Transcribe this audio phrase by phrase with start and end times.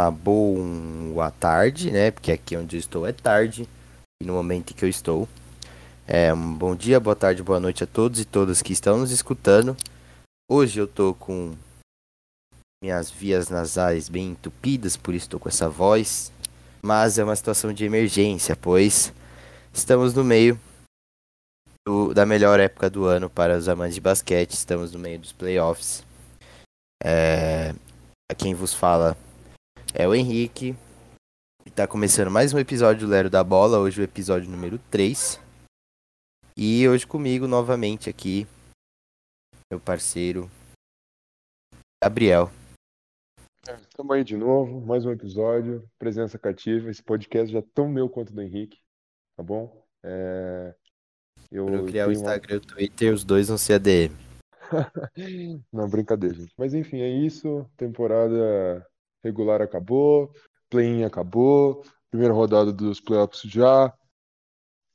[0.00, 2.10] uma boa tarde, né?
[2.10, 3.68] Porque aqui onde eu estou é tarde.
[4.22, 5.28] E no momento em que eu estou.
[6.06, 9.10] É, um bom dia, boa tarde, boa noite a todos e todas que estão nos
[9.10, 9.76] escutando.
[10.50, 11.54] Hoje eu tô com
[12.82, 16.32] minhas vias nasais bem entupidas, por isso estou com essa voz.
[16.82, 19.12] Mas é uma situação de emergência, pois
[19.72, 20.58] estamos no meio
[21.86, 24.52] do, da melhor época do ano para os amantes de basquete.
[24.52, 26.02] Estamos no meio dos playoffs.
[27.04, 27.74] É,
[28.36, 29.16] quem vos fala
[29.94, 30.74] é o Henrique.
[31.66, 35.40] Está começando mais um episódio do Lero da Bola, hoje o episódio número 3.
[36.56, 38.46] E hoje comigo novamente aqui,
[39.70, 40.50] meu parceiro
[42.02, 42.50] Gabriel.
[43.68, 46.90] Estamos aí de novo, mais um episódio, presença cativa.
[46.90, 48.78] Esse podcast já é tão meu quanto do Henrique,
[49.36, 49.84] tá bom?
[50.04, 50.74] É...
[51.50, 54.14] Eu eu criar o Instagram e o Twitter, os dois vão ser ADM.
[55.72, 56.54] Não, brincadeira, gente.
[56.56, 57.68] Mas enfim, é isso.
[57.76, 58.86] Temporada
[59.22, 60.32] regular acabou,
[60.68, 63.92] play-in acabou, primeira rodada dos playoffs já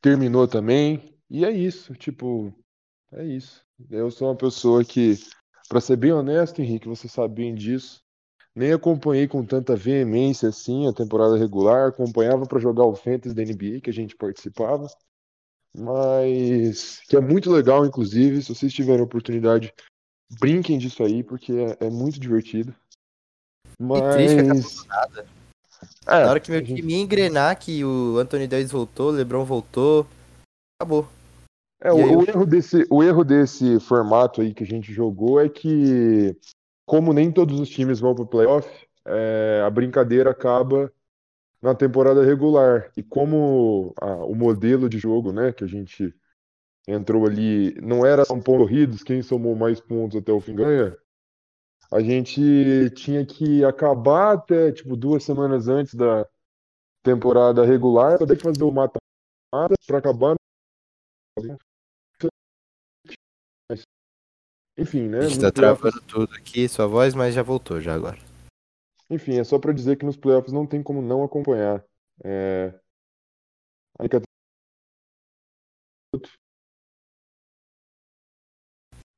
[0.01, 1.15] terminou também.
[1.29, 2.53] E é isso, tipo,
[3.11, 3.63] é isso.
[3.89, 5.15] Eu sou uma pessoa que,
[5.67, 8.01] para ser bem honesto, Henrique, você sabe bem disso,
[8.55, 13.43] nem acompanhei com tanta veemência assim a temporada regular, acompanhava para jogar o Fantasy da
[13.43, 14.87] NBA que a gente participava,
[15.77, 19.73] mas que é muito legal, inclusive, se vocês tiverem oportunidade,
[20.39, 22.73] brinquem disso aí, porque é, é muito divertido.
[23.79, 24.01] Mas...
[24.01, 25.25] Que triste que nada.
[26.07, 30.05] É, Na hora que meu time engrenar, que o Anthony Davis voltou, o LeBron voltou,
[30.79, 31.07] acabou.
[31.81, 35.49] É, o, o, erro desse, o erro desse formato aí que a gente jogou é
[35.49, 36.35] que,
[36.85, 38.67] como nem todos os times vão pro playoff,
[39.05, 40.91] é, a brincadeira acaba
[41.61, 42.91] na temporada regular.
[42.95, 46.13] E como a, o modelo de jogo, né, que a gente
[46.87, 50.95] entrou ali, não era pontos corridos, quem somou mais pontos até o fim ganha,
[51.91, 56.27] a gente tinha que acabar até, tipo, duas semanas antes da
[57.03, 60.35] temporada regular, para fazer o mata-mata para acabar
[64.77, 65.19] enfim, né?
[65.19, 68.17] A gente tá travando tudo aqui, sua voz, mas já voltou já agora.
[69.09, 71.85] Enfim, é só para dizer que nos playoffs não tem como não acompanhar.
[72.23, 72.77] É...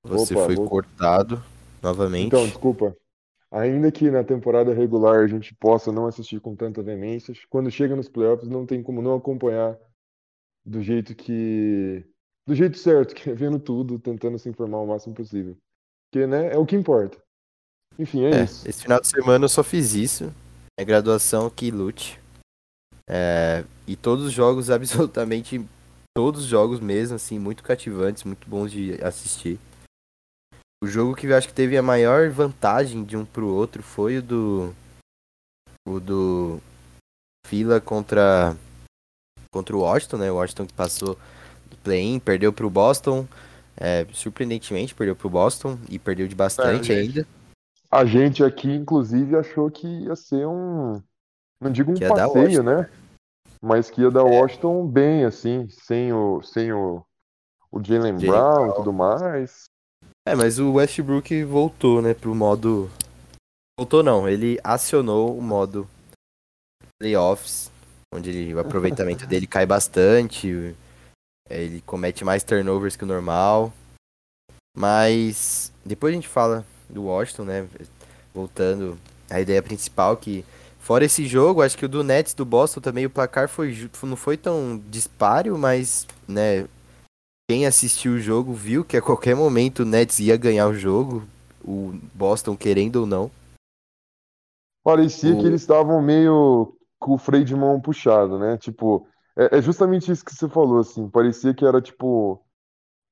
[0.03, 0.69] Você Opa, foi vou...
[0.69, 1.44] cortado
[1.81, 2.27] novamente.
[2.27, 2.95] Então, desculpa.
[3.49, 7.95] Ainda que na temporada regular a gente possa não assistir com tanta veemência, quando chega
[7.95, 9.77] nos playoffs não tem como não acompanhar
[10.66, 12.05] do jeito que
[12.45, 15.57] do jeito certo, que é vendo tudo, tentando se informar o máximo possível.
[16.09, 17.17] Porque, né, é o que importa.
[17.99, 18.67] Enfim, é, é isso.
[18.67, 20.33] Esse final de semana eu só fiz isso.
[20.79, 22.19] É graduação que lute.
[23.09, 25.66] É, e todos os jogos, absolutamente
[26.16, 29.59] todos os jogos mesmo, assim, muito cativantes, muito bons de assistir.
[30.83, 34.17] O jogo que eu acho que teve a maior vantagem de um pro outro foi
[34.17, 34.75] o do.
[35.88, 36.59] O do.
[37.47, 38.55] Fila contra.
[39.51, 40.31] Contra o Washington, né?
[40.31, 41.17] O Washington que passou
[41.87, 43.25] play-in, perdeu pro Boston.
[43.79, 47.27] É, surpreendentemente, perdeu pro Boston e perdeu de bastante é, ainda.
[47.89, 51.01] A gente aqui, inclusive, achou que ia ser um.
[51.61, 52.89] Não digo um que passeio, né?
[53.61, 54.23] Mas que ia dar é.
[54.23, 57.03] Washington bem, assim, sem o, sem o,
[57.71, 59.69] o Jalen Brown e tudo mais.
[60.27, 62.91] É, mas o Westbrook voltou, né, pro modo.
[63.79, 65.88] Voltou não, ele acionou o modo
[66.99, 67.71] playoffs,
[68.13, 70.75] onde ele, o aproveitamento dele cai bastante.
[71.49, 73.71] É, ele comete mais turnovers que o normal.
[74.77, 77.69] Mas depois a gente fala do Washington, né?
[78.33, 78.99] Voltando
[79.29, 80.43] à ideia principal que
[80.77, 84.17] fora esse jogo, acho que o do Nets do Boston também o placar foi não
[84.17, 86.67] foi tão disparo, mas né,
[87.50, 91.24] quem assistiu o jogo viu que a qualquer momento o Nets ia ganhar o jogo,
[91.63, 93.31] o Boston querendo ou não.
[94.84, 95.40] Parecia o...
[95.40, 98.58] que eles estavam meio com o freio de mão puxado, né?
[98.58, 99.08] Tipo,
[99.38, 101.09] é, é justamente isso que você falou, assim.
[101.09, 102.41] Parecia que era tipo.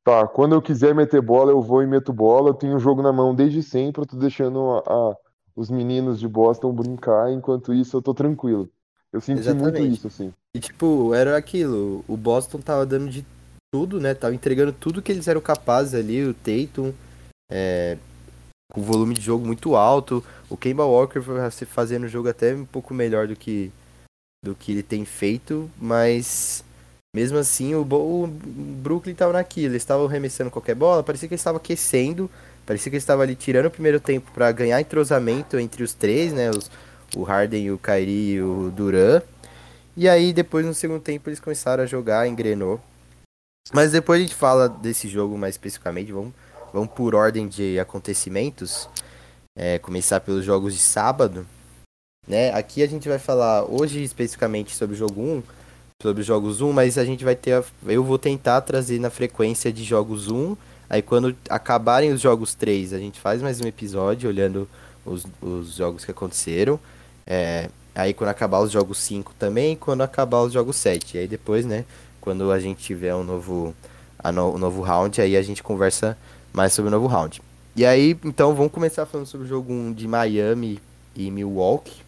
[0.04, 2.50] Tá, quando eu quiser meter bola, eu vou e meto bola.
[2.50, 4.04] Eu tenho o jogo na mão desde sempre.
[4.04, 5.16] Eu tô deixando a, a,
[5.56, 7.32] os meninos de Boston brincar.
[7.32, 8.70] Enquanto isso, eu tô tranquilo.
[9.12, 9.80] Eu senti Exatamente.
[9.80, 10.34] muito isso, assim.
[10.54, 12.04] E, tipo, era aquilo.
[12.08, 13.26] O Boston tava dando de
[13.76, 14.14] tudo, né?
[14.14, 16.24] Tava entregando tudo que eles eram capazes ali.
[16.24, 16.94] O Tatum,
[17.52, 17.98] é,
[18.72, 20.24] com volume de jogo muito alto.
[20.50, 21.20] O Kemba Walker
[21.68, 23.70] fazendo o jogo até um pouco melhor do que
[24.42, 26.64] do que ele tem feito, mas
[27.16, 31.40] mesmo assim o, o Brooklyn estava naquilo, eles estavam remessando qualquer bola, parecia que ele
[31.40, 32.30] estava aquecendo,
[32.64, 36.32] parecia que ele estava ali tirando o primeiro tempo para ganhar entrosamento entre os três,
[36.32, 36.70] né, os,
[37.16, 39.20] o Harden, o Kyrie e o Duran.
[39.98, 42.80] E aí depois no segundo tempo eles começaram a jogar, engrenou.
[43.74, 46.34] Mas depois a gente fala desse jogo mais especificamente, vamos,
[46.72, 48.88] vamos por ordem de acontecimentos.
[49.58, 51.48] É, começar pelos jogos de sábado.
[52.28, 52.52] né?
[52.54, 55.44] Aqui a gente vai falar hoje especificamente sobre o jogo 1,
[56.02, 57.54] sobre os jogos 1, mas a gente vai ter.
[57.54, 60.58] A, eu vou tentar trazer na frequência de jogos 1.
[60.90, 64.68] Aí quando acabarem os jogos 3, a gente faz mais um episódio olhando
[65.06, 66.80] os, os jogos que aconteceram.
[67.26, 71.18] É, aí quando acabar os jogos 5 também, quando acabar os jogos 7.
[71.18, 71.86] Aí depois, né,
[72.26, 73.74] quando a gente tiver um novo,
[74.34, 76.18] no, um novo round, aí a gente conversa
[76.52, 77.42] mais sobre o novo round.
[77.74, 80.82] E aí, então, vamos começar falando sobre o jogo 1 de Miami
[81.16, 82.04] e Milwaukee.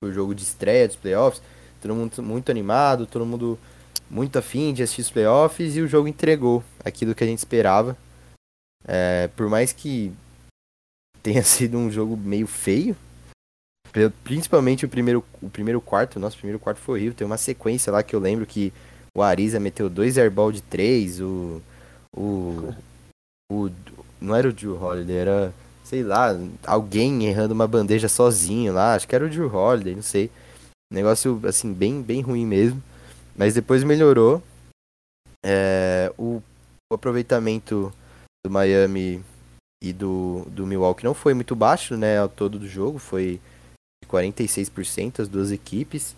[0.00, 1.42] O jogo de estreia dos playoffs
[1.80, 3.58] todo mundo muito animado, todo mundo
[4.10, 7.96] muito afim de assistir os playoffs e o jogo entregou aquilo que a gente esperava.
[8.86, 10.12] É, por mais que
[11.22, 12.96] tenha sido um jogo meio feio,
[14.22, 17.14] principalmente o primeiro, o primeiro quarto, nosso primeiro quarto foi horrível.
[17.14, 18.72] Tem uma sequência lá que eu lembro que
[19.14, 21.60] o Ariza meteu dois airball de três, o,
[22.16, 22.74] o,
[23.50, 23.70] o
[24.20, 29.06] não era o Drew Holiday, era, sei lá, alguém errando uma bandeja sozinho lá, acho
[29.06, 30.30] que era o Drew Holiday, não sei.
[30.90, 32.82] Negócio, assim, bem, bem ruim mesmo.
[33.36, 34.42] Mas depois melhorou.
[35.44, 36.42] É, o,
[36.90, 37.92] o, aproveitamento
[38.44, 39.22] do Miami
[39.82, 42.98] e do, do Milwaukee não foi muito baixo, né, ao todo do jogo.
[42.98, 43.40] Foi
[44.06, 46.16] 46% as duas equipes.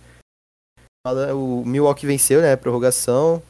[1.34, 3.42] O Milwaukee venceu, né, prorrogação.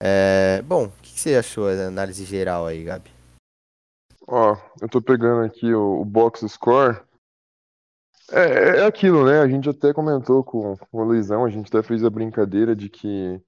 [0.00, 3.10] É, bom, o que, você achou da análise geral aí, Gabi?
[4.28, 7.00] Ó, eu tô pegando aqui o, o box score.
[8.30, 9.40] É, é aquilo, né?
[9.40, 12.88] A gente até comentou com, com o Luizão, a gente até fez a brincadeira de
[12.88, 13.40] que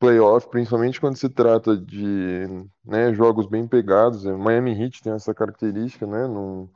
[0.00, 2.46] playoff, principalmente quando se trata de
[2.84, 6.26] né, jogos bem pegados, é, Miami Heat tem essa característica, né?
[6.26, 6.68] Não,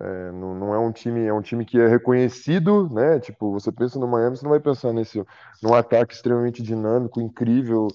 [0.00, 3.20] é, não, não é um time, é um time que é reconhecido, né?
[3.20, 5.22] Tipo, você pensa no Miami, você não vai pensar nesse
[5.62, 7.88] num ataque extremamente dinâmico, incrível,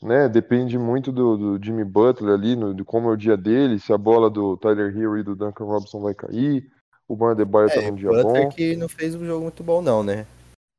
[0.00, 0.28] né?
[0.28, 3.92] Depende muito do, do Jimmy Butler ali, no, de como é o dia dele, se
[3.92, 6.70] a bola do Tyler Hero e do Duncan Robinson vai cair.
[7.08, 8.48] O Bandebaio tá é, tá num dia Butler bom.
[8.48, 10.24] que não fez um jogo muito bom, não, né?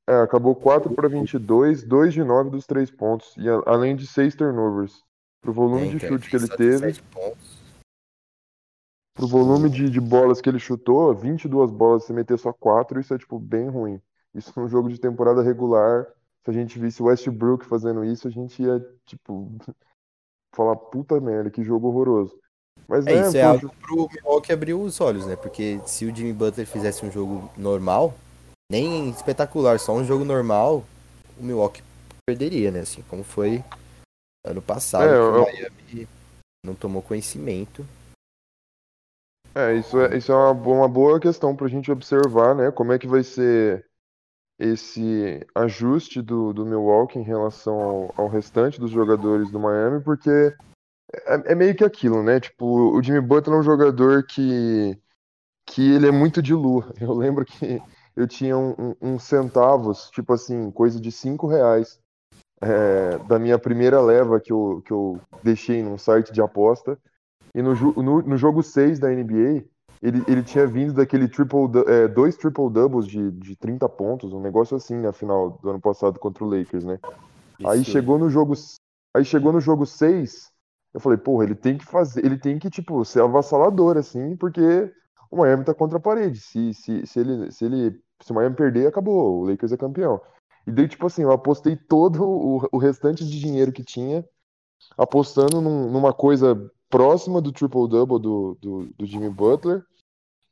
[0.10, 3.34] É, acabou 4 para 22, 2 de 9 dos 3 pontos.
[3.38, 5.02] E além de 6 turnovers.
[5.42, 7.02] Pro volume é, de chute que ele teve.
[9.14, 13.14] Pro volume de, de bolas que ele chutou, 22 bolas, você meter só 4, isso
[13.14, 14.02] é, tipo, bem ruim.
[14.34, 16.08] Isso num jogo de temporada regular,
[16.44, 19.52] se a gente visse o Westbrook fazendo isso, a gente ia, tipo,
[20.56, 22.36] falar, puta merda, que jogo horroroso.
[22.88, 25.36] Mas, é, né, isso é algo pro Milwaukee abrir os olhos, né?
[25.36, 28.14] Porque se o Jimmy Butler fizesse um jogo normal,
[28.72, 30.84] nem espetacular, só um jogo normal,
[31.40, 31.84] o Milwaukee
[32.26, 32.82] perderia, né?
[32.82, 33.64] Assim como foi
[34.46, 35.44] ano passado, é, eu...
[35.44, 36.08] o Miami
[36.66, 37.86] não tomou conhecimento.
[39.56, 42.72] É, isso é, isso é uma, uma boa questão pra gente observar, né?
[42.72, 43.86] Como é que vai ser
[44.60, 50.30] esse ajuste do, do Milwaukee em relação ao, ao restante dos jogadores do Miami, porque
[50.30, 52.40] é, é, meio que aquilo, né?
[52.40, 54.98] Tipo, o Jimmy Butler é um jogador que,
[55.66, 56.92] que ele é muito de lua.
[57.00, 57.82] Eu lembro que
[58.16, 62.00] eu tinha uns um, um centavos, tipo assim, coisa de cinco reais
[62.62, 66.98] é, da minha primeira leva que eu, que eu deixei num site de aposta.
[67.56, 69.66] E no, no, no jogo 6 da NBA,
[70.02, 74.42] ele, ele tinha vindo daquele triple, é, dois triple doubles de, de 30 pontos, um
[74.42, 77.00] negócio assim na final do ano passado contra o Lakers, né?
[77.60, 77.70] Isso.
[77.70, 78.54] Aí chegou no jogo.
[79.16, 80.52] Aí chegou no jogo 6,
[80.94, 84.92] eu falei, porra, ele tem que fazer, ele tem que, tipo, ser avassalador, assim, porque
[85.30, 86.40] o Miami tá contra a parede.
[86.40, 88.02] Se, se, se, ele, se ele.
[88.22, 89.42] Se o Miami perder, acabou.
[89.42, 90.22] O Lakers é campeão.
[90.68, 94.24] E daí, tipo assim, eu apostei todo o, o restante de dinheiro que tinha,
[94.98, 99.84] apostando num, numa coisa próxima do triple-double do, do, do, Jimmy Butler,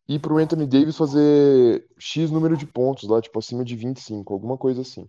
[0.10, 4.58] e pro Anthony Davis fazer X número de pontos lá, tipo, acima de 25, alguma
[4.58, 5.08] coisa assim.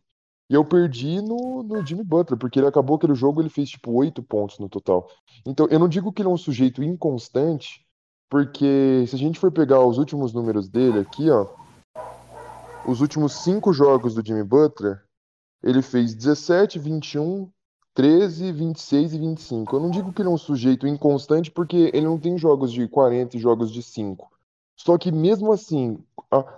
[0.51, 3.91] E eu perdi no, no Jimmy Butler, porque ele acabou aquele jogo, ele fez tipo
[3.93, 5.09] oito pontos no total.
[5.47, 7.83] Então, eu não digo que ele é um sujeito inconstante,
[8.29, 11.47] porque se a gente for pegar os últimos números dele aqui, ó,
[12.87, 15.03] os últimos cinco jogos do Jimmy Butler,
[15.63, 17.51] ele fez 17, 21,
[17.95, 19.77] 13, 26 e 25.
[19.77, 22.89] Eu não digo que ele é um sujeito inconstante, porque ele não tem jogos de
[22.89, 24.31] 40 e jogos de 5.
[24.77, 25.99] Só que mesmo assim,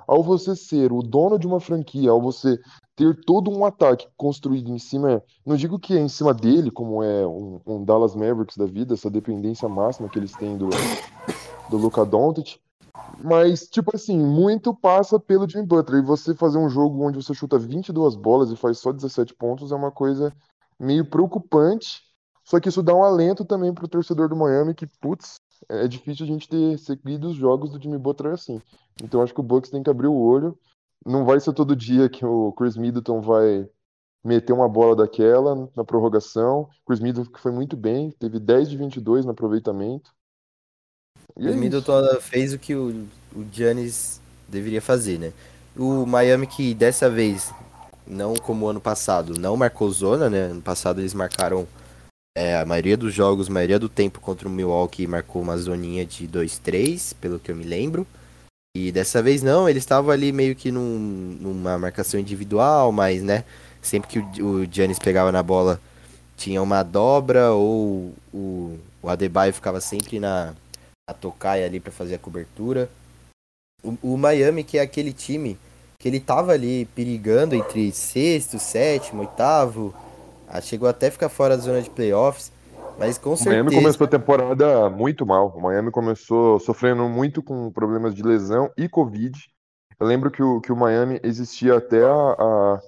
[0.06, 2.58] ao você ser o dono de uma franquia, ao você
[2.96, 7.02] ter todo um ataque construído em cima, não digo que é em cima dele, como
[7.02, 10.68] é um, um Dallas Mavericks da vida, essa dependência máxima que eles têm do,
[11.68, 12.60] do Luka Doncic,
[13.22, 16.02] mas, tipo assim, muito passa pelo Jimmy Butler.
[16.02, 19.72] E você fazer um jogo onde você chuta 22 bolas e faz só 17 pontos
[19.72, 20.32] é uma coisa
[20.78, 22.02] meio preocupante.
[22.44, 25.36] Só que isso dá um alento também pro torcedor do Miami que, putz,
[25.68, 28.60] é difícil a gente ter seguido os jogos do Jimmy Butler assim.
[29.02, 30.58] Então acho que o Bucks tem que abrir o olho.
[31.04, 33.68] Não vai ser todo dia que o Chris Middleton vai
[34.24, 36.68] meter uma bola daquela na prorrogação.
[36.86, 40.10] Chris Middleton foi muito bem, teve 10 de 22 no aproveitamento.
[41.36, 45.32] E o é Middleton fez o que o, o Giannis deveria fazer, né?
[45.76, 47.52] O Miami que dessa vez,
[48.06, 50.40] não como ano passado, não marcou zona, né?
[50.46, 51.66] Ano passado eles marcaram
[52.36, 56.04] é, a maioria dos jogos, a maioria do tempo contra o Milwaukee marcou uma zoninha
[56.04, 58.06] de 2-3, pelo que eu me lembro.
[58.76, 63.44] E dessa vez não, ele estava ali meio que num, numa marcação individual, mas né,
[63.80, 65.80] sempre que o, o Giannis pegava na bola
[66.36, 70.54] tinha uma dobra ou o, o Adebayo ficava sempre na,
[71.08, 72.90] na tocaia ali para fazer a cobertura.
[73.82, 75.58] O, o, Miami, que é aquele time
[76.04, 79.94] que ele tava ali perigando entre sexto, sétimo, oitavo,
[80.46, 82.52] ah, chegou até ficar fora da zona de playoffs,
[82.98, 83.62] mas com certeza...
[83.62, 85.48] O Miami começou a temporada muito mal.
[85.56, 89.34] O Miami começou sofrendo muito com problemas de lesão e Covid.
[89.98, 92.80] Eu lembro que o, que o Miami existia até a, a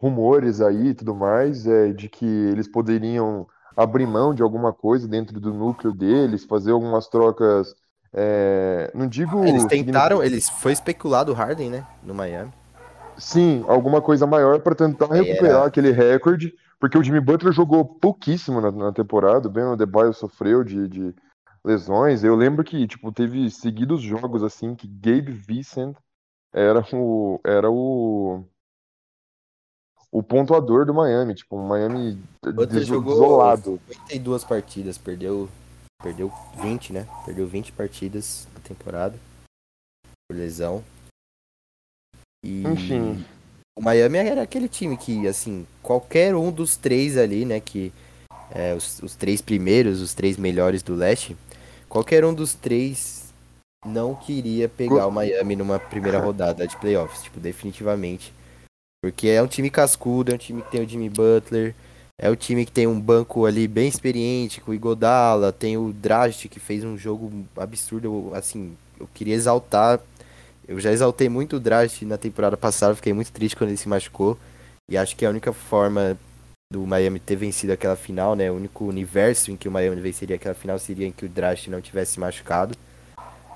[0.00, 3.46] rumores aí e tudo mais é, de que eles poderiam
[3.76, 7.74] abrir mão de alguma coisa dentro do núcleo deles, fazer algumas trocas.
[8.12, 9.44] É, não digo.
[9.44, 11.86] Eles tentaram, eles foi especulado o Harden, né?
[12.02, 12.52] No Miami.
[13.18, 15.66] Sim, alguma coisa maior para tentar recuperar Era...
[15.66, 20.62] aquele recorde, porque o Jimmy Butler jogou pouquíssimo na, na temporada, o Ben Adebayo sofreu
[20.62, 21.14] de, de,
[21.64, 22.22] lesões.
[22.22, 25.96] Eu lembro que tipo teve seguidos jogos assim que Gabe Vincent
[26.52, 28.44] era o era o
[30.10, 32.18] o pontuador do Miami, tipo, um Miami
[32.68, 33.80] des jogou desolado.
[33.88, 35.48] 52 partidas, perdeu
[36.02, 37.08] perdeu 20, né?
[37.24, 39.18] Perdeu 20 partidas na temporada
[40.28, 40.84] por lesão.
[42.44, 43.24] E Enfim.
[43.76, 47.92] o Miami era aquele time que, assim, qualquer um dos três ali, né, que
[48.50, 51.36] é, os, os três primeiros, os três melhores do leste,
[51.88, 53.32] qualquer um dos três
[53.84, 58.32] não queria pegar o Miami numa primeira rodada de playoffs, tipo, definitivamente.
[59.02, 61.74] Porque é um time cascudo, é um time que tem o Jimmy Butler,
[62.18, 65.92] é o time que tem um banco ali bem experiente, com o Igodala, tem o
[65.92, 70.00] Dragic que fez um jogo absurdo, assim, eu queria exaltar,
[70.66, 73.88] eu já exaltei muito o Dragic na temporada passada, fiquei muito triste quando ele se
[73.88, 74.38] machucou,
[74.90, 76.18] e acho que a única forma
[76.72, 80.36] do Miami ter vencido aquela final, né, o único universo em que o Miami venceria
[80.36, 82.76] aquela final seria em que o Dragic não tivesse machucado.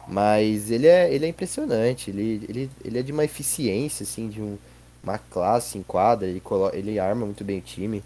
[0.08, 4.40] Mas ele é, ele é impressionante, ele, ele, ele é de uma eficiência, assim, de
[4.40, 4.58] um
[5.02, 6.70] uma classe em quadra, ele, colo...
[6.72, 8.02] ele arma muito bem o time.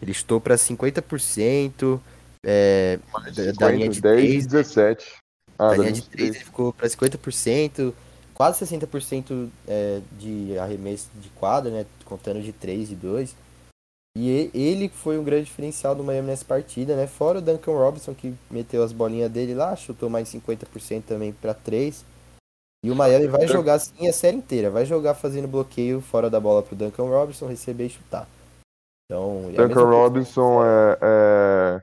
[0.00, 2.00] Ele estou para 50%.
[2.44, 2.98] É,
[3.34, 5.16] da, da linha de 10 3, 17.
[5.58, 7.92] Ah, da linha de 3 ele ficou para 50%,
[8.32, 11.86] quase 60% é, de arremesso de quadra, né?
[12.04, 13.34] Contando de 3 e 2.
[14.16, 17.06] E ele foi um grande diferencial do Miami nessa partida, né?
[17.06, 21.54] Fora o Duncan Robinson, que meteu as bolinhas dele lá, chutou mais 50% também para
[21.54, 22.04] 3.
[22.84, 24.70] E o Miami vai jogar assim a série inteira.
[24.70, 28.28] Vai jogar fazendo bloqueio fora da bola pro Duncan Robinson receber e chutar.
[29.10, 31.82] Então, é Duncan Robinson é, é...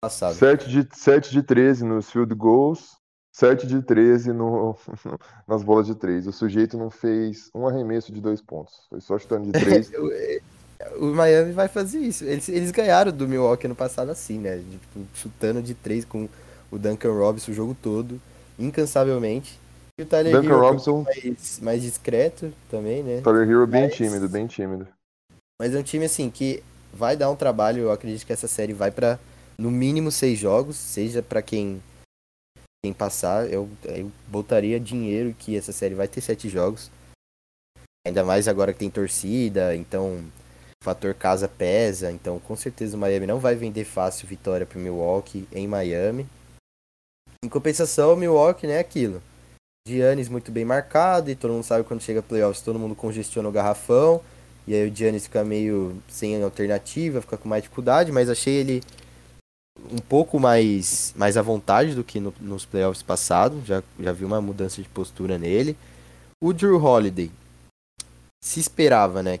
[0.00, 0.34] Passado.
[0.34, 2.96] 7, de, 7 de 13 nos field goals,
[3.30, 4.74] 7 de 13 no,
[5.46, 6.26] nas bolas de 3.
[6.26, 8.86] O sujeito não fez um arremesso de dois pontos.
[8.88, 9.92] Foi só chutando de 3.
[10.98, 12.24] o Miami vai fazer isso.
[12.24, 14.58] Eles, eles ganharam do Milwaukee no passado assim, né?
[14.58, 16.28] Tipo, chutando de 3 com
[16.70, 18.20] o Duncan Robinson o jogo todo,
[18.58, 19.60] incansavelmente.
[20.00, 23.20] E o Tyler Duncan Hero Robinson mais, mais discreto também, né?
[23.20, 24.88] Tyler Hero bem mas, tímido, bem tímido.
[25.62, 26.60] Mas é um time assim que
[26.92, 29.16] vai dar um trabalho, eu acredito que essa série vai para
[29.56, 31.80] no mínimo seis jogos, seja para quem
[32.84, 36.90] quem passar, eu, eu botaria dinheiro que essa série vai ter sete jogos.
[38.04, 42.98] Ainda mais agora que tem torcida, então o fator casa pesa, então com certeza o
[42.98, 46.26] Miami não vai vender fácil vitória para Milwaukee em Miami.
[47.40, 49.22] Em compensação, o Milwaukee, né, aquilo
[49.86, 53.52] Giannis muito bem marcado, e todo mundo sabe quando chega playoffs, todo mundo congestiona o
[53.52, 54.20] garrafão,
[54.66, 58.82] e aí o Giannis fica meio sem alternativa, fica com mais dificuldade, mas achei ele
[59.90, 64.24] um pouco mais, mais à vontade do que no, nos playoffs passados, já, já vi
[64.24, 65.76] uma mudança de postura nele.
[66.40, 67.30] O Drew Holiday,
[68.40, 69.40] se esperava, né?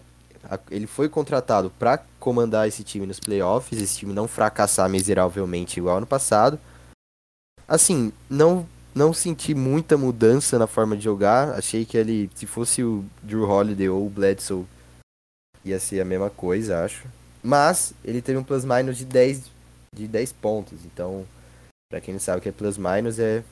[0.70, 5.98] Ele foi contratado para comandar esse time nos playoffs, esse time não fracassar miseravelmente igual
[5.98, 6.58] ano passado.
[7.66, 11.50] Assim, não não senti muita mudança na forma de jogar.
[11.54, 14.66] Achei que ele, se fosse o Drew Holiday ou o Bledsoe,
[15.64, 17.06] ia ser a mesma coisa, acho.
[17.42, 19.50] Mas ele teve um plus minus de 10,
[19.92, 20.84] de 10 pontos.
[20.84, 21.26] Então,
[21.90, 23.42] para quem não sabe o que é plus minus, é,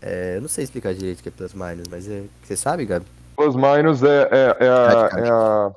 [0.00, 0.36] é.
[0.36, 2.24] Eu não sei explicar direito o que é plus minus, mas é.
[2.42, 3.06] Você sabe, Gabi?
[3.36, 5.72] Plus minus é, é, é, a, é, a,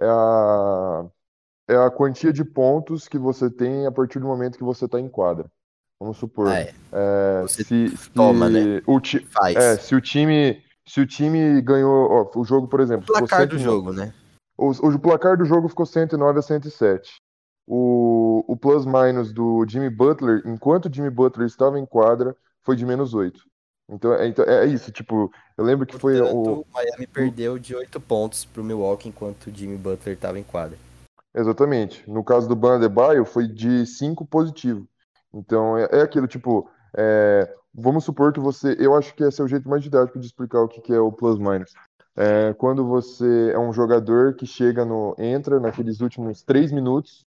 [0.00, 1.06] é, a,
[1.68, 5.00] é a quantia de pontos que você tem a partir do momento que você está
[5.00, 5.46] em quadra.
[6.00, 6.48] Vamos supor.
[6.48, 6.74] Ah, é.
[6.92, 8.82] É, Você se, toma, se né?
[8.86, 9.56] O ti, Faz.
[9.56, 10.62] É, se o time.
[10.86, 12.08] Se o time ganhou.
[12.10, 13.04] Ó, o jogo, por exemplo.
[13.08, 14.14] O placar do jogo, né?
[14.58, 17.22] O, o, placar do jogo ficou 109 a 107.
[17.64, 22.74] O, o plus minus do Jimmy Butler, enquanto o Jimmy Butler estava em quadra, foi
[22.74, 23.40] de menos 8.
[23.88, 26.60] Então, é, então, é isso, tipo, eu lembro que foi o.
[26.60, 30.76] O Miami perdeu de 8 pontos pro Milwaukee enquanto o Jimmy Butler estava em quadra.
[31.34, 32.02] Exatamente.
[32.10, 34.86] No caso do Ban Adebayo, foi de 5 positivo.
[35.32, 38.76] Então, é, é aquilo, tipo, é, vamos supor que você.
[38.78, 41.00] Eu acho que esse é o jeito mais didático de explicar o que, que é
[41.00, 41.72] o plus-minus.
[42.20, 45.14] É, quando você é um jogador que chega no.
[45.16, 47.24] entra naqueles últimos 3 minutos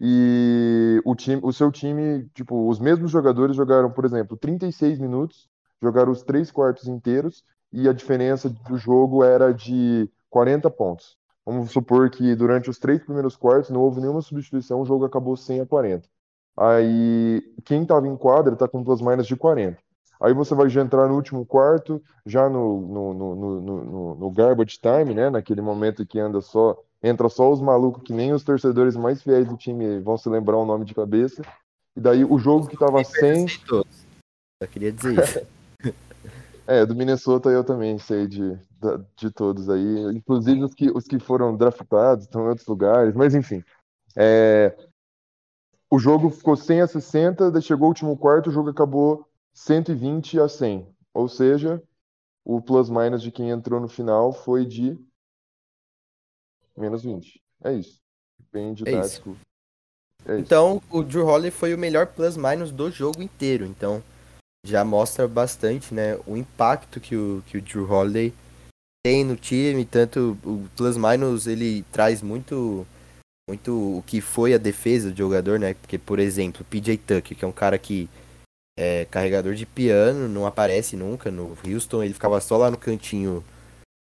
[0.00, 5.48] e o, time, o seu time, tipo, os mesmos jogadores jogaram, por exemplo, 36 minutos,
[5.82, 11.18] jogaram os três quartos inteiros e a diferença do jogo era de 40 pontos.
[11.44, 15.36] Vamos supor que durante os três primeiros quartos não houve nenhuma substituição, o jogo acabou
[15.36, 16.08] 100 a 40.
[16.56, 19.76] Aí quem estava em quadra está com plus minus de 40.
[20.20, 24.78] Aí você vai já entrar no último quarto, já no, no, no, no, no garbage
[24.78, 25.30] time, né?
[25.30, 29.48] Naquele momento que anda só, entra só os malucos que nem os torcedores mais fiéis
[29.48, 31.42] do time vão se lembrar o nome de cabeça.
[31.96, 33.48] E daí o jogo que tava sem.
[33.48, 33.82] Só
[34.70, 35.40] queria dizer isso.
[36.66, 38.56] É, do Minnesota eu também sei de,
[39.16, 40.14] de todos aí.
[40.14, 43.64] Inclusive os que, os que foram draftados, estão em outros lugares, mas enfim.
[44.14, 44.76] É,
[45.90, 50.40] o jogo ficou 100 a 60, daí chegou o último quarto, o jogo acabou 120
[50.40, 50.86] a 100.
[51.12, 51.82] Ou seja,
[52.44, 54.98] o plus-minus de quem entrou no final foi de
[56.76, 57.42] menos 20.
[57.62, 58.00] É isso.
[58.52, 59.36] Bem didático.
[60.24, 60.40] É isso.
[60.40, 63.64] Então, o Drew Holiday foi o melhor plus-minus do jogo inteiro.
[63.64, 64.02] Então,
[64.64, 68.32] já mostra bastante, né, o impacto que o, que o Drew Holiday
[69.02, 72.86] tem no time, tanto o plus minus ele traz muito
[73.48, 75.74] muito o que foi a defesa do jogador, né?
[75.74, 78.08] Porque por exemplo, PJ Tucker, que é um cara que
[78.80, 83.44] é carregador de piano, não aparece nunca no Houston, ele ficava só lá no cantinho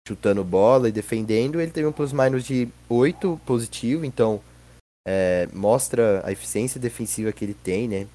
[0.05, 4.41] chutando bola e defendendo, ele teve um plus minus de 8 positivo, então
[5.07, 8.07] é, mostra a eficiência defensiva que ele tem, né?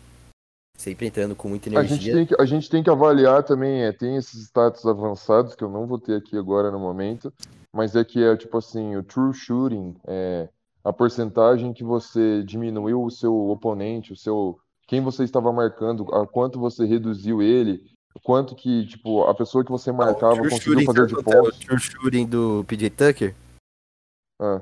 [0.77, 1.95] Sempre entrando com muita energia.
[1.95, 5.55] A gente tem que, a gente tem que avaliar também, é, tem esses status avançados
[5.55, 7.33] que eu não vou ter aqui agora no momento,
[7.73, 10.51] mas é que é tipo assim, o true shooting, é,
[10.85, 14.59] a porcentagem que você diminuiu o seu oponente, o seu
[14.93, 17.83] quem você estava marcando, a quanto você reduziu ele,
[18.23, 21.61] quanto que, tipo, a pessoa que você marcava ah, conseguiu fazer de pontos.
[21.67, 23.35] O shooting do PJ Tucker?
[24.39, 24.61] Ah.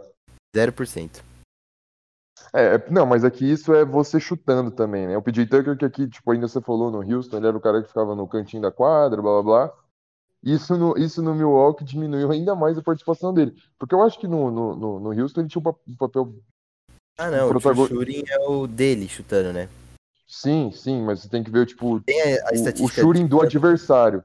[0.55, 1.21] 0%.
[2.55, 5.16] É, é, não, mas aqui isso é você chutando também, né?
[5.16, 7.83] O PJ Tucker, que aqui, tipo, ainda você falou no Houston, ele era o cara
[7.83, 9.75] que ficava no cantinho da quadra, blá blá blá.
[10.45, 13.53] Isso no, isso no Milwaukee diminuiu ainda mais a participação dele.
[13.77, 16.37] Porque eu acho que no, no, no, no Houston ele tinha um papel.
[17.19, 17.83] Ah, não, protagon...
[17.83, 19.69] o shooting é o dele chutando, né?
[20.31, 23.43] Sim, sim, mas você tem que ver, tipo, tem a, a o, o shooting do
[23.43, 24.23] adversário.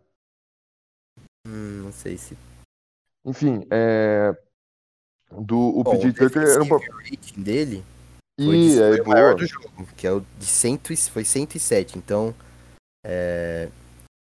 [1.48, 2.38] Hum, não sei se.
[3.26, 4.38] Enfim, é.
[5.32, 6.68] Do, o Bom, PJ Tucker era um.
[6.68, 7.84] rating dele
[8.40, 10.80] foi, e, foi é, o maior do jogo, que é o de 100,
[11.12, 11.98] foi 107.
[11.98, 12.36] Então,
[13.04, 13.68] é,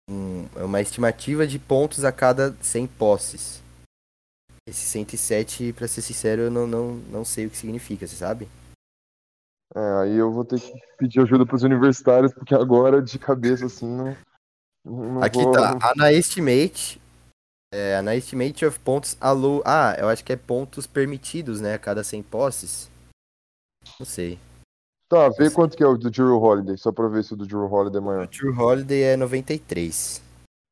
[0.06, 3.62] um, é uma estimativa de pontos a cada 100 posses.
[4.68, 8.46] Esse 107, pra ser sincero, eu não, não, não sei o que significa, você sabe?
[9.74, 13.86] É, aí eu vou ter que pedir ajuda pros universitários, porque agora, de cabeça, assim,
[13.86, 14.16] não.
[14.84, 15.52] não Aqui vou...
[15.52, 17.00] tá, a na estimate.
[17.72, 19.62] É, a na estimate of pontos alô.
[19.64, 21.74] Ah, eu acho que é pontos permitidos, né?
[21.74, 22.90] A cada 100 posses.
[23.98, 24.38] Não sei.
[25.08, 27.46] Tá, vê quanto que é o do Drew Holiday, só pra ver se o do
[27.46, 28.26] Drew Holiday é maior.
[28.26, 30.22] O Drew Holiday é 93.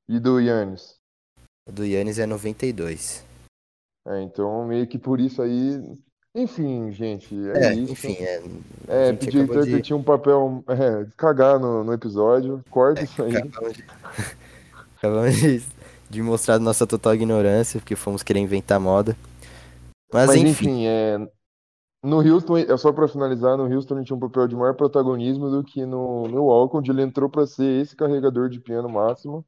[0.08, 0.96] E do Yannis?
[1.68, 3.24] O do Yannis é 92.
[4.06, 5.82] É, então meio que por isso aí.
[6.38, 7.92] Enfim, gente, é, é isso.
[7.92, 8.42] Enfim, é.
[8.86, 9.72] É, pedir então de...
[9.72, 10.62] que tinha um papel.
[10.68, 12.64] É, cagar no, no episódio.
[12.70, 13.36] Corta é, isso aí.
[13.36, 13.84] Acabamos de,
[14.96, 15.62] acabamos de,
[16.08, 19.16] de mostrar nossa total ignorância, porque fomos querer inventar moda.
[20.12, 21.18] Mas, Mas enfim, enfim é,
[22.04, 25.50] no Houston, é só para finalizar, no Houston ele tinha um papel de maior protagonismo
[25.50, 29.44] do que no Milwaukee, onde ele entrou para ser esse carregador de piano máximo.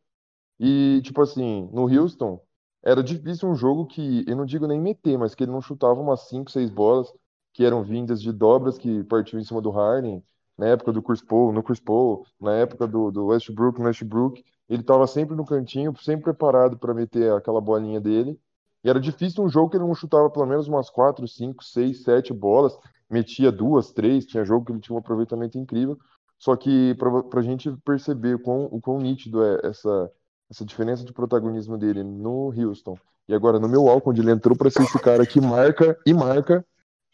[0.59, 2.41] E, tipo assim, no Houston,
[2.83, 6.01] era difícil um jogo que, eu não digo nem meter, mas que ele não chutava
[6.01, 7.13] umas 5, 6 bolas
[7.53, 10.23] que eram vindas de dobras que partiam em cima do Harden,
[10.57, 14.45] na época do Chris Paul, no Chris Paul, na época do, do Westbrook, no Westbrook.
[14.69, 18.39] Ele estava sempre no cantinho, sempre preparado para meter aquela bolinha dele.
[18.85, 22.03] E era difícil um jogo que ele não chutava pelo menos umas 4, 5, 6,
[22.03, 22.79] 7 bolas,
[23.11, 25.99] metia duas, três, tinha jogo que ele tinha um aproveitamento incrível.
[26.39, 30.11] Só que para a gente perceber o quão, o quão nítido é essa,
[30.51, 34.71] essa diferença de protagonismo dele no Houston e agora no Milwaukee, onde ele entrou para
[34.71, 36.67] ser esse cara que marca e marca,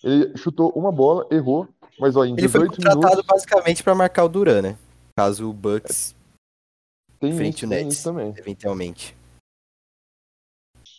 [0.02, 1.68] ele chutou uma bola, errou,
[1.98, 3.26] mas ó, em ele 18 foi contratado minutos...
[3.26, 4.78] basicamente para marcar o Duran, né?
[5.14, 6.16] Caso o Bucks
[7.18, 8.34] tem frente isso, o Nets, também.
[8.36, 9.16] eventualmente.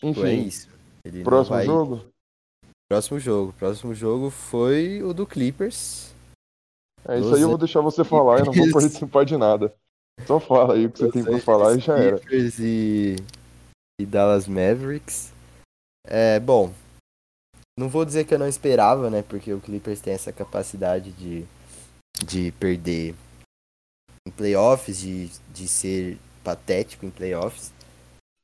[0.04, 0.70] Enfim, é isso.
[1.04, 1.66] Ele próximo vai...
[1.66, 2.06] jogo?
[2.88, 3.54] Próximo jogo.
[3.54, 6.16] Próximo jogo foi o do Clippers.
[7.08, 9.74] É isso aí, eu vou deixar você falar, eu não vou participar de nada.
[10.26, 12.20] Só fala aí o que você tem pra falar e já era.
[12.20, 13.16] Clippers e,
[14.00, 15.32] e Dallas Mavericks.
[16.06, 16.74] É, bom,
[17.78, 19.22] não vou dizer que eu não esperava, né?
[19.22, 21.46] Porque o Clippers tem essa capacidade de,
[22.26, 23.14] de perder
[24.28, 27.72] em playoffs, de, de ser patético em playoffs.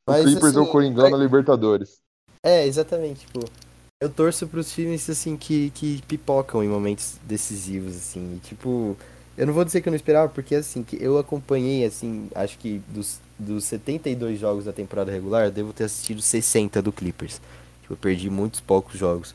[0.08, 2.00] Mas, o Clippers assim, é o Coringão na Libertadores.
[2.46, 3.40] É, exatamente, tipo,
[4.02, 8.98] eu torço pros times, assim, que, que pipocam em momentos decisivos, assim, e, tipo,
[9.38, 12.58] eu não vou dizer que eu não esperava, porque, assim, que eu acompanhei, assim, acho
[12.58, 17.42] que dos, dos 72 jogos da temporada regular, devo ter assistido 60 do Clippers.
[17.82, 19.34] Tipo, eu perdi muitos poucos jogos.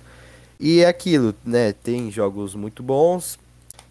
[0.61, 3.39] E é aquilo, né, tem jogos muito bons,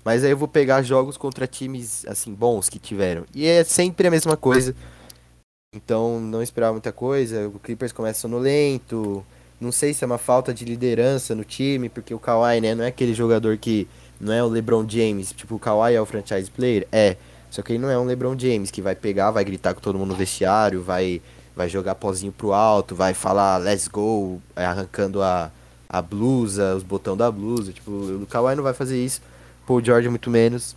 [0.03, 3.25] mas aí eu vou pegar jogos contra times, assim, bons que tiveram.
[3.33, 4.73] E é sempre a mesma coisa.
[5.75, 7.47] Então não esperava muita coisa.
[7.49, 9.23] O Clippers começa sonolento.
[9.59, 12.83] Não sei se é uma falta de liderança no time, porque o Kawhi, né, não
[12.83, 13.87] é aquele jogador que
[14.19, 17.17] não é o LeBron James, tipo o Kawhi é o franchise player, é.
[17.49, 19.97] Só que ele não é um LeBron James que vai pegar, vai gritar com todo
[19.97, 21.21] mundo no vestiário, vai
[21.55, 25.51] vai jogar pozinho pro alto, vai falar let's go, arrancando a,
[25.89, 29.21] a blusa, os botões da blusa, tipo, o Kawhi não vai fazer isso.
[29.65, 30.75] Paul George muito menos.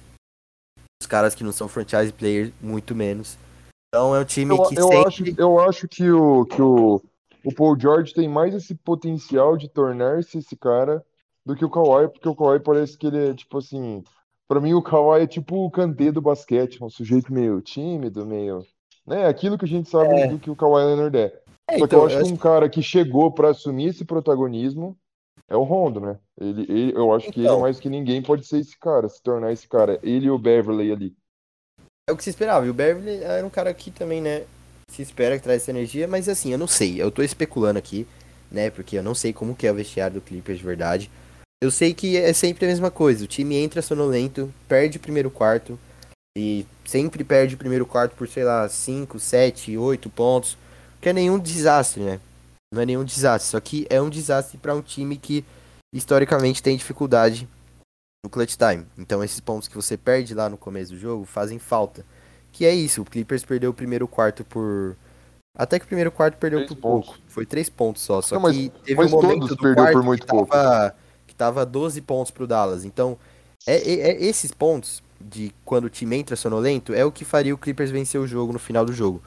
[1.02, 3.36] Os caras que não são franchise player muito menos.
[3.88, 5.06] Então é um time eu, que eu sempre...
[5.06, 7.02] Acho, eu acho que o, que o,
[7.44, 11.04] o Paul George tem mais esse potencial de tornar-se esse cara
[11.44, 14.02] do que o Kawhi, porque o Kawhi parece que ele é, tipo assim...
[14.48, 18.64] Pra mim, o Kawhi é tipo o Kanté do basquete, um sujeito meio tímido, meio...
[19.06, 19.26] Né?
[19.26, 20.26] Aquilo que a gente sabe é.
[20.26, 21.40] do que o Kawhi Leonard é.
[21.68, 24.04] é Só então, que eu acho eu que um cara que chegou para assumir esse
[24.04, 24.96] protagonismo
[25.50, 26.16] é o Rondo, né?
[26.40, 27.60] Ele, ele eu acho então, que ele, então.
[27.60, 29.98] mais que ninguém, pode ser esse cara, se tornar esse cara.
[30.00, 31.16] Ele e o Beverly ali.
[32.08, 32.64] É o que se esperava.
[32.64, 34.44] E o Beverly era um cara que também, né?
[34.88, 37.02] Se espera que traz essa energia, mas assim, eu não sei.
[37.02, 38.06] Eu tô especulando aqui,
[38.50, 38.70] né?
[38.70, 41.10] Porque eu não sei como que é o vestiário do Clippers de verdade.
[41.62, 43.24] Eu sei que é sempre a mesma coisa.
[43.24, 45.78] O time entra sonolento, perde o primeiro quarto.
[46.36, 50.56] E sempre perde o primeiro quarto por, sei lá, 5, 7, 8 pontos.
[51.00, 52.20] Que é nenhum desastre, né?
[52.72, 53.50] Não é nenhum desastre.
[53.50, 55.44] Só que é um desastre para um time que
[55.94, 57.46] historicamente tem dificuldade
[58.24, 58.86] no clutch time.
[58.96, 62.04] Então esses pontos que você perde lá no começo do jogo fazem falta.
[62.52, 64.96] Que é isso, o Clippers perdeu o primeiro quarto por.
[65.56, 67.10] Até que o primeiro quarto perdeu três por pontos.
[67.10, 67.22] pouco.
[67.28, 68.22] Foi três pontos só.
[68.22, 70.54] Só Não, que teve um momento do quarto por muito pouco.
[71.40, 72.84] Tava, que tava 12 pontos pro Dallas.
[72.84, 73.16] Então,
[73.66, 77.54] é, é, é, esses pontos de quando o time entra sonolento é o que faria
[77.54, 79.22] o Clippers vencer o jogo no final do jogo.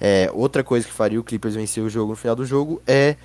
[0.00, 3.16] É, outra coisa que faria o Clippers vencer o jogo no final do jogo é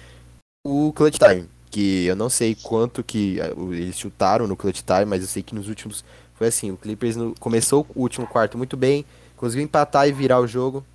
[0.66, 3.38] o clutch time que eu não sei quanto que
[3.72, 7.16] eles chutaram no clutch time, mas eu sei que nos últimos foi assim, o Clippers
[7.16, 10.86] no, começou o último quarto muito bem, conseguiu empatar e virar o jogo.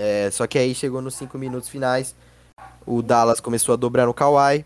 [0.00, 2.14] É, só que aí chegou nos cinco minutos finais,
[2.86, 4.64] o Dallas começou a dobrar no Kawhi.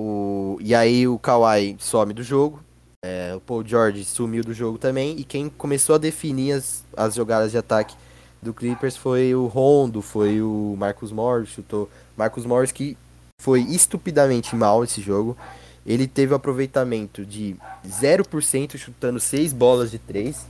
[0.00, 2.62] O, e aí o Kawhi some do jogo.
[3.04, 5.18] É, o Paul George sumiu do jogo também.
[5.18, 7.96] E quem começou a definir as, as jogadas de ataque
[8.40, 11.90] do Clippers foi o Rondo, foi o Marcus Morris, chutou.
[12.16, 12.96] Marcus Morris que
[13.42, 15.36] foi estupidamente mal esse jogo.
[15.84, 20.46] Ele teve um aproveitamento de 0% chutando 6 bolas de 3.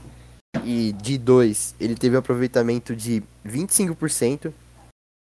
[0.63, 4.53] E de 2, ele teve um aproveitamento de 25%.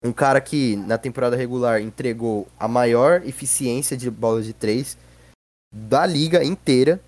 [0.03, 4.97] Um cara que na temporada regular entregou a maior eficiência de bolas de 3
[5.73, 7.01] da liga inteira.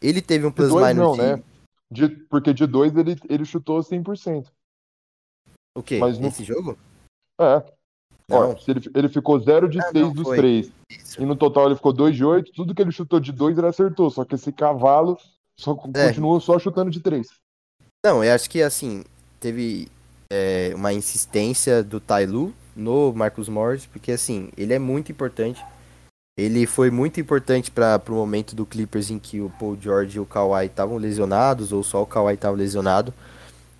[0.00, 1.18] Ele teve um plus minus não, de...
[1.18, 1.42] né?
[1.90, 4.46] De, porque de 2 ele, ele chutou 100%.
[5.76, 5.98] O quê?
[5.98, 6.78] Mas Nesse jogo?
[7.40, 7.62] É.
[8.30, 10.72] Ó, ele, ele ficou 0 de 6 ah, dos 3.
[11.18, 12.52] E no total ele ficou 2 de 8.
[12.52, 14.10] Tudo que ele chutou de 2 ele acertou.
[14.10, 15.18] Só que esse cavalo
[15.58, 16.08] só é.
[16.08, 17.28] continuou só chutando de 3.
[18.04, 19.04] Não, eu acho que assim,
[19.38, 19.88] teve
[20.30, 25.64] é, uma insistência do Tailu no Marcus Morris, porque assim, ele é muito importante.
[26.38, 30.20] Ele foi muito importante para o momento do Clippers em que o Paul George e
[30.20, 33.12] o Kawhi estavam lesionados, ou só o Kawhi estava lesionado.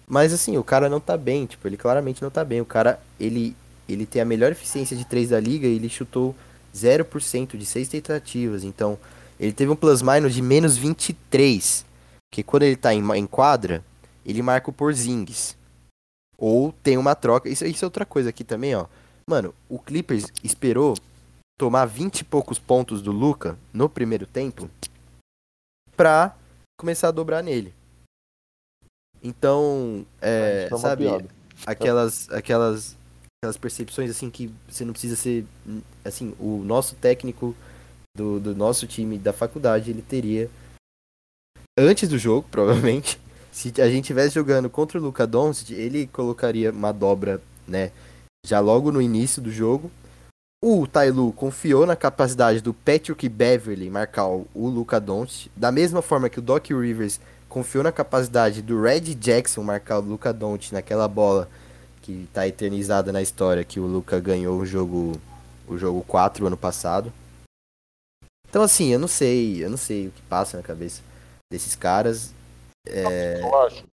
[0.09, 2.61] Mas assim, o cara não tá bem, tipo, ele claramente não tá bem.
[2.61, 3.55] O cara, ele
[3.89, 6.35] ele tem a melhor eficiência de 3 da liga e ele chutou
[6.75, 8.65] 0% de 6 tentativas.
[8.65, 8.99] Então,
[9.39, 11.85] ele teve um plus minus de menos 23.
[12.33, 13.85] Que quando ele tá em, em quadra,
[14.25, 15.56] ele marca o Porzingis.
[16.39, 17.49] Ou tem uma troca.
[17.49, 18.87] Isso, isso é outra coisa aqui também, ó.
[19.29, 20.97] Mano, o Clippers esperou
[21.59, 24.71] tomar 20 e poucos pontos do Luca no primeiro tempo
[25.97, 26.37] pra
[26.79, 27.75] começar a dobrar nele.
[29.23, 31.07] Então, é, é sabe,
[31.67, 32.97] aquelas, aquelas
[33.43, 35.47] aquelas percepções assim que você não precisa ser
[36.05, 37.55] assim o nosso técnico
[38.17, 40.51] do, do nosso time da faculdade ele teria
[41.79, 43.21] antes do jogo provavelmente
[43.57, 47.91] se a gente estivesse jogando contra o Luca Doncic ele colocaria uma dobra né
[48.45, 49.91] já logo no início do jogo
[50.63, 56.29] o Tailu confiou na capacidade do Patrick Beverly marcar o Luca Doncic da mesma forma
[56.29, 61.09] que o Doc Rivers confiou na capacidade do Red Jackson marcar o Luca Doncic naquela
[61.09, 61.49] bola
[62.03, 65.19] que tá eternizada na história que o Luca ganhou o jogo
[65.67, 67.11] o jogo 4 ano passado.
[68.49, 71.01] Então assim, eu não sei, eu não sei o que passa na cabeça
[71.51, 72.36] desses caras.
[72.89, 73.41] É...
[73.43, 73.87] Eu acho.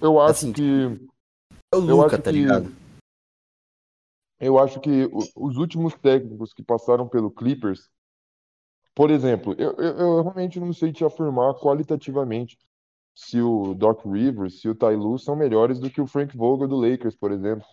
[0.00, 0.62] Eu acho Assim, que.
[1.72, 2.72] É o Eu Luca, acho tá que- ligado?
[4.40, 7.90] Eu acho que os últimos técnicos que passaram pelo Clippers,
[8.94, 12.56] por exemplo, eu, eu, eu realmente não sei te afirmar qualitativamente
[13.16, 16.68] se o Doc Rivers, se o Ty Lue são melhores do que o Frank Vogel
[16.68, 17.66] do Lakers, por exemplo.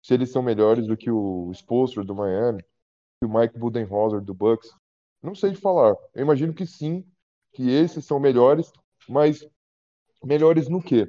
[0.00, 2.62] Se eles são melhores do que o Spoelstra do Miami,
[3.20, 4.70] que o Mike Budenholzer do Bucks.
[5.20, 5.96] Não sei te falar.
[6.14, 7.04] Eu imagino que sim,
[7.52, 8.72] que esses são melhores,
[9.08, 9.44] mas
[10.24, 11.08] melhores no quê?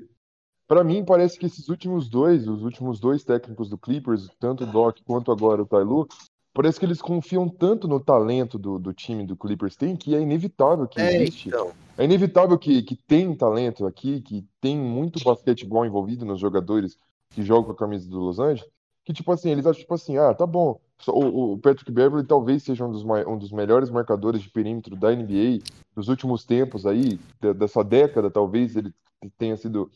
[0.67, 4.67] Pra mim, parece que esses últimos dois, os últimos dois técnicos do Clippers, tanto o
[4.67, 6.07] Doc quanto agora o Lue,
[6.53, 10.21] parece que eles confiam tanto no talento do, do time do Clippers tem que é
[10.21, 11.49] inevitável que É, existe.
[11.49, 11.71] então.
[11.97, 16.97] É inevitável que, que tem talento aqui, que tem muito basquetebol envolvido nos jogadores
[17.29, 18.65] que jogam com a camisa do Los Angeles,
[19.03, 20.79] que tipo assim, eles acham tipo assim, ah, tá bom,
[21.11, 25.11] o, o Patrick Beverly talvez seja um dos, um dos melhores marcadores de perímetro da
[25.11, 25.61] NBA
[25.95, 28.93] dos últimos tempos aí, de- dessa década, talvez ele
[29.37, 29.89] tenha sido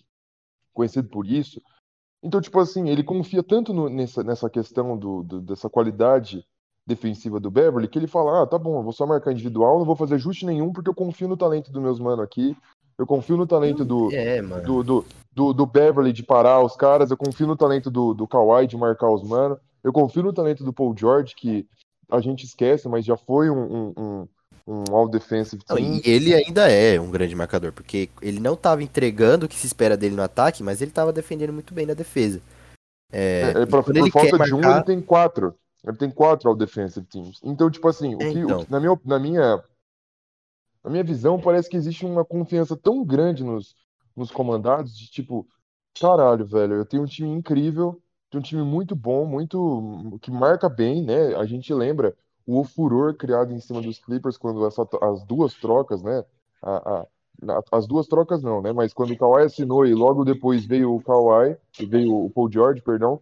[0.73, 1.61] conhecido por isso.
[2.23, 6.45] Então, tipo assim, ele confia tanto no- nessa, nessa questão do, do- dessa qualidade
[6.85, 9.85] defensiva do Beverly que ele fala: ah, tá bom, eu vou só marcar individual, não
[9.85, 12.55] vou fazer ajuste nenhum porque eu confio no talento dos meus mano aqui,
[12.97, 17.11] eu confio no talento do, É, do, do, do, do Beverly de parar os caras,
[17.11, 20.65] eu confio no talento do, do Kawhi de marcar os mano, eu confio no talento
[20.65, 21.65] do Paul George, que
[22.11, 24.27] a gente esquece, mas já foi um, um, um,
[24.67, 26.01] um all-defensive team.
[26.03, 29.95] ele ainda é um grande marcador, porque ele não tava entregando o que se espera
[29.95, 32.41] dele no ataque, mas ele tava defendendo muito bem na defesa.
[33.13, 35.55] É, É, pra- quando por falta de um, marcar- ele tem quatro.
[35.85, 37.39] Ele tem quatro all-defensive teams.
[37.41, 38.65] Então, tipo assim, o É, que, o então.
[38.65, 39.63] que- na minha, na minha,
[40.83, 43.75] na minha visão, parece que existe uma confiança tão grande nos,
[44.15, 45.47] nos comandados de tipo,
[45.99, 50.69] caralho, velho, eu tenho um time incrível, tenho um time muito bom, muito que marca
[50.69, 51.35] bem, né?
[51.35, 56.01] A gente lembra o furor criado em cima dos Clippers quando essa- as duas trocas,
[56.03, 56.23] né?
[56.61, 57.07] A, a-
[57.71, 58.71] as duas trocas não, né?
[58.73, 61.57] Mas quando o Kawhi assinou e logo depois veio o Kawhi,
[61.89, 63.21] veio o Paul George, perdão,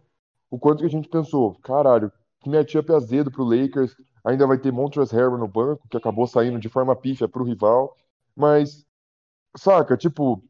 [0.50, 4.72] o quanto que a gente pensou, caralho, que matchup azedo pro Lakers, ainda vai ter
[4.72, 7.96] Montrezl Harrell no banco, que acabou saindo de forma pífia pro rival,
[8.34, 8.84] mas,
[9.56, 10.42] saca, tipo,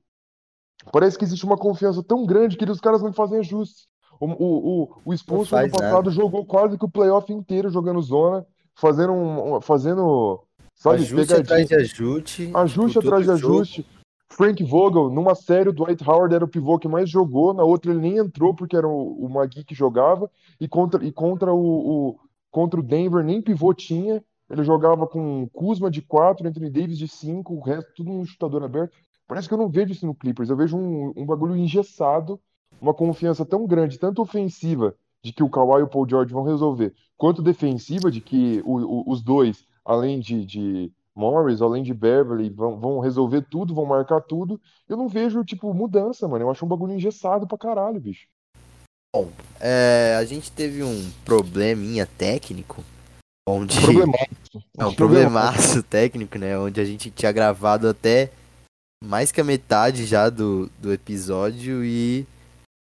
[0.92, 3.88] parece que existe uma confiança tão grande que os caras não fazem ajustes.
[4.20, 8.46] O, o, o, o ano faz passado jogou quase que o playoff inteiro jogando zona,
[8.74, 10.40] fazendo, um, fazendo,
[10.74, 12.50] sabe, ajuste atrás de ajuste.
[12.55, 13.55] Ajuste atrás de todo jogo.
[13.55, 13.87] ajuste.
[14.29, 17.92] Frank Vogel, numa série, o Dwight Howard era o pivô que mais jogou, na outra
[17.92, 20.29] ele nem entrou porque era o, o Magui que jogava,
[20.61, 21.59] e contra, e contra o,
[22.11, 22.16] o-
[22.50, 27.07] contra o Denver nem pivô tinha, ele jogava com Kuzma de 4, Anthony Davis de
[27.09, 28.96] 5, o resto tudo um chutador aberto.
[29.29, 32.38] Parece que eu não vejo isso no Clippers, eu vejo um, um bagulho engessado,
[32.80, 36.44] uma confiança tão grande, tanto ofensiva, de que o Kawhi e o Paul George vão
[36.44, 41.94] resolver, quanto defensiva, de que o- o- os dois, além de, de Morris, além de
[41.94, 44.60] Beverly, vão, vão resolver tudo, vão marcar tudo.
[44.88, 46.44] Eu não vejo, tipo, mudança, mano.
[46.44, 48.26] Eu acho um bagulho engessado pra caralho, bicho.
[49.58, 52.84] É, a gente teve um probleminha técnico,
[53.48, 53.80] onde...
[53.80, 54.36] Problemático.
[54.78, 56.58] É um problemaço técnico, né?
[56.58, 58.30] Onde a gente tinha gravado até
[59.02, 62.26] mais que a metade já do, do episódio e,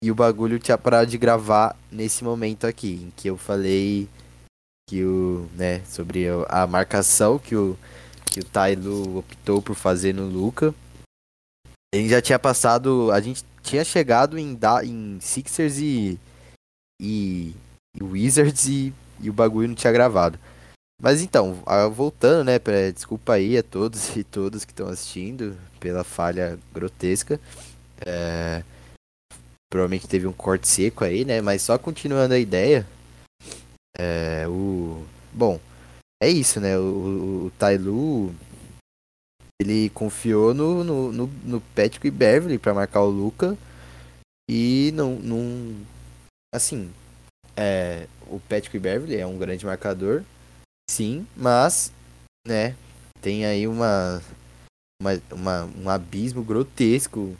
[0.03, 4.07] e o bagulho tinha parado de gravar nesse momento aqui, em que eu falei
[4.89, 7.77] que o, né, sobre a marcação que o,
[8.25, 10.73] que o Tailu optou por fazer no Luca.
[11.93, 16.19] Ele já tinha passado, a gente tinha chegado em, da, em Sixers e,
[17.01, 17.55] e,
[17.95, 20.39] e Wizards e, e o bagulho não tinha gravado.
[21.01, 26.03] Mas então, voltando, né, pra, desculpa aí a todos e todas que estão assistindo pela
[26.03, 27.39] falha grotesca.
[28.05, 28.63] É,
[29.69, 32.85] provavelmente teve um corte seco aí, né, mas só continuando a ideia.
[33.97, 35.59] É, o, bom,
[36.21, 38.33] é isso, né, o, o, Tailu,
[39.61, 43.57] ele confiou no, no, no, no Patrick Beverly pra marcar o Luca
[44.49, 45.75] e não, não
[46.53, 46.91] assim,
[47.55, 50.23] é, o Patrick Beverly é um grande marcador,
[50.89, 51.93] Sim, mas,
[52.47, 52.75] né,
[53.21, 54.19] tem aí uma,
[54.99, 57.37] uma, uma- um abismo grotesco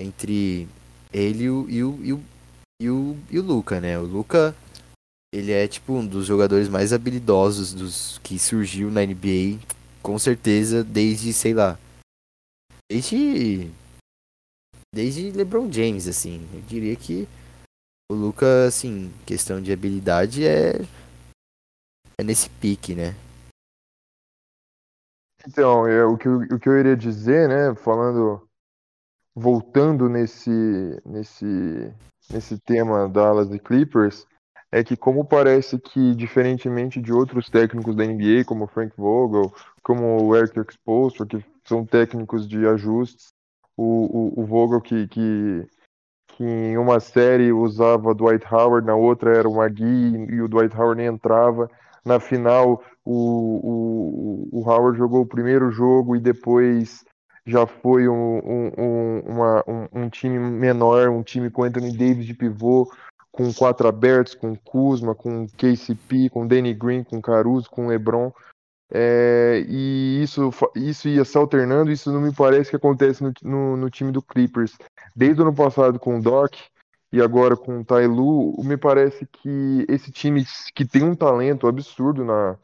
[0.00, 0.66] entre
[1.12, 2.22] ele e o, e o, e o,
[2.80, 3.98] e o, e o Luca, né?
[3.98, 4.54] O Luca,
[5.32, 9.60] ele é tipo um dos jogadores mais habilidosos dos que surgiu na NBA,
[10.02, 11.78] com certeza, desde, sei lá,
[12.90, 13.70] desde,
[14.94, 16.46] desde LeBron James, assim.
[16.52, 17.28] Eu diria que
[18.10, 20.74] o Luca, assim, questão de habilidade é
[22.18, 23.14] é nesse pique, né?
[25.46, 28.48] Então, é, o que, eu- o que eu iria dizer, né, falando
[29.34, 30.50] voltando nesse,
[31.04, 31.92] nesse,
[32.30, 34.26] nesse tema Dallas e Clippers,
[34.70, 40.22] é que como parece que, diferentemente de outros técnicos da NBA, como Frank Vogel, como
[40.22, 43.32] o Eric Expostor, que são técnicos de ajustes,
[43.76, 45.66] o, o, o Vogel que, que,
[46.28, 50.74] que em uma série usava Dwight Howard, na outra era o Magui e o Dwight
[50.74, 51.70] Howard nem entrava.
[52.04, 57.04] Na final, o, o, o Howard jogou o primeiro jogo e depois
[57.46, 62.34] já foi um, um, uma, um, um, time menor, um time com Anthony Davis de
[62.34, 62.90] pivô,
[63.30, 68.32] com quatro abertos, com Kuzma, com KCP, com Danny Green, com Caruso, com LeBron.
[68.94, 73.76] É, e isso, isso ia se alternando, isso não me parece que acontece no, no,
[73.76, 74.76] no, time do Clippers.
[75.16, 76.54] Desde o ano passado com o Doc
[77.10, 81.66] e agora com o Tai Lu, me parece que esse time que tem um talento
[81.66, 82.58] absurdo na,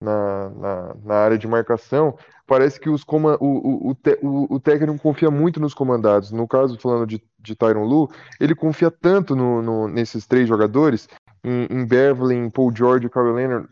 [0.00, 2.16] na, na, na área de marcação,
[2.46, 6.30] parece que os o, o, o, o, o, técnico confia muito nos comandados.
[6.30, 11.08] No caso, falando de, de Tyron Lu, ele confia tanto no, no nesses três jogadores,
[11.42, 13.68] em, em Beverly, em Paul George e Kawhi Leonard,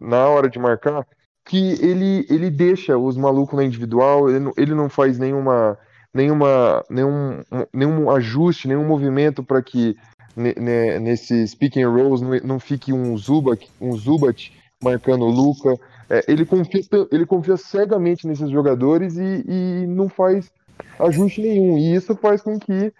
[0.00, 1.06] na hora de marcar,
[1.44, 5.78] que ele, ele deixa os malucos na individual, ele não, ele não faz nenhuma,
[6.12, 9.96] nenhuma, nenhum, nenhum ajuste, nenhum movimento para que
[10.36, 14.52] nesses pick and rolls não, não fique um Zubat, um Zubat
[14.82, 15.78] marcando o Luca.
[16.08, 20.50] É, ele, confia, ele confia cegamente nesses jogadores e, e não faz
[20.98, 21.78] ajuste nenhum.
[21.78, 22.92] E isso faz com que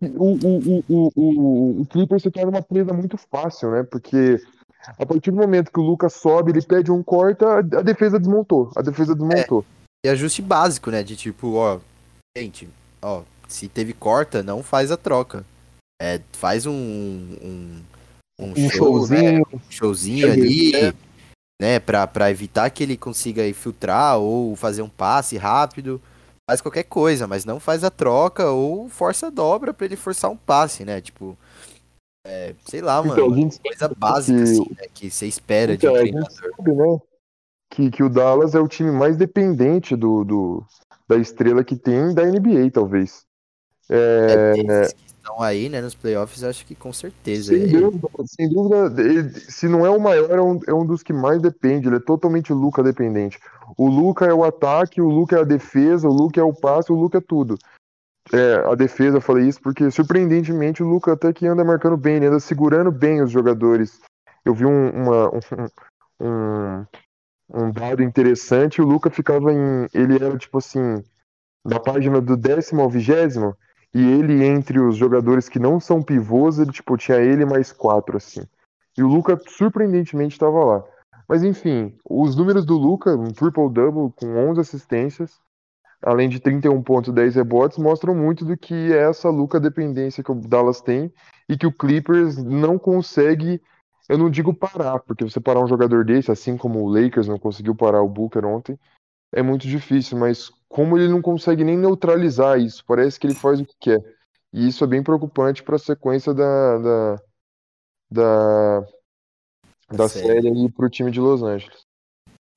[0.00, 3.82] o, o, o, o, o Clipper se torne uma presa muito fácil, né?
[3.82, 4.40] Porque
[4.98, 8.70] a partir do momento que o Lucas sobe, ele pede um corta, a defesa desmontou.
[8.76, 9.64] A defesa desmontou.
[10.04, 11.02] É, e ajuste básico, né?
[11.02, 11.80] De tipo, ó,
[12.36, 12.68] gente,
[13.02, 15.44] ó, se teve corta, não faz a troca.
[16.00, 17.82] É, faz um, um,
[18.38, 19.42] um, um show, showzinho, né?
[19.52, 20.92] um showzinho ali, é.
[21.60, 21.80] Né?
[21.80, 26.00] Pra, pra evitar que ele consiga infiltrar ou fazer um passe rápido.
[26.48, 30.30] Faz qualquer coisa, mas não faz a troca ou força a dobra para ele forçar
[30.30, 31.00] um passe, né?
[31.00, 31.36] Tipo,
[32.24, 34.44] é, sei lá, então, mano, coisa básica, que...
[34.44, 36.30] assim, né, que você espera então, de um treinador.
[36.30, 36.98] Sabe, né,
[37.70, 40.64] que, que o Dallas é o time mais dependente do, do
[41.08, 43.24] da estrela que tem da NBA, talvez.
[43.88, 44.54] É...
[44.56, 47.52] é que estão aí, né, nos playoffs, acho que com certeza.
[47.52, 50.86] Sem, é dúvida, sem dúvida, ele, se não é o maior, é um, é um
[50.86, 53.38] dos que mais depende, ele é totalmente Luca dependente.
[53.76, 56.92] O Luca é o ataque, o Luca é a defesa, o Luca é o passe,
[56.92, 57.58] o Luca é tudo
[58.32, 62.16] é, a defesa, eu falei isso porque surpreendentemente o Luca até que anda marcando bem,
[62.16, 64.00] ele anda segurando bem os jogadores.
[64.44, 65.40] Eu vi um, uma, um,
[66.20, 66.86] um,
[67.52, 69.86] um, dado interessante, o Luca ficava em.
[69.94, 71.02] Ele era tipo assim,
[71.64, 73.56] da página do décimo ao vigésimo,
[73.96, 78.18] e ele entre os jogadores que não são pivôs, ele tipo, tinha ele mais quatro,
[78.18, 78.42] assim.
[78.94, 80.84] E o Luca surpreendentemente estava lá.
[81.26, 85.40] Mas enfim, os números do Luca, um triple-double com 11 assistências,
[86.02, 90.22] além de 31 pontos e 10 rebotes, mostram muito do que é essa Luca dependência
[90.22, 91.10] que o Dallas tem
[91.48, 93.62] e que o Clippers não consegue,
[94.10, 97.38] eu não digo parar, porque você parar um jogador desse, assim como o Lakers não
[97.38, 98.78] conseguiu parar o Booker ontem,
[99.32, 103.60] é muito difícil, mas como ele não consegue nem neutralizar isso, parece que ele faz
[103.60, 104.16] o que quer.
[104.52, 107.22] E isso é bem preocupante para a sequência da, da,
[108.10, 108.86] da,
[109.90, 111.80] da série aí para o time de Los Angeles.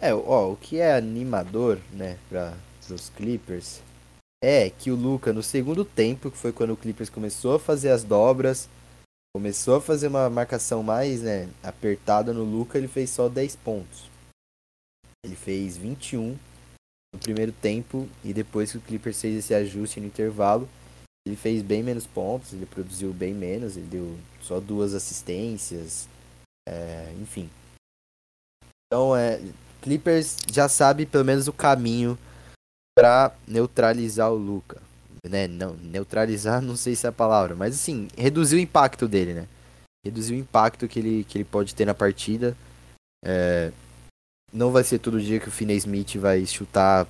[0.02, 2.56] É, ó, o que é animador, né, para
[2.88, 3.82] dos Clippers
[4.42, 7.90] é que o Luca, no segundo tempo, que foi quando o Clippers começou a fazer
[7.92, 8.70] as dobras,
[9.36, 14.10] começou a fazer uma marcação mais né, apertada no Luca, ele fez só 10 pontos.
[15.26, 16.38] Ele fez 21
[17.14, 20.70] no primeiro tempo e depois que o Clippers fez esse ajuste no intervalo,
[21.26, 26.08] ele fez bem menos pontos, ele produziu bem menos, ele deu só duas assistências,
[26.68, 27.50] é, enfim.
[28.88, 29.40] Então, é,
[29.82, 32.18] Clippers já sabe pelo menos o caminho
[32.98, 34.82] para neutralizar o Luca.
[35.24, 35.48] Né?
[35.48, 39.48] Não, neutralizar não sei se é a palavra, mas assim, reduzir o impacto dele, né?
[40.06, 42.56] Reduzir o impacto que ele, que ele pode ter na partida.
[43.24, 43.72] É,
[44.52, 47.08] não vai ser todo dia que o Finney Smith vai chutar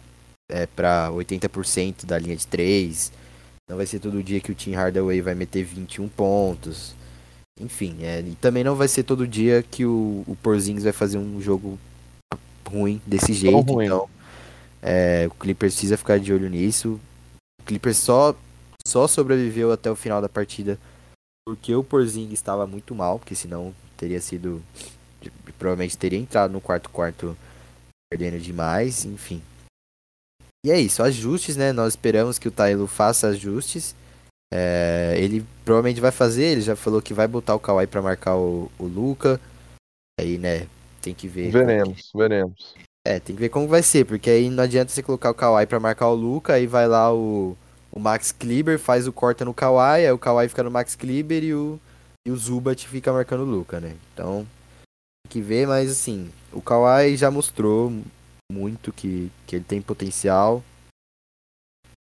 [0.50, 3.12] é, para 80% da linha de 3.
[3.70, 6.96] Não vai ser todo dia que o Tim Hardaway vai meter 21 pontos.
[7.60, 11.18] Enfim, é, e também não vai ser todo dia que o, o Porzingis vai fazer
[11.18, 11.78] um jogo
[12.68, 13.74] ruim desse jeito.
[13.74, 13.86] Ruim.
[13.86, 14.10] Então,
[14.82, 17.00] é, o Clippers precisa ficar de olho nisso.
[17.62, 18.36] O Clippers só,
[18.86, 20.80] só sobreviveu até o final da partida
[21.50, 24.62] porque o Porzing estava muito mal, porque senão teria sido.
[25.60, 27.38] Provavelmente teria entrado no quarto quarto
[28.12, 29.42] perdendo demais, enfim.
[30.66, 31.72] E é isso, ajustes, né?
[31.72, 33.96] Nós esperamos que o Tylo faça ajustes.
[34.52, 38.36] É, ele provavelmente vai fazer, ele já falou que vai botar o Kawhi para marcar
[38.36, 39.40] o, o Luca.
[40.20, 40.68] Aí, né,
[41.02, 41.52] tem que ver.
[41.52, 42.74] Veremos, veremos.
[43.06, 45.66] É, tem que ver como vai ser, porque aí não adianta você colocar o Kawhi
[45.66, 47.56] pra marcar o Luca, aí vai lá o,
[47.92, 51.44] o Max Kleber faz o corta no Kawhi, aí o Kawhi fica no Max Kleber
[51.44, 51.80] e o,
[52.28, 53.96] e o Zubat fica marcando o Luca, né?
[54.14, 54.46] Então,
[55.30, 57.94] que ver, mas assim, o Kawhi já mostrou
[58.52, 60.64] muito que, que ele tem potencial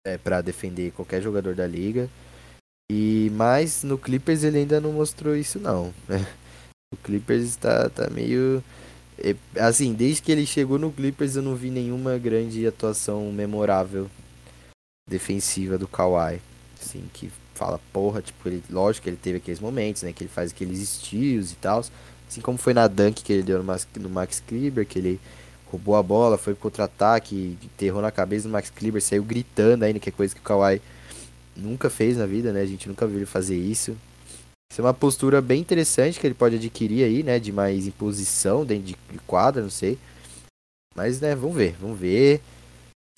[0.06, 2.10] é, para defender qualquer jogador da liga.
[2.90, 5.94] E mas no Clippers ele ainda não mostrou isso não.
[6.92, 8.62] O Clippers está tá meio
[9.18, 14.10] é, assim, desde que ele chegou no Clippers eu não vi nenhuma grande atuação memorável
[15.08, 16.40] defensiva do Kawhi.
[16.80, 20.30] Assim, que fala, porra, tipo, ele, lógico que ele teve aqueles momentos, né, que ele
[20.30, 21.84] faz aqueles estilos e tal,
[22.32, 25.20] assim como foi na dunk que ele deu no Max, no Max Kleber, que ele
[25.70, 30.08] roubou a bola, foi contra-ataque, enterrou na cabeça do Max Kleber, saiu gritando ainda, que
[30.08, 30.80] é coisa que o Kawhi
[31.54, 32.62] nunca fez na vida, né?
[32.62, 33.96] A gente nunca viu ele fazer isso.
[34.70, 37.38] Isso é uma postura bem interessante que ele pode adquirir aí, né?
[37.38, 39.98] De mais imposição dentro de quadra, não sei.
[40.94, 42.40] Mas, né, vamos ver, vamos ver.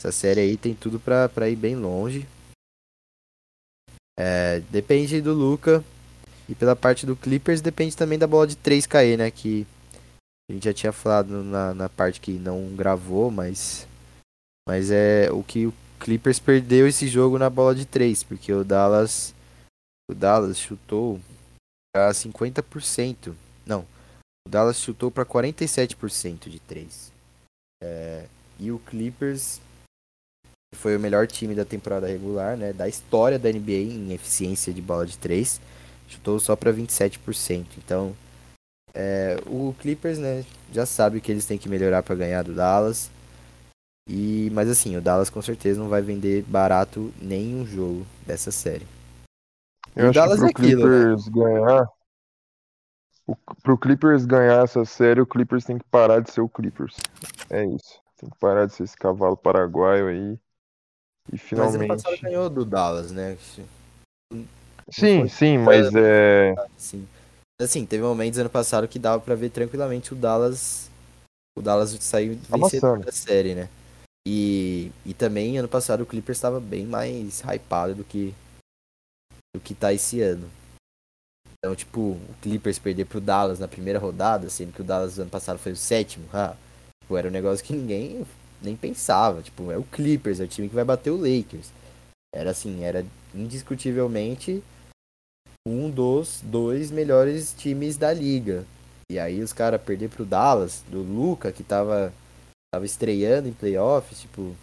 [0.00, 2.26] Essa série aí tem tudo pra, pra ir bem longe.
[4.18, 5.84] É, depende do Luca.
[6.48, 9.30] E pela parte do Clippers, depende também da bola de 3 cair, né?
[9.30, 9.66] Que
[10.48, 13.86] a gente já tinha falado na, na parte que não gravou, mas.
[14.68, 18.64] Mas é o que o Clippers perdeu esse jogo na bola de 3, porque o
[18.64, 19.34] Dallas.
[20.10, 21.18] O Dallas chutou
[21.94, 23.34] para 50%.
[23.64, 23.86] Não.
[24.46, 27.10] O Dallas chutou para 47% de 3.
[27.82, 28.26] É,
[28.58, 29.60] e o Clippers
[30.74, 32.72] foi o melhor time da temporada regular, né?
[32.72, 35.60] Da história da NBA em eficiência de bola de 3.
[36.14, 37.66] Chutou só para 27%.
[37.78, 38.14] Então,
[38.94, 43.10] é, o Clippers, né, já sabe que eles têm que melhorar para ganhar do Dallas.
[44.08, 48.86] E, mas assim, o Dallas com certeza não vai vender barato nenhum jogo dessa série.
[49.96, 51.04] Eu o acho Dallas que pro é aquilo, né?
[51.04, 51.32] Clippers né?
[51.32, 51.88] ganhar,
[53.26, 56.96] o, pro Clippers ganhar essa série, o Clippers tem que parar de ser o Clippers.
[57.48, 58.00] É isso.
[58.18, 60.38] Tem que parar de ser esse cavalo paraguaio aí.
[61.32, 61.78] E finalmente.
[61.88, 63.38] Mas ano passado ganhou do Dallas, né?
[64.90, 66.54] Sim, sim, mas é.
[66.76, 67.06] Sim.
[67.60, 70.90] Assim, teve momentos ano passado que dava para ver tranquilamente o Dallas.
[71.56, 73.68] O Dallas saiu vencedor da série, né?
[74.26, 78.34] E, e também ano passado o Clippers estava bem mais hypado do que
[79.54, 80.50] do que tá esse ano.
[81.58, 85.30] Então, tipo, o Clippers perder pro Dallas na primeira rodada, sendo que o Dallas ano
[85.30, 86.56] passado foi o sétimo, ah,
[87.00, 88.26] tipo, era um negócio que ninguém
[88.60, 89.40] nem pensava.
[89.42, 91.70] Tipo, é o Clippers, é o time que vai bater o Lakers.
[92.34, 94.62] Era assim, era indiscutivelmente
[95.66, 98.66] um dos dois melhores times da liga.
[99.10, 102.12] E aí os caras perder pro Dallas, do Luca, que tava,
[102.72, 104.54] tava estreando em playoffs, tipo.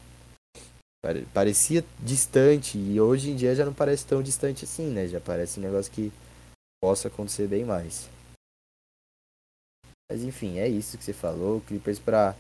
[1.33, 2.77] Parecia distante.
[2.77, 5.07] E hoje em dia já não parece tão distante assim, né?
[5.07, 6.11] Já parece um negócio que
[6.83, 8.07] possa acontecer bem mais.
[10.11, 11.57] Mas enfim, é isso que você falou.
[11.57, 12.35] O Clippers pra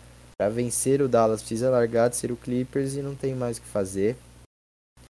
[0.51, 3.67] vencer o Dallas precisa largar de ser o Clippers e não tem mais o que
[3.67, 4.15] fazer.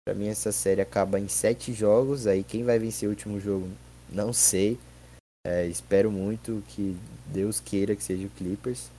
[0.07, 2.27] Para mim essa série acaba em sete jogos.
[2.27, 3.67] Aí quem vai vencer o último jogo,
[4.09, 4.79] não sei.
[5.45, 6.95] É, espero muito que
[7.25, 8.89] Deus queira que seja o Clippers.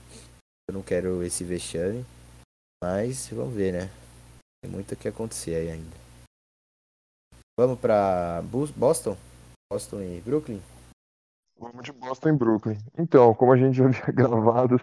[0.69, 2.05] Eu não quero esse vexame.
[2.85, 3.91] Mas vamos ver, né?
[4.63, 5.97] Tem muito o que acontecer aí ainda.
[7.59, 8.43] Vamos para
[8.77, 9.17] Boston?
[9.73, 10.61] Boston e Brooklyn?
[11.59, 12.79] Vamos de Boston e Brooklyn.
[12.99, 14.79] Então, como a gente já havia gravado,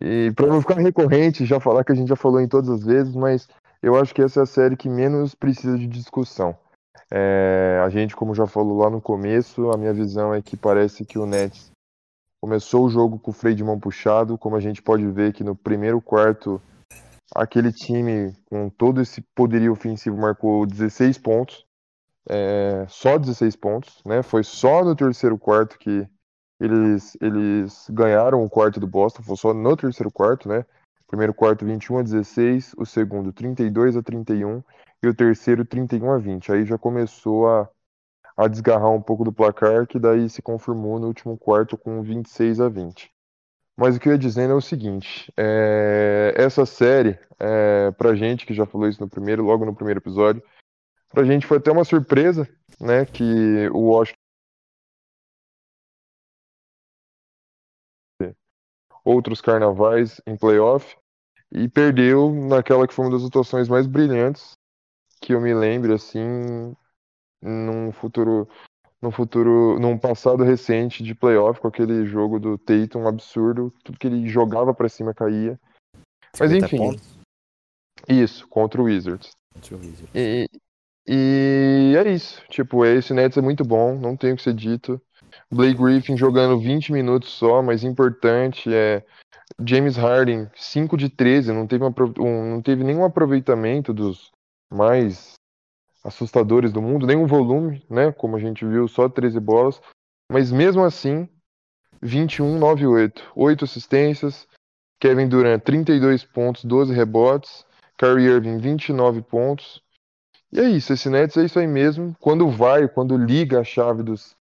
[0.00, 2.84] e para não ficar recorrente, já falar que a gente já falou em todas as
[2.84, 3.48] vezes, mas
[3.82, 6.56] eu acho que essa é a série que menos precisa de discussão.
[7.10, 11.04] É, a gente, como já falou lá no começo, a minha visão é que parece
[11.04, 11.70] que o Nets
[12.40, 15.44] começou o jogo com o freio de mão puxado, como a gente pode ver que
[15.44, 16.60] no primeiro quarto
[17.34, 21.64] aquele time com todo esse poderio ofensivo marcou 16 pontos,
[22.28, 24.22] é, só 16 pontos, né?
[24.22, 26.06] Foi só no terceiro quarto que
[26.60, 30.64] eles, eles ganharam o quarto do Boston, foi só no terceiro quarto, né?
[31.10, 34.62] Primeiro quarto 21 a 16, o segundo 32 a 31
[35.02, 36.52] e o terceiro 31 a 20.
[36.52, 37.68] Aí já começou a,
[38.36, 42.60] a desgarrar um pouco do placar, que daí se confirmou no último quarto com 26
[42.60, 43.10] a 20.
[43.76, 48.46] Mas o que eu ia dizendo é o seguinte: é, essa série, é, pra gente
[48.46, 50.40] que já falou isso no primeiro, logo no primeiro episódio,
[51.08, 52.48] pra gente foi até uma surpresa,
[52.80, 53.04] né?
[53.04, 54.14] Que o Washington
[59.04, 60.99] outros carnavais em playoff
[61.52, 64.52] e perdeu naquela que foi uma das atuações mais brilhantes
[65.20, 66.74] que eu me lembro assim
[67.42, 68.48] num futuro
[69.02, 74.06] num futuro num passado recente de playoff com aquele jogo do Tatum absurdo tudo que
[74.06, 75.58] ele jogava para cima caía.
[76.38, 76.76] Mas enfim.
[76.76, 77.18] pontos.
[78.08, 80.10] isso contra o Wizards, contra o Wizards.
[80.14, 80.46] E,
[81.06, 82.42] e é isso.
[82.48, 85.00] Tipo esse Nets é muito bom não tem o que ser dito.
[85.50, 89.04] Blake Griffin jogando 20 minutos só mas importante é
[89.64, 94.30] James Harden, 5 de 13, não teve, uma, um, não teve nenhum aproveitamento dos
[94.70, 95.34] mais
[96.04, 98.12] assustadores do mundo, nenhum volume, né?
[98.12, 99.80] Como a gente viu, só 13 bolas.
[100.30, 101.28] Mas mesmo assim,
[102.00, 103.32] 21, 9, 8.
[103.34, 104.46] 8 assistências.
[104.98, 107.64] Kevin Durant, 32 pontos, 12 rebotes.
[107.96, 109.82] Kyrie Irving, 29 pontos.
[110.52, 112.16] E é isso, esse Nets é isso aí mesmo.
[112.18, 114.34] Quando vai, quando liga a chave dos,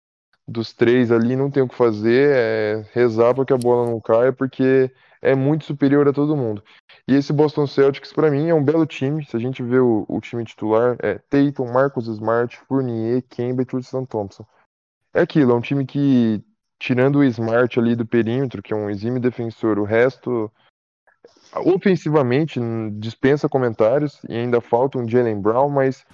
[0.47, 3.99] dos três ali, não tem o que fazer, é rezar para que a bola não
[3.99, 4.91] caia, porque
[5.21, 6.63] é muito superior a todo mundo.
[7.07, 9.25] E esse Boston Celtics, para mim, é um belo time.
[9.25, 13.65] Se a gente vê o, o time titular, é Tatum, Marcus Smart, Fournier, Kemba e
[13.65, 14.45] Tristan Thompson.
[15.13, 16.43] É aquilo, é um time que,
[16.79, 20.51] tirando o Smart ali do perímetro, que é um exímio defensor, o resto
[21.55, 22.59] ofensivamente
[22.99, 26.05] dispensa comentários e ainda falta um Jalen Brown, mas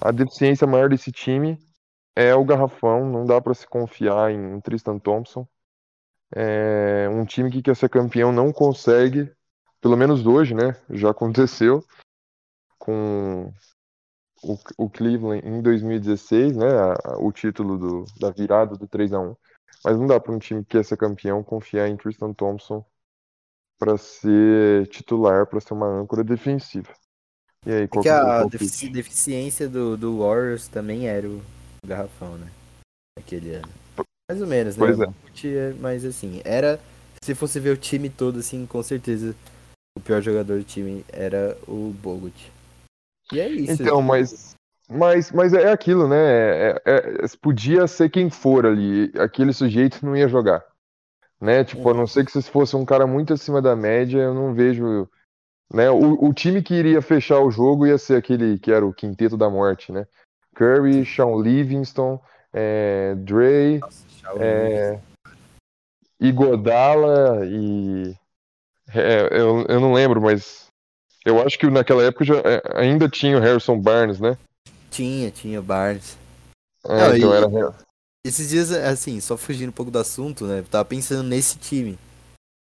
[0.00, 1.58] a deficiência maior desse time
[2.14, 5.46] é o garrafão, não dá para se confiar em Tristan Thompson.
[6.34, 9.32] É um time que quer ser campeão não consegue,
[9.80, 10.76] pelo menos hoje, né?
[10.90, 11.84] Já aconteceu
[12.78, 13.52] com
[14.42, 16.66] o, o Cleveland em 2016, né?
[16.68, 19.36] A, o título do, da virada do 3 a 1
[19.84, 22.84] Mas não dá para um time que quer ser campeão confiar em Tristan Thompson
[23.78, 26.92] para ser titular, para ser uma âncora defensiva.
[27.66, 31.42] E aí, qual é que a defici deficiência do, do Warriors também era o
[31.86, 32.50] garrafão, né?
[33.18, 33.68] Aquele ano.
[34.30, 34.86] Mais ou menos, né?
[34.86, 35.72] Pois é.
[35.80, 36.80] Mas assim, era.
[37.22, 39.34] Se fosse ver o time todo, assim, com certeza
[39.96, 42.52] o pior jogador do time era o Bogut.
[43.32, 43.72] E é isso.
[43.72, 44.02] Então, tipo...
[44.02, 44.54] mas.
[44.92, 46.16] Mas, mas é aquilo, né?
[46.16, 49.12] É, é, é, podia ser quem for ali.
[49.16, 50.64] Aquele sujeito não ia jogar
[51.40, 51.64] né?
[51.64, 54.52] Tipo, a não ser que se fosse um cara muito acima da média, eu não
[54.52, 55.08] vejo.
[55.72, 55.90] Né?
[55.90, 59.36] O, o time que iria fechar o jogo ia ser aquele que era o quinteto
[59.36, 60.06] da morte, né?
[60.60, 62.20] Curry, Sean Livingston,
[62.52, 63.80] é, Dre,
[64.38, 65.00] é,
[66.20, 68.14] Igodala e.
[68.92, 70.66] É, eu, eu não lembro, mas
[71.24, 74.36] eu acho que naquela época já, é, ainda tinha o Harrison Barnes, né?
[74.90, 76.18] Tinha, tinha o Barnes.
[76.84, 77.36] É, não, então e...
[77.36, 77.74] era
[78.26, 80.58] esses dias, assim, só fugindo um pouco do assunto, né?
[80.58, 81.98] Eu tava pensando nesse time.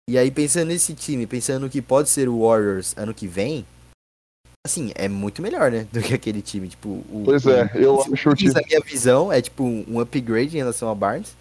[0.08, 3.66] E aí, pensando nesse time, pensando no que pode ser o Warriors ano que vem,
[4.66, 5.88] assim, é muito melhor, né?
[5.92, 6.68] Do que aquele time.
[6.68, 8.50] Tipo, o, pois é, o, eu acho que.
[8.50, 11.36] A minha visão é, tipo, um upgrade em relação ao Barnes.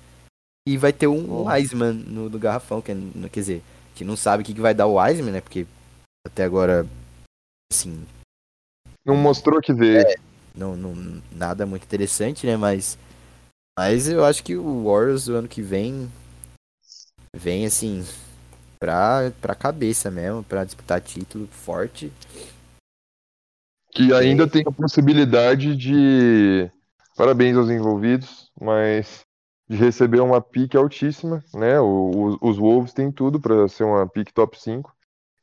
[0.66, 1.44] E vai ter um oh.
[1.48, 2.96] Wiseman no, no garrafão, que é,
[3.32, 3.62] quer dizer,
[3.94, 5.40] que não sabe o que, que vai dar o Wiseman, né?
[5.40, 5.66] Porque
[6.26, 6.86] até agora,
[7.72, 8.04] assim.
[9.04, 10.00] Não mostrou que veio.
[10.00, 10.16] É,
[10.54, 12.56] não, não, nada muito interessante, né?
[12.56, 12.98] Mas
[13.78, 16.10] mas eu acho que o Warriors o ano que vem
[17.32, 18.04] vem assim
[18.80, 22.12] pra, pra cabeça mesmo, pra disputar título forte.
[23.90, 26.70] Que ainda tem a possibilidade de.
[27.16, 29.24] Parabéns aos envolvidos, mas
[29.68, 31.80] de receber uma pique altíssima, né?
[31.80, 34.92] O, o, os Wolves têm tudo para ser uma pique top 5.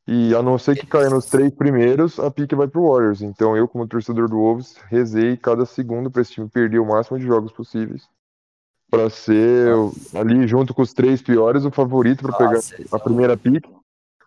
[0.07, 3.21] E a não ser que caia nos três primeiros, a pique vai pro Warriors.
[3.21, 7.17] Então eu, como torcedor do Wolves, rezei cada segundo para esse time perder o máximo
[7.17, 8.07] de jogos possíveis
[8.89, 9.73] para ser
[10.13, 12.59] ali junto com os três piores o favorito para pegar
[12.91, 13.65] a primeira pick.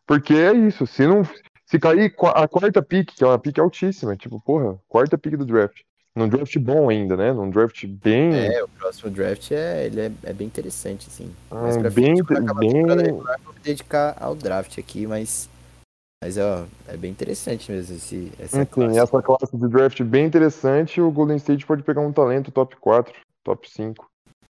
[0.06, 1.22] Porque é isso, se não
[1.68, 5.44] se cair a quarta pick, que é uma pick altíssima, tipo, porra, quarta pick do
[5.44, 5.82] draft.
[6.16, 7.30] Num draft bom ainda, né?
[7.30, 8.34] Num draft bem.
[8.34, 11.30] É, o próximo draft é, ele é, é bem interessante, assim.
[11.50, 12.86] Mas pra bem, frente, bem...
[12.86, 15.48] Vou me dedicar ao draft aqui, mas.
[16.24, 18.98] Mas ó, é bem interessante mesmo esse, essa Enfim, classe.
[18.98, 21.00] essa classe de draft bem interessante.
[21.00, 23.14] O Golden State pode pegar um talento top 4,
[23.44, 24.10] top 5.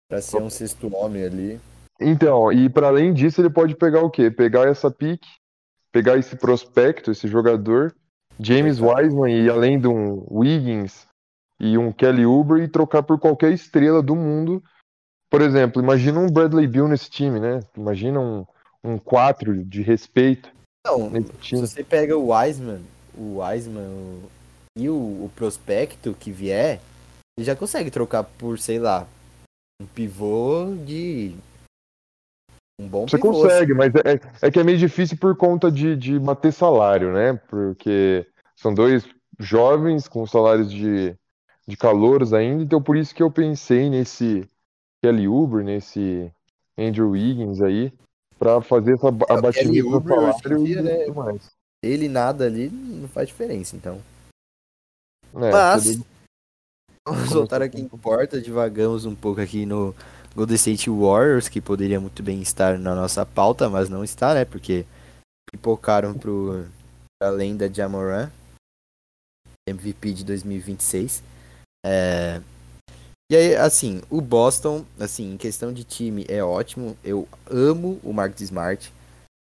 [0.09, 1.61] Pra ser um sexto homem ali.
[2.01, 4.31] Então, e para além disso, ele pode pegar o quê?
[4.31, 5.29] Pegar essa pique,
[5.93, 7.95] pegar esse prospecto, esse jogador,
[8.41, 11.07] James Wiseman e além de um Wiggins
[11.61, 14.63] e um Kelly Oubre e trocar por qualquer estrela do mundo.
[15.31, 17.61] Por exemplo, imagina um Bradley Beal nesse time, né?
[17.77, 18.45] Imagina um,
[18.83, 20.51] um 4 de respeito.
[20.85, 22.81] Não, se você pega o Wiseman,
[23.17, 24.23] o Wiseman o...
[24.77, 26.81] e o, o prospecto que vier,
[27.39, 29.07] ele já consegue trocar por, sei lá,
[29.81, 31.35] um pivô de.
[32.83, 33.75] Um bom Você pivô, consegue, assim.
[33.75, 37.35] mas é, é que é meio difícil por conta de, de bater salário, né?
[37.49, 38.27] Porque
[38.57, 39.07] são dois
[39.39, 41.15] jovens com salários de,
[41.67, 44.49] de calouros ainda, então por isso que eu pensei nesse
[45.03, 46.31] Kelly Uber, nesse
[46.77, 47.93] Andrew Wiggins aí,
[48.39, 51.51] para fazer essa abatimento do salário dia, né, mais.
[51.83, 54.01] Ele nada ali não faz diferença, então.
[55.35, 56.01] É, Mas,
[57.07, 59.93] Vamos voltar aqui em porta, divagamos um pouco aqui no
[60.35, 64.45] Golden State Warriors, que poderia muito bem estar na nossa pauta, mas não está, né?
[64.45, 64.87] Porque
[65.51, 66.65] pipocaram pro
[67.23, 68.31] a lenda de Amoran,
[69.69, 71.23] MVP de 2026.
[71.85, 72.41] É...
[73.31, 76.97] E aí, assim, o Boston, assim, em questão de time é ótimo.
[77.03, 78.93] Eu amo o Marcus Smart.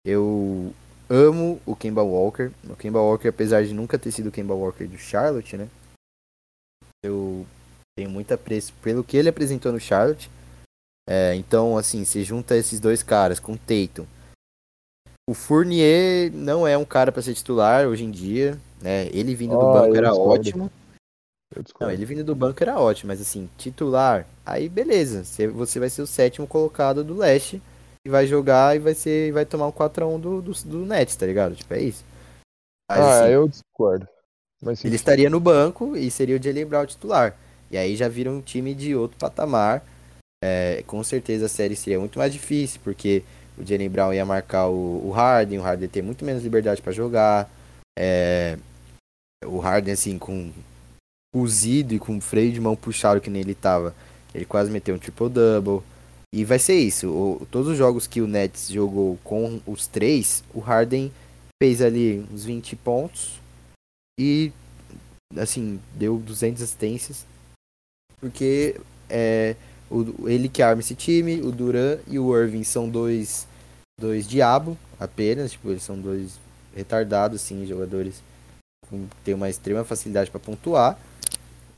[0.05, 0.73] Eu
[1.09, 2.53] amo o Kemba Walker.
[2.69, 5.69] O Kemba Walker, apesar de nunca ter sido o Kemba Walker do Charlotte, né?
[7.03, 7.45] Eu
[7.99, 10.31] tenho muito apreço pelo que ele apresentou no Charlotte.
[11.07, 14.07] É, então, assim, se junta esses dois caras com o Tatum.
[15.29, 19.07] O Fournier não é um cara para ser titular hoje em dia, né?
[19.13, 20.41] Ele vindo do Ah, banco era discordo.
[20.41, 20.73] ótimo.
[21.81, 25.25] Não, ele vindo do banco era ótimo, mas assim, titular, aí beleza.
[25.25, 27.61] Você, vai ser o sétimo colocado do leste
[28.07, 31.27] e vai jogar e vai ser, vai tomar um 4x1 do, do, do Nets, tá
[31.27, 31.57] ligado?
[31.57, 32.05] Tipo, é isso.
[32.89, 34.09] Mas, Ah, assim, eu discordo.
[34.63, 37.37] Mas ele estaria no banco e seria o Jalen Brown titular.
[37.71, 39.85] E aí já vira um time de outro patamar.
[40.43, 43.23] É, com certeza a série seria muito mais difícil, porque
[43.59, 46.81] o Jalen Brown ia marcar o, o Harden, o Harden ia ter muito menos liberdade
[46.81, 47.51] para jogar.
[47.99, 48.59] É,
[49.45, 50.51] o Harden, assim, com
[51.35, 53.95] cozido e com freio de mão puxado que nem ele tava,
[54.35, 55.83] ele quase meteu um triple-double.
[56.35, 57.09] E vai ser isso.
[57.09, 61.13] O- todos os jogos que o Nets jogou com os três, o Harden
[61.63, 63.39] fez ali uns 20 pontos
[64.19, 64.53] e
[65.37, 67.27] assim, deu 200 assistências.
[68.21, 69.55] Porque é
[69.91, 73.47] o, ele que arma esse time, o Duran e o Irving são dois
[74.01, 76.39] dois diabo apenas, tipo, eles são dois
[76.75, 78.23] retardados assim, jogadores
[78.89, 80.99] com tem uma extrema facilidade para pontuar.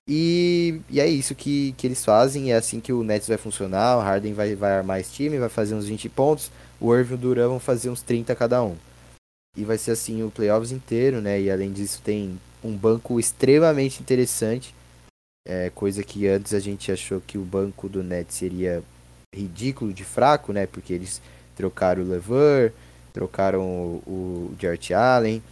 [0.09, 3.99] E, e é isso que, que eles fazem, é assim que o Nets vai funcionar,
[3.99, 6.51] o Harden vai, vai armar esse time, vai fazer uns 20 pontos,
[6.81, 8.77] o Irving e o Duran vão fazer uns 30 cada um.
[9.57, 11.41] E vai ser assim o playoffs inteiro, né?
[11.41, 14.75] E além disso tem um banco extremamente interessante,
[15.47, 18.83] é, coisa que antes a gente achou que o banco do Nets seria
[19.35, 20.67] ridículo de fraco, né?
[20.67, 21.21] Porque eles
[21.57, 22.73] trocaram o Lever,
[23.13, 25.43] trocaram o, o Jarrett Allen.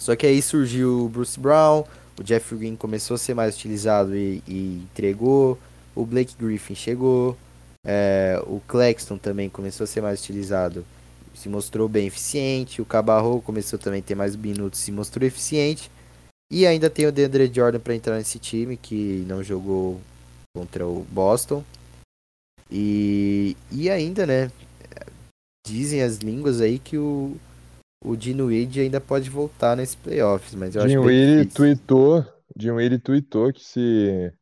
[0.00, 1.84] Só que aí surgiu o Bruce Brown,
[2.18, 5.58] o Jeff Green começou a ser mais utilizado e, e entregou,
[5.94, 7.36] o Blake Griffin chegou,
[7.84, 10.84] é, o Claxton também começou a ser mais utilizado,
[11.34, 15.90] se mostrou bem eficiente, o Cabarro começou também a ter mais minutos, se mostrou eficiente,
[16.50, 20.00] e ainda tem o DeAndre Jordan para entrar nesse time que não jogou
[20.54, 21.64] contra o Boston.
[22.70, 24.50] E, e ainda, né?
[25.66, 27.36] Dizem as línguas aí que o,
[28.04, 30.96] o Dinwiddie ainda pode voltar nesse playoffs, mas eu acho
[31.34, 31.50] difícil.
[31.54, 32.24] tweetou,
[32.56, 34.32] Dinwiddie tweetou que se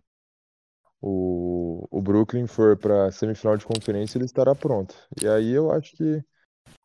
[1.00, 4.94] o, o Brooklyn for para semifinal de conferência, ele estará pronto.
[5.20, 6.22] E aí eu acho que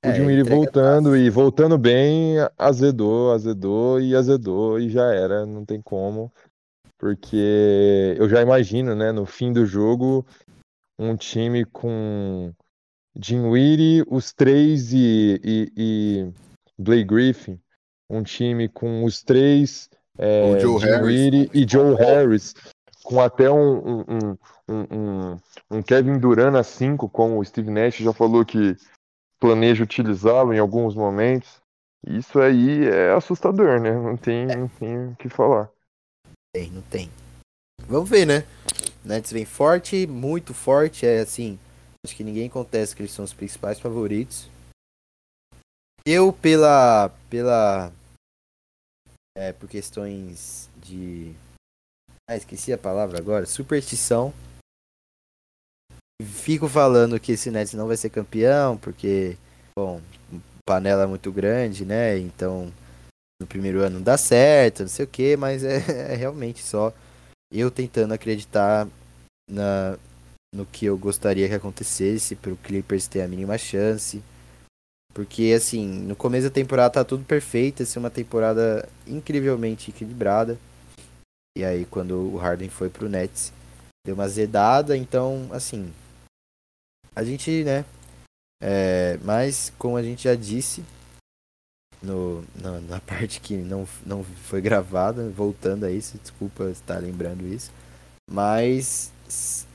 [0.06, 5.46] o É, Dinwiddie entrega voltando e voltando bem, azedou, azedou e azedou e já era,
[5.46, 6.32] não tem como.
[6.98, 10.26] Porque eu já imagino, né, no fim do jogo,
[11.00, 12.52] um time com
[13.18, 16.34] Dinwiddie, os três e, e, e
[16.78, 17.60] Blake Griffin,
[18.10, 22.54] um time com os três, é, Dinwiddie e Joe Harris,
[23.04, 24.38] com até um, um, um,
[24.70, 24.86] um,
[25.32, 25.38] um-
[25.72, 28.76] um Kevin Durant a 5, como o Steve Nash já falou que
[29.40, 31.62] planeja utilizá-lo em alguns momentos.
[32.06, 33.92] Isso aí é assustador, né?
[33.92, 35.70] Não tem, não tem o que falar.
[36.56, 37.10] tem, não tem.
[37.88, 38.46] Vamos ver, né?
[39.04, 41.58] Nets vem forte, muito forte, é assim.
[42.06, 44.50] Acho que ninguém contesta que eles são os principais favoritos.
[46.06, 47.92] Eu pela pela
[49.38, 51.34] é, por questões de
[52.30, 54.34] ah, esqueci a palavra agora, superstição.
[56.22, 59.38] Fico falando que esse Nets não vai ser campeão porque
[59.78, 60.02] bom,
[60.66, 62.18] panela é muito grande, né?
[62.18, 62.72] Então
[63.42, 65.78] no primeiro ano não dá certo, não sei o que, mas é,
[66.14, 66.94] é realmente só
[67.52, 68.88] eu tentando acreditar
[69.50, 69.98] na,
[70.54, 74.22] no que eu gostaria que acontecesse para o Clippers ter a mínima chance.
[75.14, 80.58] Porque, assim, no começo da temporada tá tudo perfeito, ser uma temporada incrivelmente equilibrada.
[81.58, 83.52] E aí, quando o Harden foi pro Nets,
[84.06, 84.96] deu uma zedada.
[84.96, 85.92] Então, assim,
[87.16, 87.86] a gente, né?
[88.62, 90.84] É, mas, como a gente já disse,
[92.02, 97.48] no, na, na parte que não, não foi gravada, voltando a isso, desculpa estar lembrando
[97.48, 97.72] isso.
[98.30, 99.12] Mas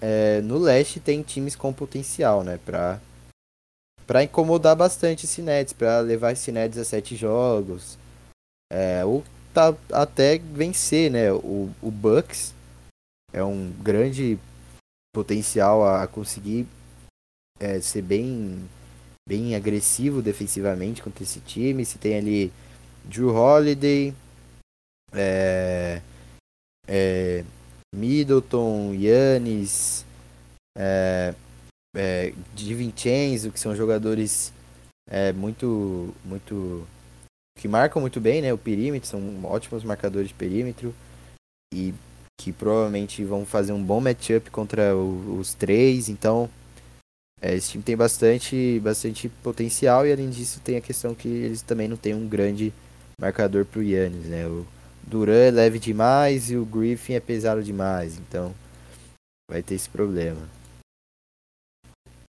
[0.00, 2.58] é, no leste tem times com potencial, né?
[2.64, 3.00] Pra,
[4.06, 7.98] pra incomodar bastante esse Nets, pra levar esse Nets a sete jogos.
[8.72, 11.32] É, ou tá, até vencer, né?
[11.32, 12.54] O, o Bucks
[13.32, 14.38] é um grande
[15.14, 16.66] potencial a, a conseguir
[17.58, 18.68] é, ser bem,
[19.28, 21.84] bem agressivo defensivamente contra esse time.
[21.84, 22.52] Se tem ali
[23.04, 24.14] Drew Holiday,
[25.12, 26.00] é,
[26.86, 27.44] é,
[27.94, 30.04] Middleton, Yannis,
[30.76, 31.34] é,
[31.96, 34.52] é, Di Vincenzo, que são jogadores
[35.08, 36.86] é, muito, muito
[37.58, 40.94] que marcam muito bem, né, o perímetro, são ótimos marcadores de perímetro
[41.72, 41.94] e
[42.40, 46.50] que provavelmente vão fazer um bom matchup contra os três, então
[47.40, 51.62] é, esse time tem bastante, bastante potencial e além disso tem a questão que eles
[51.62, 52.72] também não têm um grande
[53.18, 54.66] marcador pro Yannis, né, o,
[55.06, 58.54] Duran é leve demais e o Griffin é pesado demais, então
[59.50, 60.48] vai ter esse problema.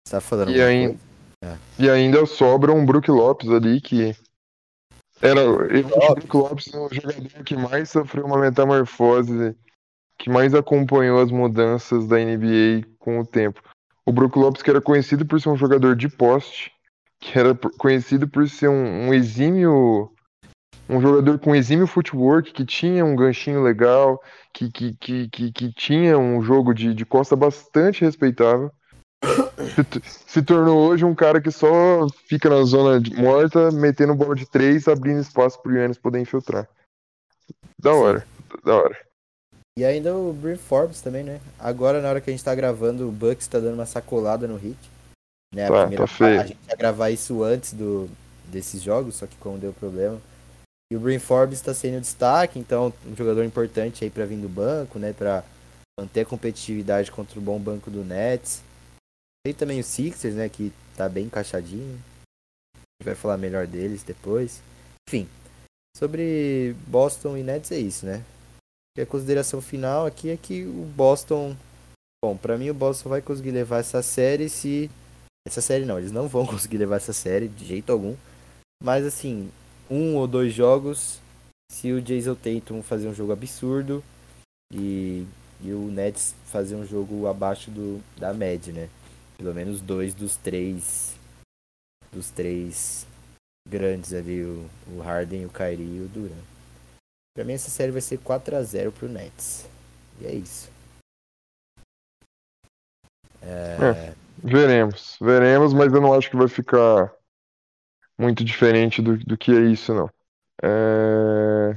[0.07, 0.99] Você tá falando e, ainda,
[1.45, 1.57] é.
[1.79, 4.17] e ainda sobra um Brook Lopes ali que
[5.21, 9.57] era eu acho o Brook Lopes é o jogador que mais sofreu uma metamorfose,
[10.19, 13.63] que mais acompanhou as mudanças da NBA com o tempo.
[14.07, 16.73] O Brook Lopes que era conhecido por ser um jogador de poste,
[17.19, 20.11] que era conhecido por ser um, um exímio
[20.89, 24.21] um jogador com exímio footwork, que tinha um ganchinho legal,
[24.53, 28.71] que, que, que, que, que tinha um jogo de, de costa bastante respeitável.
[29.25, 34.45] Se, se, tornou hoje um cara que só fica na zona morta, metendo bola de
[34.45, 36.69] três, abrindo espaço pro Yannis poder infiltrar.
[37.81, 38.27] Da hora,
[38.63, 39.14] da hora.
[39.77, 41.41] E ainda o Bryn Forbes também, né?
[41.59, 44.57] Agora, na hora que a gente tá gravando, o Bucks tá dando uma sacolada no
[44.57, 44.79] hit.
[45.53, 45.67] Né?
[45.67, 48.09] A, tá, primeira, tá a gente ia gravar isso antes do,
[48.47, 50.21] desses jogos, só que como deu problema,
[50.93, 54.49] e o Bryn Forbes está sendo destaque, então um jogador importante aí para vir do
[54.49, 55.43] banco, né, para
[55.99, 58.63] manter a competitividade contra o bom banco do Nets.
[59.45, 61.99] Tem também o Sixers, né, que tá bem encaixadinho.
[62.75, 64.61] A gente vai falar melhor deles depois.
[65.09, 65.29] Enfim,
[65.97, 68.23] sobre Boston e Nets é isso, né?
[68.97, 71.57] E a consideração final aqui é que o Boston,
[72.25, 74.89] bom, para mim o Boston vai conseguir levar essa série se
[75.47, 78.15] essa série não, eles não vão conseguir levar essa série de jeito algum.
[78.81, 79.51] Mas assim,
[79.91, 81.21] um ou dois jogos
[81.73, 84.03] se o Jason Tatum fazer um jogo absurdo
[84.73, 85.27] e,
[85.61, 88.89] e o Nets fazer um jogo abaixo do, da média, né?
[89.37, 91.19] Pelo menos dois dos três
[92.13, 93.05] dos três
[93.69, 96.54] grandes ali, o, o Harden, o Kyrie e o Durant.
[97.35, 99.69] Pra mim essa série vai ser 4 a 0 pro Nets.
[100.21, 100.71] E é isso.
[103.43, 103.77] É...
[103.83, 107.13] É, veremos, veremos, mas eu não acho que vai ficar
[108.17, 110.09] muito diferente do, do que é isso, não.
[110.63, 111.77] É...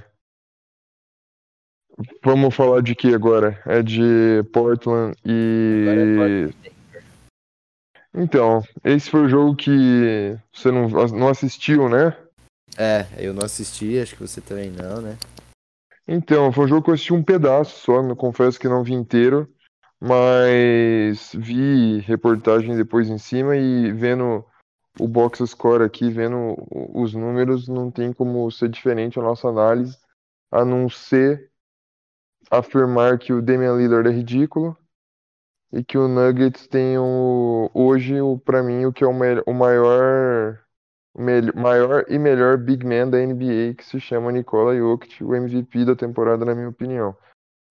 [2.23, 3.59] Vamos falar de que agora?
[3.65, 6.53] É de Portland e.
[8.13, 12.15] Então, esse foi o jogo que você não, não assistiu, né?
[12.77, 15.17] É, eu não assisti, acho que você também não, né?
[16.07, 18.93] Então, foi um jogo que eu assisti um pedaço só, eu confesso que não vi
[18.93, 19.51] inteiro,
[19.99, 24.45] mas vi reportagem depois em cima e vendo
[24.99, 26.55] o box score aqui, vendo
[26.93, 29.97] os números, não tem como ser diferente a nossa análise,
[30.51, 31.51] a não ser
[32.49, 34.77] afirmar que o Damian Lillard é ridículo
[35.73, 39.11] e que o Nuggets tem o, hoje, para mim, o que é o,
[39.45, 40.59] o maior,
[41.55, 45.95] maior e melhor big man da NBA, que se chama Nikola Jokic, o MVP da
[45.95, 47.15] temporada, na minha opinião.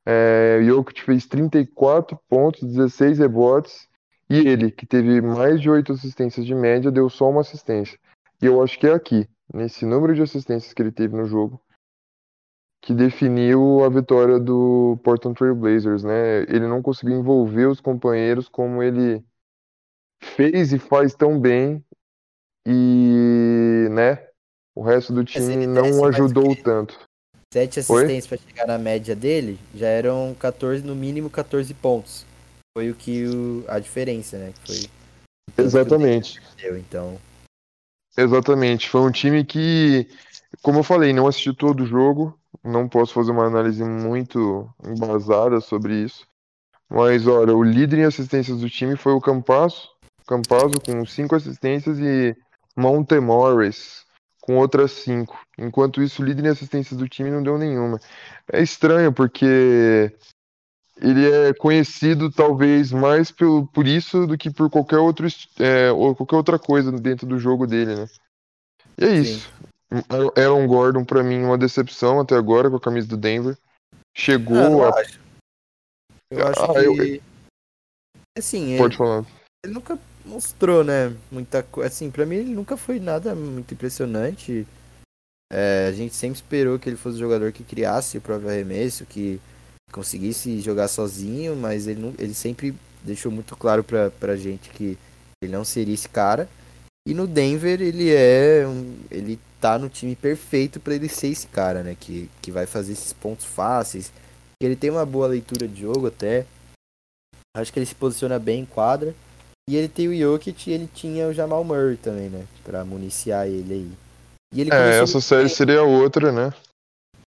[0.05, 3.89] É, Jokic fez 34 pontos, 16 rebotes
[4.29, 7.99] e ele, que teve mais de oito assistências de média, deu só uma assistência.
[8.43, 11.61] E eu acho que é aqui, nesse número de assistências que ele teve no jogo,
[12.83, 16.43] que definiu a vitória do Portland Trail Blazers, né?
[16.43, 19.25] Ele não conseguiu envolver os companheiros como ele
[20.21, 21.85] fez e faz tão bem
[22.67, 24.27] e, né?
[24.75, 26.99] O resto do time não ajudou tanto.
[27.53, 32.27] Sete assistências para chegar na média dele já eram 14, no mínimo 14 pontos
[32.77, 34.53] foi o que o, a diferença, né?
[34.67, 34.77] Foi
[35.57, 36.43] Exatamente.
[36.62, 37.19] Então.
[38.14, 38.91] Exatamente.
[38.91, 40.07] Foi um time que,
[40.61, 42.39] como eu falei, não assisti todo o jogo.
[42.62, 46.27] Não posso fazer uma análise muito embasada sobre isso.
[46.87, 49.89] Mas olha, o líder em assistências do time foi o Campasso.
[50.27, 52.37] Campasso com cinco assistências e
[52.77, 54.05] Monte Morris
[54.47, 55.39] com outras cinco.
[55.59, 58.01] Enquanto isso, o líder em assistências do time não deu nenhuma.
[58.53, 60.12] É estranho porque
[60.99, 65.27] ele é conhecido talvez mais por, por isso do que por qualquer outro
[65.59, 68.07] é, ou qualquer outra coisa dentro do jogo dele, né?
[68.99, 69.53] E é isso.
[70.37, 73.59] Aaron Gordon para mim uma decepção até agora com a camisa do Denver.
[74.16, 75.20] Chegou ah, a acho.
[76.31, 77.22] Eu acho ah, que eu...
[78.39, 78.99] assim, Pode ele...
[78.99, 79.24] falar.
[79.64, 84.66] Ele nunca mostrou, né, muita coisa, assim, para mim ele nunca foi nada muito impressionante.
[85.53, 89.07] É, a gente sempre esperou que ele fosse um jogador que criasse o próprio arremesso,
[89.07, 89.41] que
[89.93, 94.99] conseguisse jogar sozinho, mas ele, não, ele sempre deixou muito claro pra, pra gente que
[95.43, 96.49] ele não seria esse cara.
[97.07, 101.47] E no Denver ele é um, ele tá no time perfeito para ele ser esse
[101.47, 104.12] cara, né, que, que vai fazer esses pontos fáceis.
[104.61, 106.47] Ele tem uma boa leitura de jogo até.
[107.57, 109.14] Acho que ele se posiciona bem em quadra.
[109.69, 113.49] E ele tem o Jokic e ele tinha o Jamal Murray também, né, para municiar
[113.49, 113.93] ele aí.
[114.55, 116.53] E ele é, essa série seria outra, né?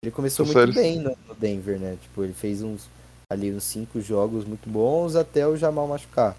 [0.03, 0.71] Ele começou muito série...
[0.71, 1.97] bem no, no, Denver, né?
[2.01, 2.87] Tipo, ele fez uns
[3.31, 6.37] ali uns cinco jogos muito bons até o Jamal machucar.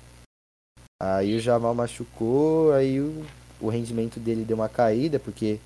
[1.02, 3.24] Aí o Jamal machucou, aí o,
[3.60, 5.58] o rendimento dele deu uma caída, porque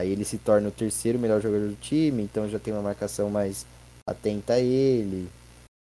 [0.00, 3.28] Aí ele se torna o terceiro melhor jogador do time, então já tem uma marcação
[3.28, 3.66] mais
[4.06, 5.28] atenta a ele.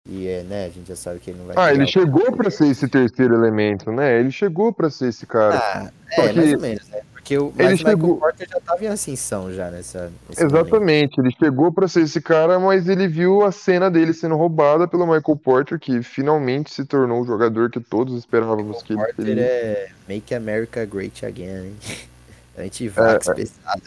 [0.08, 1.54] E é, né, a gente já sabe que ele não vai.
[1.56, 4.18] Ah, ele chegou para ser esse terceiro elemento, né?
[4.18, 5.58] Ele chegou para ser esse cara.
[5.58, 6.36] Ah, é, que...
[6.36, 7.00] mais ou menos, né?
[7.12, 8.14] Porque o ele chegou...
[8.14, 10.12] Michael Porter já tava em ascensão já nessa.
[10.28, 11.20] Exatamente, momento.
[11.20, 15.06] ele chegou para ser esse cara, mas ele viu a cena dele sendo roubada pelo
[15.06, 19.34] Michael Porter, que finalmente se tornou o jogador que todos esperávamos Michael que ele.
[19.34, 21.76] Porter é Make America Great Again, hein?
[22.58, 23.82] Anti-vax é, é, pesado.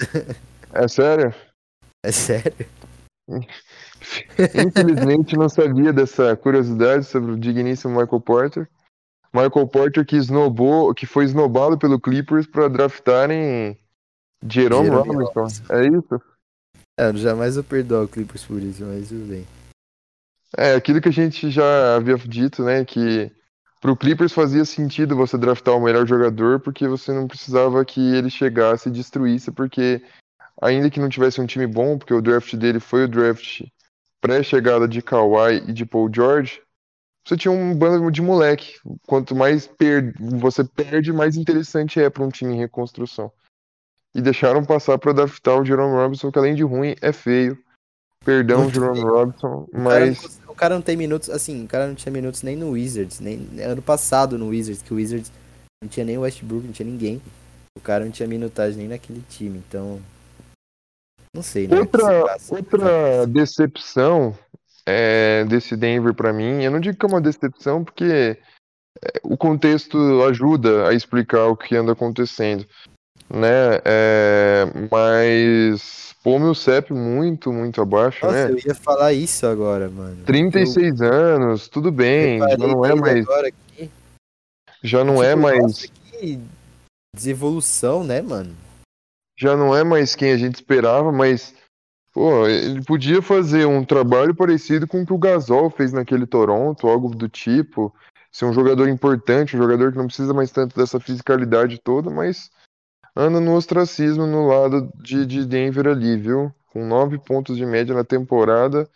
[0.74, 1.36] É sério?
[2.06, 2.54] É sério?
[4.68, 8.70] Infelizmente não sabia dessa curiosidade sobre o digníssimo Michael Porter.
[9.34, 13.78] Michael Porter que snobou, que foi snobado pelo Clippers para draftarem
[14.50, 15.42] Jerome, Jerome Robinson.
[15.42, 15.74] Robinson.
[15.74, 16.22] É isso?
[16.98, 19.46] É, eu jamais vou perdoar o Clippers por isso, mas tudo bem.
[20.58, 23.30] É, aquilo que a gente já havia dito, né, que
[23.82, 28.30] pro Clippers fazia sentido você draftar o melhor jogador porque você não precisava que ele
[28.30, 30.02] chegasse e destruísse, porque
[30.62, 33.64] ainda que não tivesse um time bom, porque o draft dele foi o draft
[34.26, 36.60] pré-chegada de Kawhi e de Paul George,
[37.24, 38.76] você tinha um bando de moleque.
[39.06, 43.32] Quanto mais per você perde, mais interessante é para um time em reconstrução.
[44.16, 47.58] E deixaram passar para draftar o Jerome Robinson, que além de ruim, é feio.
[48.24, 49.14] Perdão, Muito Jerome feio.
[49.14, 50.18] Robinson, mas.
[50.18, 52.72] O cara, o cara, não tem minutos, assim, o cara não tinha minutos nem no
[52.72, 55.32] Wizards, nem ano passado no Wizards, que o Wizards
[55.84, 57.22] não tinha nem o Westbrook, não tinha ninguém.
[57.78, 60.00] O cara não tinha minutagem nem naquele time, então
[61.36, 61.78] não sei, né?
[61.78, 64.34] Outra, outra decepção
[64.86, 68.38] é, desse Denver para mim, eu não digo que é uma decepção porque
[69.04, 72.66] é, o contexto ajuda a explicar o que anda acontecendo,
[73.30, 73.82] né?
[73.84, 78.52] É, mas pô, meu CEP muito, muito abaixo, Nossa, né?
[78.54, 80.24] eu ia falar isso agora, mano.
[80.26, 81.14] 36 eu...
[81.14, 83.26] anos, tudo bem, já não é mais.
[84.82, 85.62] Já não é tipo, é mais.
[85.62, 86.40] Nossa, que
[87.14, 88.56] desevolução, né, mano?
[89.38, 91.54] Já não é mais quem a gente esperava, mas
[92.14, 96.88] pô, ele podia fazer um trabalho parecido com o que o Gasol fez naquele Toronto,
[96.88, 97.94] algo do tipo,
[98.32, 102.50] ser um jogador importante, um jogador que não precisa mais tanto dessa fisicalidade toda, mas
[103.16, 106.54] anda no ostracismo no lado de, de Denver ali, viu?
[106.68, 108.90] Com nove pontos de média na temporada,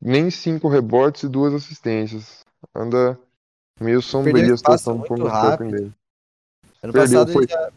[0.00, 2.40] nem cinco rebotes e duas assistências.
[2.74, 3.18] Anda
[3.80, 5.94] meio sombria a situação como rápido.
[6.82, 7.44] Ano Perdeu, passado foi...
[7.44, 7.72] ele, já...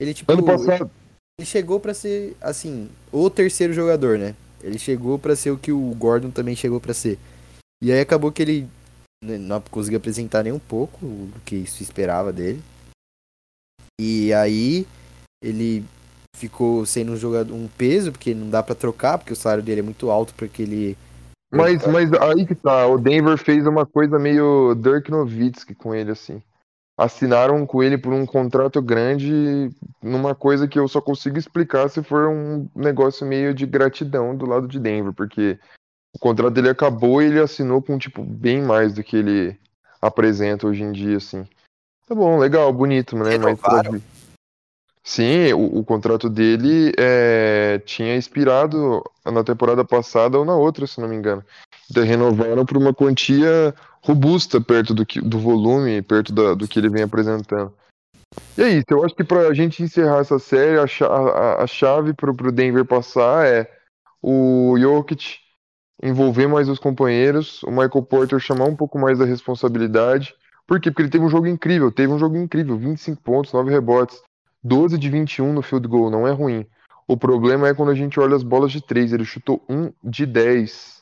[0.00, 1.05] ele tipo, ano passado ele
[1.44, 4.34] chegou para ser, assim, o terceiro jogador, né?
[4.62, 7.18] Ele chegou para ser o que o Gordon também chegou para ser.
[7.82, 8.68] E aí acabou que ele
[9.22, 12.62] né, não conseguiu apresentar nem um pouco o que se esperava dele.
[14.00, 14.86] E aí
[15.42, 15.84] ele
[16.34, 19.80] ficou sendo um jogador um peso, porque não dá para trocar, porque o salário dele
[19.80, 20.96] é muito alto para ele
[21.52, 26.10] mas, mas aí que tá, o Denver fez uma coisa meio Dirk Nowitzki com ele,
[26.10, 26.42] assim
[26.96, 29.70] assinaram com ele por um contrato grande
[30.02, 34.46] numa coisa que eu só consigo explicar se for um negócio meio de gratidão do
[34.46, 35.58] lado de Denver, porque
[36.14, 39.58] o contrato dele acabou e ele assinou com tipo bem mais do que ele
[40.00, 41.46] apresenta hoje em dia, assim.
[42.06, 43.36] Tá bom, legal, bonito, né?
[43.36, 43.58] Mas
[45.02, 51.00] Sim, o, o, contrato dele é, tinha expirado na temporada passada ou na outra, se
[51.00, 51.44] não me engano.
[51.88, 53.72] Então renovaram por uma quantia
[54.06, 57.72] robusta perto do, que, do volume, perto da, do que ele vem apresentando.
[58.56, 62.14] E é isso, eu acho que pra gente encerrar essa série, a, a, a chave
[62.14, 63.68] pro, pro Denver passar é
[64.22, 65.38] o Jokic
[66.02, 70.34] envolver mais os companheiros, o Michael Porter chamar um pouco mais da responsabilidade.
[70.66, 70.90] Por quê?
[70.90, 74.22] Porque ele teve um jogo incrível, teve um jogo incrível, 25 pontos, 9 rebotes,
[74.62, 76.66] 12 de 21 no field goal, não é ruim.
[77.08, 80.26] O problema é quando a gente olha as bolas de 3, ele chutou 1 de
[80.26, 80.95] 10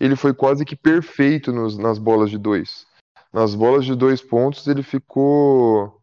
[0.00, 2.86] ele foi quase que perfeito nos, nas bolas de dois.
[3.32, 6.00] Nas bolas de dois pontos ele ficou.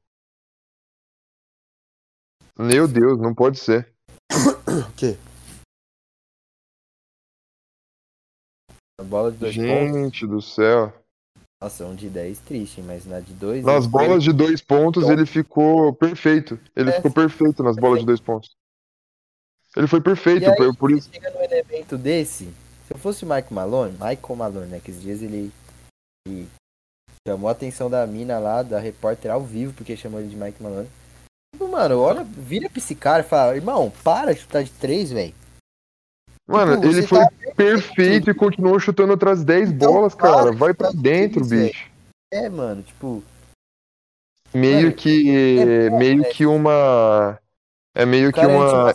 [2.57, 3.93] Meu Deus, não pode ser.
[4.67, 5.15] O quê?
[8.99, 10.29] A bola de dois Gente pontos.
[10.29, 10.93] do céu.
[11.61, 13.63] Nossa, um de 10 triste, mas na de dois.
[13.63, 14.33] Nas bolas foi...
[14.33, 16.59] de dois pontos ele ficou perfeito.
[16.75, 17.81] Ele é, ficou perfeito nas perfeito.
[17.81, 18.55] bolas de dois pontos.
[19.75, 21.09] Ele foi perfeito, e aí, por isso.
[21.11, 22.53] Chega num elemento desse,
[22.87, 24.79] se eu fosse o Mike Malone, Michael Malone, né?
[24.79, 25.51] Que esses dias ele,
[26.27, 26.47] ele,
[27.27, 30.61] chamou a atenção da mina lá, da repórter ao vivo, porque chamou ele de Mike
[30.61, 30.89] Malone.
[31.53, 35.11] Tipo, mano, olha, vira pra esse cara e fala, irmão, para de chutar de três,
[35.11, 35.33] velho.
[36.47, 40.51] Mano, tipo, ele foi tá perfeito e continuou chutando outras 10 então, bolas, cara.
[40.51, 41.89] Vai pra dentro, bicho.
[42.31, 43.23] É, mano, tipo.
[44.53, 45.59] Meio mano, que.
[45.67, 47.39] É meio que uma.
[47.95, 48.93] É meio que uma.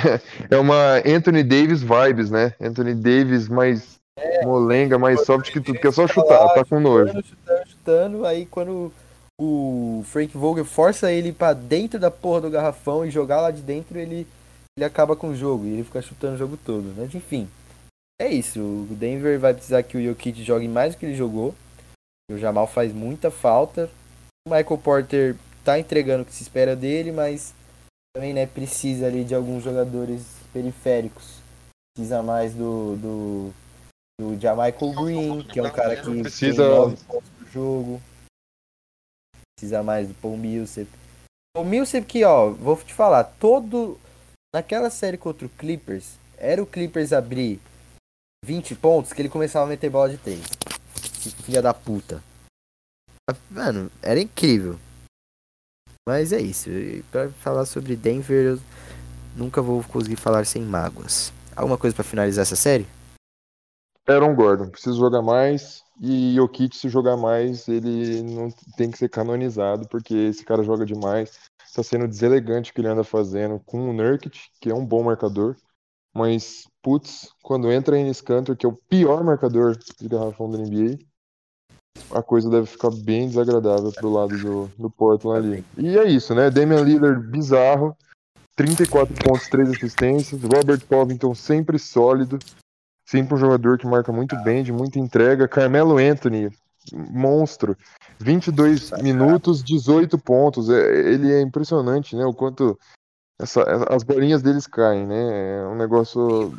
[0.50, 2.54] É uma Anthony Davis vibes, né?
[2.60, 6.80] Anthony Davis mais é, molenga, mais soft que tudo, que é só chutar, tá com
[6.80, 7.08] nojo.
[7.08, 8.92] Chutando, chutando, chutando, aí quando
[9.40, 13.60] o Frank Vogel força ele para dentro da porra do garrafão e jogar lá de
[13.60, 14.26] dentro, ele,
[14.76, 16.94] ele acaba com o jogo e ele fica chutando o jogo todo.
[16.96, 17.48] Mas enfim,
[18.20, 18.60] é isso.
[18.60, 21.54] O Denver vai precisar que o Jokic jogue mais do que ele jogou.
[22.30, 23.90] O Jamal faz muita falta.
[24.48, 27.54] O Michael Porter tá entregando o que se espera dele, mas
[28.16, 31.34] também né, precisa ali de alguns jogadores periféricos.
[31.94, 33.52] Precisa mais do, do,
[34.18, 38.02] do Jamaica Green, que é um cara que precisa pontos por jogo.
[39.54, 40.88] Precisa mais do Paul Millsap.
[41.58, 43.98] O Millsap que, ó, vou te falar, todo...
[44.54, 47.60] Naquela série contra o Clippers, era o Clippers abrir
[48.42, 50.40] 20 pontos que ele começava a meter bola de 3.
[51.44, 52.22] Filha da puta.
[53.50, 54.78] Mano, era incrível.
[56.08, 56.70] Mas é isso.
[57.10, 58.60] Para falar sobre Denver, eu
[59.36, 61.32] nunca vou conseguir falar sem mágoas.
[61.54, 62.86] Alguma coisa para finalizar essa série?
[64.06, 65.82] Aaron Gordon, precisa jogar mais.
[66.00, 70.86] E Jokic, se jogar mais, ele não tem que ser canonizado, porque esse cara joga
[70.86, 71.50] demais.
[71.74, 75.02] Tá sendo deselegante o que ele anda fazendo com o Nurkic, que é um bom
[75.02, 75.56] marcador.
[76.14, 80.98] Mas, putz, quando entra em Cantor, que é o pior marcador de garrafão da NBA,
[82.10, 85.64] a coisa deve ficar bem desagradável pro lado do, do Portland ali.
[85.76, 86.50] E é isso, né?
[86.50, 87.96] Damian Lillard bizarro,
[88.56, 90.40] 34 pontos, 3 assistências.
[90.42, 92.38] Robert Covington sempre sólido,
[93.06, 95.48] sempre um jogador que marca muito bem, de muita entrega.
[95.48, 96.50] Carmelo Anthony,
[96.92, 97.76] monstro,
[98.18, 100.70] 22 minutos, 18 pontos.
[100.70, 102.24] É, ele é impressionante, né?
[102.24, 102.78] O quanto
[103.38, 103.62] essa,
[103.94, 105.58] as bolinhas deles caem, né?
[105.58, 106.56] É um negócio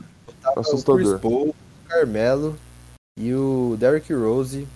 [0.56, 1.16] assustador.
[1.16, 1.56] O Paul, o
[1.88, 2.58] Carmelo
[3.20, 4.68] e o Derrick Rose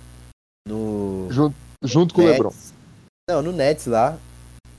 [0.67, 1.27] no.
[1.31, 2.53] Junto, junto com o Lebron.
[3.29, 4.17] Não, no Nets lá.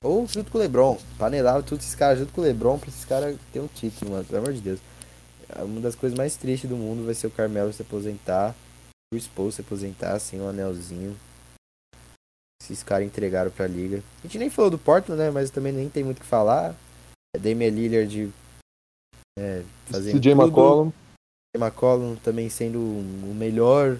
[0.02, 0.98] Ou junto com o Lebron.
[1.18, 4.24] Panelava todos esses caras junto com o Lebron pra esses caras terem um título, mano.
[4.24, 4.80] Pelo amor de Deus.
[5.58, 8.54] Uma das coisas mais tristes do mundo vai ser o Carmelo se aposentar.
[9.14, 11.16] O Paul se aposentar sem um anelzinho.
[12.62, 14.02] Esses caras entregaram pra liga.
[14.20, 15.30] A gente nem falou do Portland, né?
[15.30, 16.74] Mas também nem tem muito o que falar.
[17.36, 18.32] É Damian Lillard
[19.38, 20.90] é, fazendo CJ McCollum.
[20.90, 23.98] CJ McCollum também sendo o melhor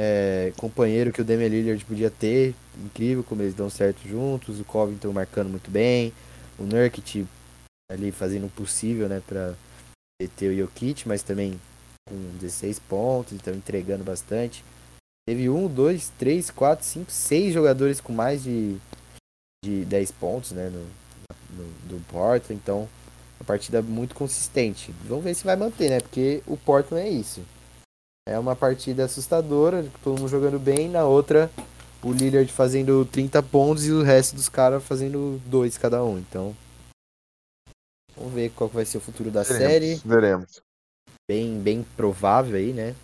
[0.00, 2.54] é, companheiro que o Damian Lillard podia ter.
[2.78, 4.60] Incrível como eles dão certo juntos.
[4.60, 6.12] O Covington marcando muito bem.
[6.56, 7.26] O Nurkic
[7.90, 9.54] ali fazendo o possível, né, pra
[10.36, 11.58] ter o Jokic, mas também
[12.08, 14.64] com 16 pontos, então entregando bastante.
[15.26, 18.76] Teve um, dois, três, quatro, cinco, seis jogadores com mais de,
[19.64, 20.86] de 10 pontos, né, no,
[21.56, 22.88] no, do Portland, então
[23.40, 24.92] uma partida muito consistente.
[25.04, 26.00] Vamos ver se vai manter, né?
[26.00, 27.40] Porque o Portland é isso.
[28.28, 31.50] É uma partida assustadora, todo mundo jogando bem, na outra
[32.02, 36.18] o Lillard fazendo 30 pontos e o resto dos caras fazendo dois cada um.
[36.18, 36.54] Então,
[38.16, 39.94] vamos ver qual vai ser o futuro da veremos, série.
[40.04, 40.60] Veremos.
[41.28, 42.94] Bem, bem provável aí, né?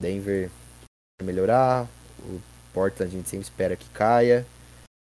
[0.00, 0.50] Denver
[1.22, 1.88] melhorar,
[2.20, 2.40] o
[2.72, 4.46] Portland a gente sempre espera que caia.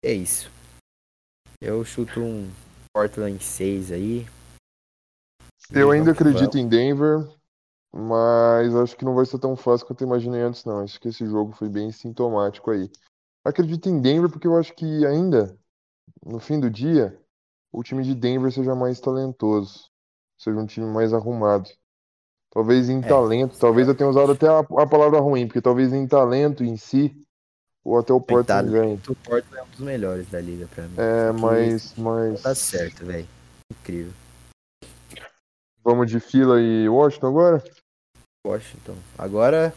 [0.04, 0.50] É isso.
[1.62, 2.50] Eu chuto um
[2.94, 4.28] Portland 6 aí.
[5.72, 7.28] Eu ainda acredito em Denver,
[7.98, 10.80] mas acho que não vai ser tão fácil quanto eu imaginei antes, não.
[10.80, 12.92] Acho que esse jogo foi bem sintomático aí.
[13.42, 15.58] Acredito em Denver porque eu acho que ainda,
[16.26, 17.18] no fim do dia,
[17.72, 19.90] o time de Denver seja mais talentoso,
[20.38, 21.70] seja um time mais arrumado.
[22.52, 25.94] Talvez em é, talento, talvez eu tenha usado até a, a palavra ruim, porque talvez
[25.94, 27.16] em talento em si
[27.82, 29.00] ou até o Portland ganha.
[29.08, 30.96] O Portland é um dos melhores da liga pra mim.
[30.98, 32.42] É, mas, mas.
[32.42, 33.28] Tá certo, velho.
[33.72, 34.12] Incrível.
[35.82, 37.64] Vamos de fila e Washington agora?
[38.46, 38.96] Washington.
[39.18, 39.74] Agora,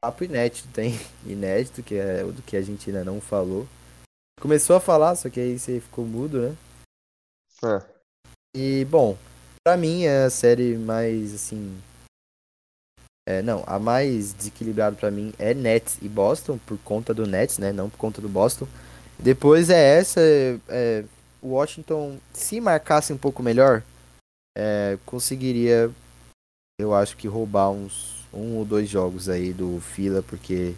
[0.00, 3.66] papo inédito, tem inédito, que é o do que a gente ainda não falou.
[4.40, 6.56] Começou a falar, só que aí você ficou mudo, né?
[7.64, 7.82] É.
[8.56, 9.16] E, bom,
[9.64, 11.80] pra mim é a série mais, assim,
[13.28, 17.58] é, não, a mais desequilibrada para mim é Nets e Boston, por conta do Nets,
[17.58, 17.72] né?
[17.72, 18.68] Não por conta do Boston.
[19.18, 20.20] Depois é essa,
[20.68, 21.04] é,
[21.42, 23.82] Washington, se marcasse um pouco melhor,
[24.56, 25.90] é, conseguiria,
[26.78, 30.74] eu acho que roubar uns um ou dois jogos aí do Fila, porque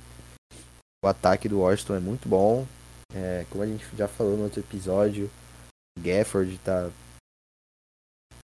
[1.05, 2.67] o ataque do Washington é muito bom.
[3.13, 5.31] É, como a gente já falou no outro episódio,
[5.99, 6.91] Gafford tá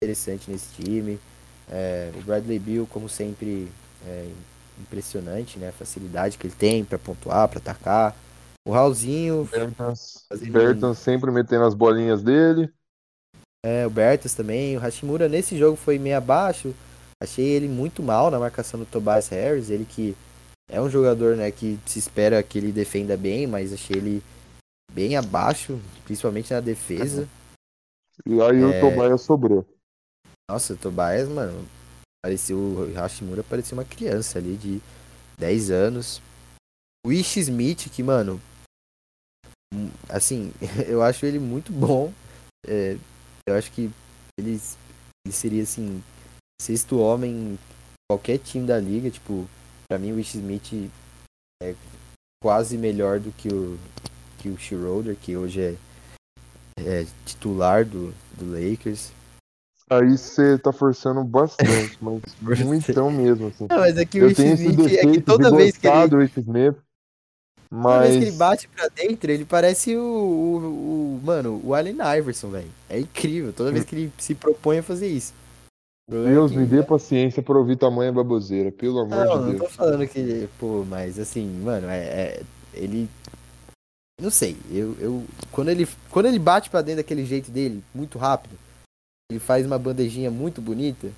[0.02, 1.20] interessante nesse time.
[1.70, 3.72] É, o Bradley Bill, como sempre,
[4.06, 4.30] é
[4.80, 5.70] impressionante, né?
[5.70, 8.16] A facilidade que ele tem para pontuar, para atacar.
[8.68, 9.46] O Raulzinho.
[9.46, 12.72] Bertans, Bertans sempre metendo as bolinhas dele.
[13.64, 14.76] É, o Bertas também.
[14.76, 16.74] O Hashimura nesse jogo foi meio abaixo.
[17.22, 19.70] Achei ele muito mal na marcação do Tobias Harris.
[19.70, 20.15] Ele que
[20.70, 24.24] é um jogador né, que se espera que ele defenda bem, mas achei ele
[24.91, 27.28] bem abaixo, principalmente na defesa.
[28.26, 28.65] E aí é...
[28.65, 29.65] o Tobias sobrou.
[30.49, 31.67] Nossa, o Tobias, mano,
[32.24, 34.82] parecia o Hashimura parecia uma criança ali de
[35.38, 36.22] 10 anos.
[37.05, 38.41] O Ish Smith, que, mano,
[40.07, 40.51] assim,
[40.88, 42.13] eu acho ele muito bom.
[42.67, 42.97] É,
[43.47, 43.89] eu acho que
[44.38, 44.59] ele,
[45.26, 46.03] ele seria assim,
[46.62, 47.60] sexto homem em
[48.10, 49.10] qualquer time da liga.
[49.10, 49.47] Tipo,
[49.88, 50.91] pra mim o Wish Smith
[51.62, 51.76] é
[52.41, 53.78] quase melhor do que o,
[54.38, 55.76] que o Schroeder, que hoje é,
[56.80, 59.12] é titular do, do Lakers.
[59.91, 63.66] Aí você tá forçando bastante, mas muito mesmo, assim.
[63.68, 66.26] Não, mas é que o esse defeito é que toda vez que ele...
[66.38, 66.78] Smith,
[67.72, 67.84] mas...
[67.84, 71.97] Toda vez que ele bate pra dentro, ele parece o, o, o mano, o Allen
[72.18, 72.70] Iverson, velho.
[72.88, 75.34] É incrível, toda vez que ele se propõe a fazer isso.
[76.10, 79.60] Deus, me dê paciência pra ouvir tamanha baboseira, pelo amor não, de Deus.
[79.60, 82.43] Não tô falando que, pô, mas assim, mano, é, é
[82.74, 83.07] ele
[84.20, 88.18] não sei, eu, eu quando ele quando ele bate para dentro daquele jeito dele, muito
[88.18, 88.57] rápido,
[89.32, 91.10] ele faz uma bandejinha muito bonita,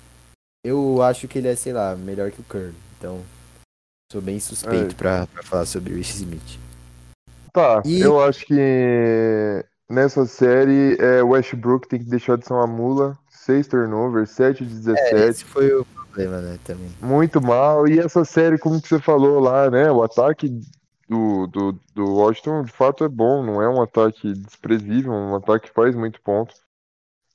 [0.64, 2.74] eu acho que ele é, sei lá, melhor que o Curry.
[2.98, 3.20] Então,
[4.12, 4.96] sou bem suspeito é.
[4.96, 6.58] pra, pra falar sobre o Rich Smith.
[7.52, 8.00] Tá, e...
[8.00, 13.18] eu acho que nessa série é, Westbrook tem que deixar de ser uma mula.
[13.44, 15.14] 6 turnovers, 7 de 17.
[15.14, 16.90] É, esse foi o problema, né, também.
[17.00, 17.88] Muito mal.
[17.88, 19.90] E essa série, como que você falou lá, né?
[19.90, 20.48] O ataque
[21.08, 23.44] do, do, do Washington, de fato, é bom.
[23.44, 26.54] Não é um ataque desprezível, um ataque que faz muito ponto.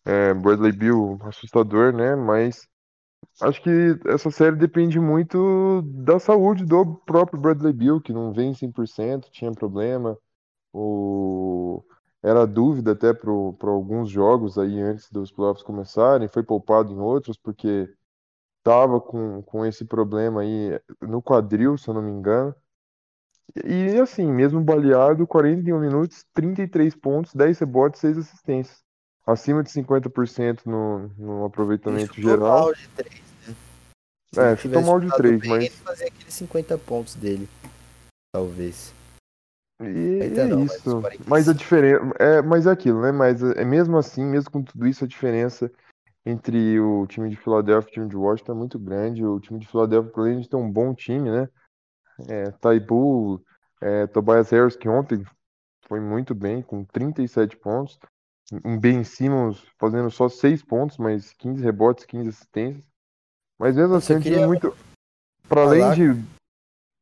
[0.05, 2.15] É, Bradley Bill, assustador, né?
[2.15, 2.65] Mas
[3.41, 8.53] acho que essa série depende muito da saúde do próprio Bradley Bill, que não vem
[8.53, 10.17] 100%, tinha problema.
[10.71, 11.83] O...
[12.23, 13.31] Era dúvida até para
[13.69, 17.87] alguns jogos aí antes dos playoffs começarem, foi poupado em outros porque
[18.57, 22.55] estava com, com esse problema aí no quadril, se eu não me engano.
[23.63, 28.87] E assim, mesmo baleado, 41 minutos, 33 pontos, 10 rebotes, 6 assistências
[29.27, 32.63] acima de 50% no, no aproveitamento chutou geral.
[32.63, 33.55] Mal de 3, né?
[34.33, 35.65] Se é, chutou mal de 3, bem, mas.
[35.65, 37.49] Ele fazia aqueles 50 pontos dele,
[38.31, 38.93] talvez.
[39.81, 41.01] E é isso.
[41.01, 42.03] Mas, mas a diferença.
[42.19, 43.11] É, mas é aquilo, né?
[43.11, 45.71] Mas é mesmo assim, mesmo com tudo isso, a diferença
[46.25, 49.25] entre o time de Filadélfia e o time de Washington é muito grande.
[49.25, 51.49] O time de Filadélfia, por de ter um bom time, né?
[52.27, 53.43] É, Taibu,
[53.79, 55.23] é, Tobias Harris, que ontem
[55.87, 57.99] foi muito bem, com 37 pontos
[58.63, 62.83] um Ben Simmons fazendo só 6 pontos, mas 15 rebotes, 15 assistências.
[63.59, 64.75] Mas mesmo assim, é um time muito.
[65.47, 66.36] Para além de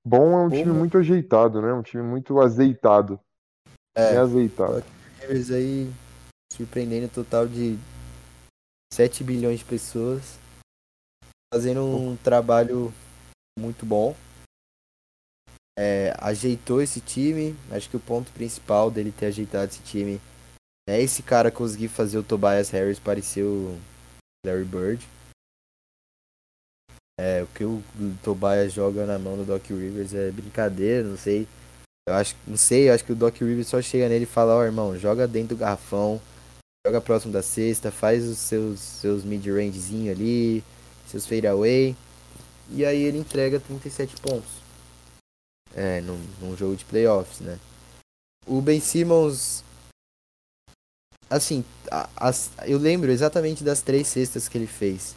[0.05, 1.73] bom, é um time muito ajeitado, né?
[1.73, 3.19] Um time muito azeitado.
[3.97, 4.83] É, é azeitado.
[5.21, 5.91] Eles aí
[6.51, 7.77] surpreendendo o total de
[8.93, 10.37] 7 bilhões de pessoas.
[11.53, 12.93] Fazendo um trabalho
[13.57, 14.15] muito bom.
[15.77, 17.55] É, ajeitou esse time.
[17.71, 20.21] Acho que o ponto principal dele ter ajeitado esse time
[20.87, 23.77] é esse cara conseguir fazer o Tobias Harris parecer o
[24.45, 25.14] Larry Bird.
[27.19, 27.81] É, o que o
[28.23, 31.47] Tobias joga na mão do Doc Rivers é brincadeira, não sei.
[32.07, 34.55] Eu acho, não sei, eu acho que o Doc Rivers só chega nele e fala,
[34.55, 36.21] ó oh, irmão, joga dentro do garrafão,
[36.85, 40.63] joga próximo da cesta, faz os seus, seus mid-rangezinho ali,
[41.07, 41.95] seus fadeaway.
[42.69, 44.49] E aí ele entrega 37 pontos.
[45.73, 47.59] É, num, num jogo de playoffs, né?
[48.45, 49.63] O Ben Simmons
[51.29, 51.63] assim,
[52.15, 55.15] as, eu lembro exatamente das três cestas que ele fez.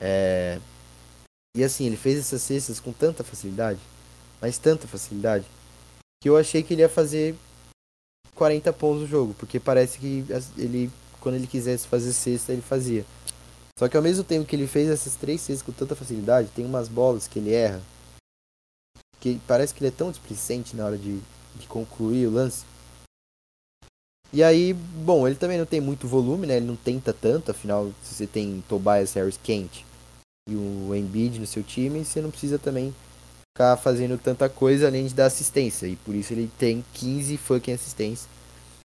[0.00, 0.58] É,
[1.56, 3.78] e assim, ele fez essas cestas com tanta facilidade,
[4.40, 5.44] mas tanta facilidade,
[6.20, 7.36] que eu achei que ele ia fazer
[8.34, 10.24] 40 pontos no jogo, porque parece que
[10.58, 10.90] ele,
[11.20, 13.04] quando ele quisesse fazer cesta, ele fazia.
[13.78, 16.64] Só que ao mesmo tempo que ele fez essas três cestas com tanta facilidade, tem
[16.64, 17.80] umas bolas que ele erra,
[19.20, 21.20] que parece que ele é tão displicente na hora de,
[21.56, 22.64] de concluir o lance,
[24.34, 26.56] e aí, bom, ele também não tem muito volume, né?
[26.56, 29.86] Ele não tenta tanto, afinal, se você tem Tobias Harris quente
[30.48, 32.92] e o Embiid no seu time, você não precisa também
[33.56, 35.86] ficar fazendo tanta coisa além de dar assistência.
[35.86, 38.28] E por isso ele tem 15 fucking assistências,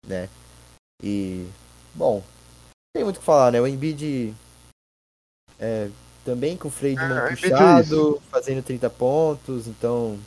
[0.05, 0.27] né?
[1.01, 1.47] E,
[1.95, 2.21] bom,
[2.93, 3.61] tem muito o que falar, né?
[3.61, 4.35] O Embiid
[5.57, 5.89] é,
[6.25, 10.19] também com o freio de mão ah, puxado, é fazendo 30 pontos, então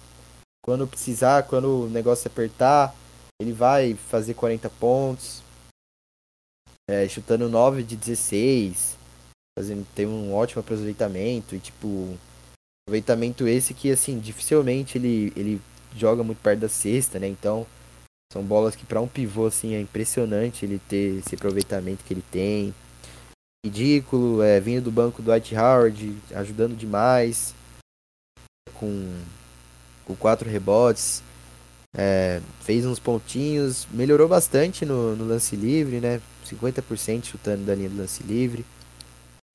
[0.64, 2.94] quando precisar, quando o negócio apertar,
[3.42, 5.42] ele vai fazer 40 pontos,
[6.88, 8.96] é, chutando 9 de 16,
[9.58, 12.16] fazendo, tem um ótimo aproveitamento e tipo
[12.86, 15.60] aproveitamento esse que assim dificilmente ele, ele
[15.96, 17.26] joga muito perto da cesta, né?
[17.28, 17.66] Então
[18.32, 22.24] são bolas que para um pivô assim é impressionante ele ter esse aproveitamento que ele
[22.30, 22.74] tem.
[23.64, 27.54] Ridículo, é, vindo do banco do White Howard, ajudando demais
[28.74, 29.22] com
[30.04, 31.22] com quatro rebotes.
[31.94, 36.20] É, fez uns pontinhos, melhorou bastante no, no, lance livre, né?
[36.44, 38.64] 50% chutando da linha do lance livre.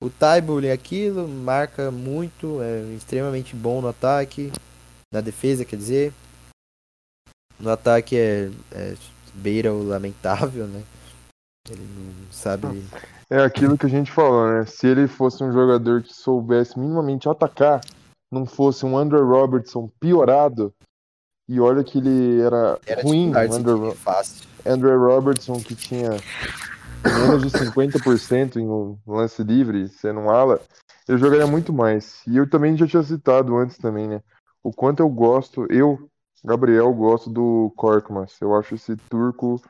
[0.00, 4.52] O Taibull é aquilo, marca muito, é extremamente bom no ataque,
[5.12, 6.12] na defesa, quer dizer.
[7.58, 8.94] No ataque é, é
[9.34, 10.84] beira o lamentável, né?
[11.68, 12.84] Ele não sabe.
[13.28, 14.64] É aquilo que a gente falou, né?
[14.64, 17.80] Se ele fosse um jogador que soubesse minimamente atacar,
[18.30, 20.72] não fosse um Andrew Robertson piorado,
[21.48, 23.96] e olha que ele era, era ruim, tipo, Andrew.
[24.66, 26.10] Andrew Robertson que tinha
[27.04, 30.60] menos de 50% em um lance livre, sendo um ala,
[31.06, 32.22] eu jogaria muito mais.
[32.26, 34.22] E eu também já tinha citado antes também, né?
[34.62, 36.10] O quanto eu gosto, eu,
[36.44, 38.36] Gabriel, gosto do Korkmaz.
[38.40, 39.60] Eu acho esse turco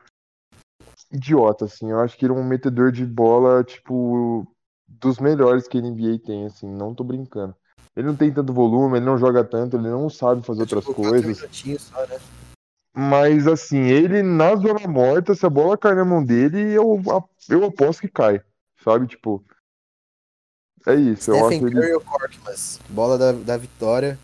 [1.12, 1.90] idiota, assim.
[1.90, 4.46] Eu acho que ele é um metedor de bola, tipo,
[4.86, 6.68] dos melhores que a NBA tem, assim.
[6.68, 7.54] Não tô brincando.
[7.96, 10.94] Ele não tem tanto volume, ele não joga tanto, ele não sabe fazer outras tipo,
[10.94, 11.38] coisas.
[11.80, 12.18] Só, né?
[12.94, 17.00] Mas, assim, ele na zona morta, se a bola cai na mão dele, eu,
[17.48, 18.40] eu aposto que cai.
[18.82, 19.06] Sabe?
[19.06, 19.44] Tipo.
[20.86, 21.22] É isso.
[21.22, 21.94] Stephen eu acho Curry ele...
[21.94, 22.80] ou Corkmas?
[22.88, 24.18] Bola da, da vitória.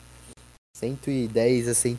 [0.76, 1.98] 110 a, 100,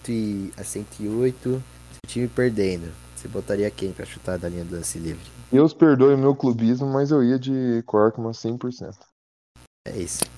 [0.57, 1.49] a 108.
[1.49, 1.61] Seu
[2.07, 2.91] time perdendo.
[3.15, 5.23] Você botaria quem pra chutar da linha do lance livre?
[5.51, 8.97] Deus perdoe meu clubismo, mas eu ia de Corkman 100%.
[9.87, 10.23] É isso.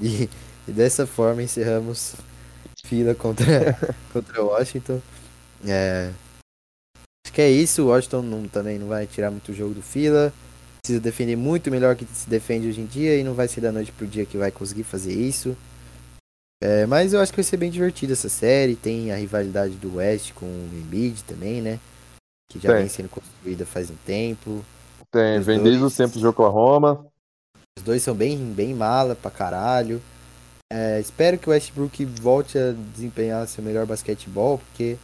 [0.00, 0.30] E,
[0.66, 2.14] e dessa forma encerramos
[2.84, 3.78] fila contra,
[4.12, 5.00] contra Washington.
[5.66, 6.10] É,
[7.24, 7.82] acho que é isso.
[7.82, 10.32] O Washington não, também não vai tirar muito jogo do fila.
[10.82, 13.70] Precisa defender muito melhor que se defende hoje em dia e não vai ser da
[13.70, 15.56] noite pro dia que vai conseguir fazer isso.
[16.60, 18.74] É, mas eu acho que vai ser bem divertido essa série.
[18.74, 21.78] Tem a rivalidade do West com o Embiid também, né?
[22.52, 22.80] que já Tem.
[22.80, 24.62] vem sendo construída faz um tempo.
[25.10, 27.06] Tem, os vem dois, desde os tempos de Oklahoma.
[27.78, 30.02] Os dois são bem, bem mala pra caralho.
[30.74, 34.96] É, espero que o Westbrook volte a desempenhar seu melhor basquetebol, porque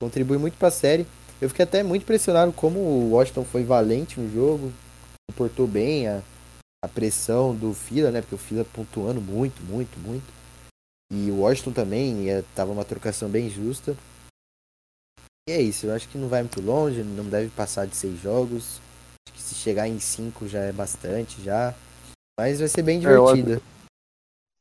[0.00, 1.06] contribui muito pra série.
[1.40, 4.72] Eu fiquei até muito impressionado como o Washington foi valente no jogo,
[5.30, 6.20] comportou bem a,
[6.84, 8.20] a pressão do Fila, né?
[8.20, 10.24] Porque o Fila pontuando muito, muito, muito.
[11.12, 13.96] E o Washington também, é, tava uma trocação bem justa.
[15.48, 18.20] E é isso, eu acho que não vai muito longe, não deve passar de seis
[18.20, 18.80] jogos.
[19.28, 21.72] Acho que se chegar em cinco já é bastante já.
[22.36, 23.62] Mas vai ser bem divertida.
[23.64, 23.81] É.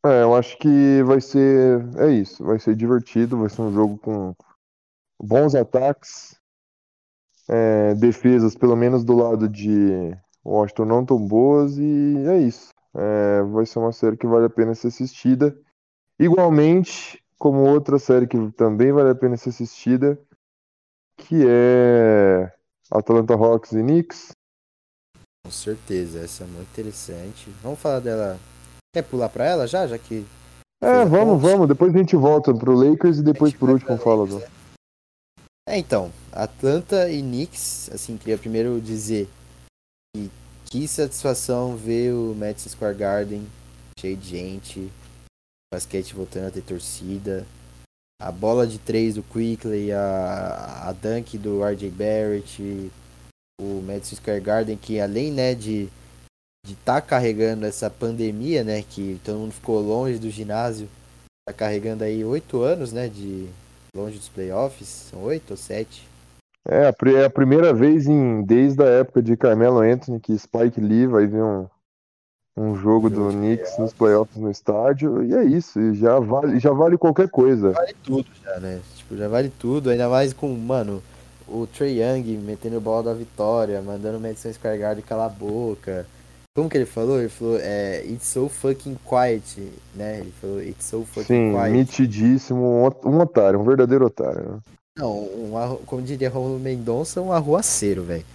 [0.05, 1.87] é, eu acho que vai ser.
[1.97, 4.35] É isso, vai ser divertido, vai ser um jogo com
[5.21, 6.39] bons ataques.
[7.47, 10.15] É, defesas, pelo menos do lado de
[10.45, 12.69] Washington, não tão boas, e é isso.
[12.95, 15.57] É, vai ser uma série que vale a pena ser assistida.
[16.19, 20.19] Igualmente, como outra série que também vale a pena ser assistida,
[21.17, 22.51] que é
[22.89, 24.31] Atlanta Hawks e Knicks.
[25.43, 27.49] Com certeza, essa é muito interessante.
[27.61, 28.39] Vamos falar dela.
[28.93, 30.25] Quer pular para ela já, já que.
[30.81, 31.67] É, vamos, vamos.
[31.67, 34.43] Depois a gente volta pro Lakers e depois por último fala do.
[35.67, 39.29] É, então, Atlanta e Knicks, assim, queria primeiro dizer
[40.15, 40.29] que
[40.71, 43.45] que satisfação ver o Madison Square Garden
[43.99, 44.89] cheio de gente,
[45.71, 47.45] basquete voltando a ter torcida,
[48.21, 52.89] a bola de três do Quickly, a, a dunk do RJ Barrett,
[53.59, 55.89] o Madison Square Garden, que além né, de
[56.65, 60.87] de estar tá carregando essa pandemia, né, que todo mundo ficou longe do ginásio,
[61.47, 63.47] tá carregando aí oito anos, né, de
[63.95, 66.07] longe dos playoffs, são oito ou sete?
[66.67, 71.07] É, é a primeira vez em desde a época de Carmelo Anthony que Spike Lee
[71.07, 71.67] vai ver um
[72.55, 76.97] um jogo do Knicks nos playoffs no estádio, e é isso, já vale, já vale
[76.97, 77.71] qualquer coisa.
[77.71, 78.81] Vale tudo já, né?
[78.95, 81.01] Tipo, já vale tudo, ainda mais com, mano,
[81.47, 86.05] o Trey Young metendo bola da vitória, mandando o Madison Square Garden calar a boca.
[86.55, 87.19] Como que ele falou?
[87.19, 90.19] Ele falou, é, it's so fucking quiet, né?
[90.19, 91.71] Ele falou, it's so fucking Sim, quiet.
[91.71, 92.61] nitidíssimo,
[93.05, 94.53] um, otário, um verdadeiro otário.
[94.53, 94.59] Né?
[94.97, 98.25] Não, um, como diria Romulo Mendonça, um arruaceiro, velho.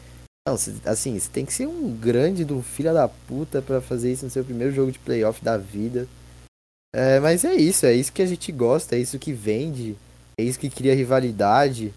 [0.48, 4.24] Não, assim, você tem que ser um grande do filho da puta para fazer isso
[4.24, 6.08] no seu primeiro jogo de playoff da vida.
[6.94, 9.96] É, mas é isso, é isso que a gente gosta, é isso que vende,
[10.40, 11.92] é isso que cria rivalidade.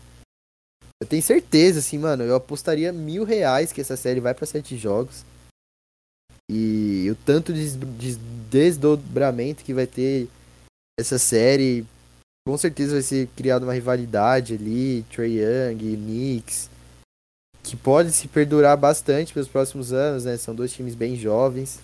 [1.02, 4.76] Eu tenho certeza, assim, mano, eu apostaria mil reais que essa série vai para sete
[4.76, 5.24] jogos.
[6.50, 8.16] E o tanto de, de
[8.50, 10.28] desdobramento que vai ter
[11.00, 11.86] essa série,
[12.48, 16.70] com certeza vai ser criada uma rivalidade ali, Trey Young, Knicks
[17.70, 20.38] que pode se perdurar bastante pelos próximos anos, né?
[20.38, 21.80] São dois times bem jovens.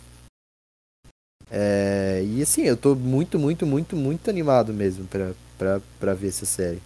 [1.51, 6.29] É, e assim, eu tô muito, muito, muito, muito animado mesmo pra, pra, pra ver
[6.29, 6.81] essa série.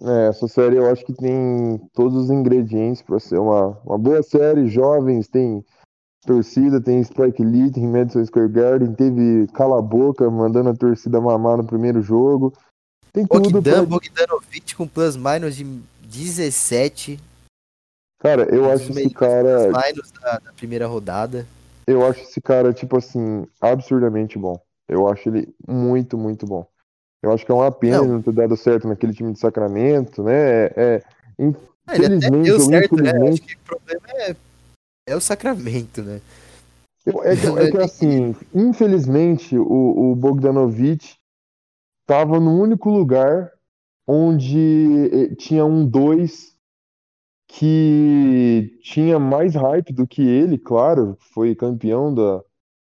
[0.00, 4.22] É, essa série eu acho que tem todos os ingredientes para ser uma, uma boa
[4.22, 4.68] série.
[4.68, 5.64] Jovens, tem
[6.26, 11.20] torcida, tem Spike Lee, tem Madison Square Garden, teve Cala a Boca mandando a torcida
[11.20, 12.52] mamar no primeiro jogo.
[13.12, 13.82] Tem Bogdan, tudo pra...
[13.82, 15.64] Bogdanovic com plus minus de
[16.02, 17.20] 17
[18.22, 19.72] Cara, eu acho esse cara.
[19.72, 21.44] Da, da primeira rodada.
[21.84, 24.60] Eu acho esse cara, tipo assim, absurdamente bom.
[24.88, 26.64] Eu acho ele muito, muito bom.
[27.20, 28.06] Eu acho que é uma pena Não.
[28.06, 30.66] não ter dado certo naquele time de Sacramento, né?
[30.66, 31.02] É, é,
[31.86, 33.10] Ah, Ele até infelizmente deu certo, né?
[33.10, 33.42] Acho infelizmente.
[33.42, 34.36] que o problema é,
[35.06, 36.20] é o Sacramento, né?
[37.06, 41.18] é, que, é que assim, infelizmente, o, o Bogdanovich
[42.02, 43.50] estava no único lugar
[44.06, 46.52] onde eh, tinha um dois
[47.48, 52.42] que tinha mais hype do que ele, claro, foi campeão da,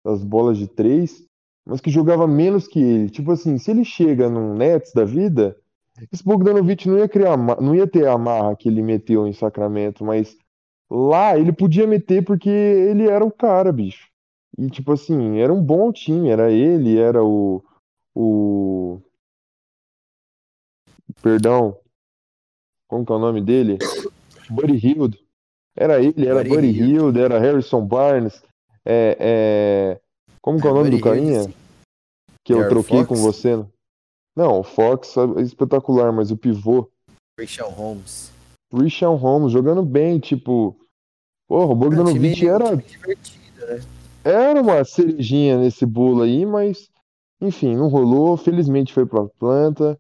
[0.03, 1.23] das bolas de três,
[1.65, 3.09] mas que jogava menos que ele.
[3.09, 5.55] Tipo assim, se ele chega num Nets da vida,
[6.11, 10.03] esse Bogdanovich não ia criar, não ia ter a marra que ele meteu em Sacramento,
[10.03, 10.35] mas
[10.89, 14.07] lá ele podia meter porque ele era o cara, bicho.
[14.57, 17.63] E tipo assim, era um bom time, era ele, era o,
[18.15, 18.99] o,
[21.21, 21.77] perdão,
[22.87, 23.77] como que é o nome dele?
[24.49, 25.23] Buddy Hield.
[25.75, 26.71] Era ele, era Buddy Buddy.
[26.71, 28.41] Hield, era Harrison Barnes,
[28.83, 30.01] é, é,
[30.41, 31.43] como que é o É, nome do Buddy Hield, carinha?
[31.43, 31.53] sim.
[32.43, 33.19] Que eu troquei com Fox?
[33.19, 33.65] você.
[34.35, 36.89] Não, o Fox é espetacular, mas o pivô,
[37.37, 38.31] Christian Holmes.
[38.69, 40.77] Christian Holmes, jogando bem, tipo,
[41.47, 42.83] porra, o Bogdanovich era, né?
[44.23, 46.89] era uma cerejinha nesse bolo aí, mas,
[47.41, 49.97] enfim, não rolou, felizmente foi pra Atlanta,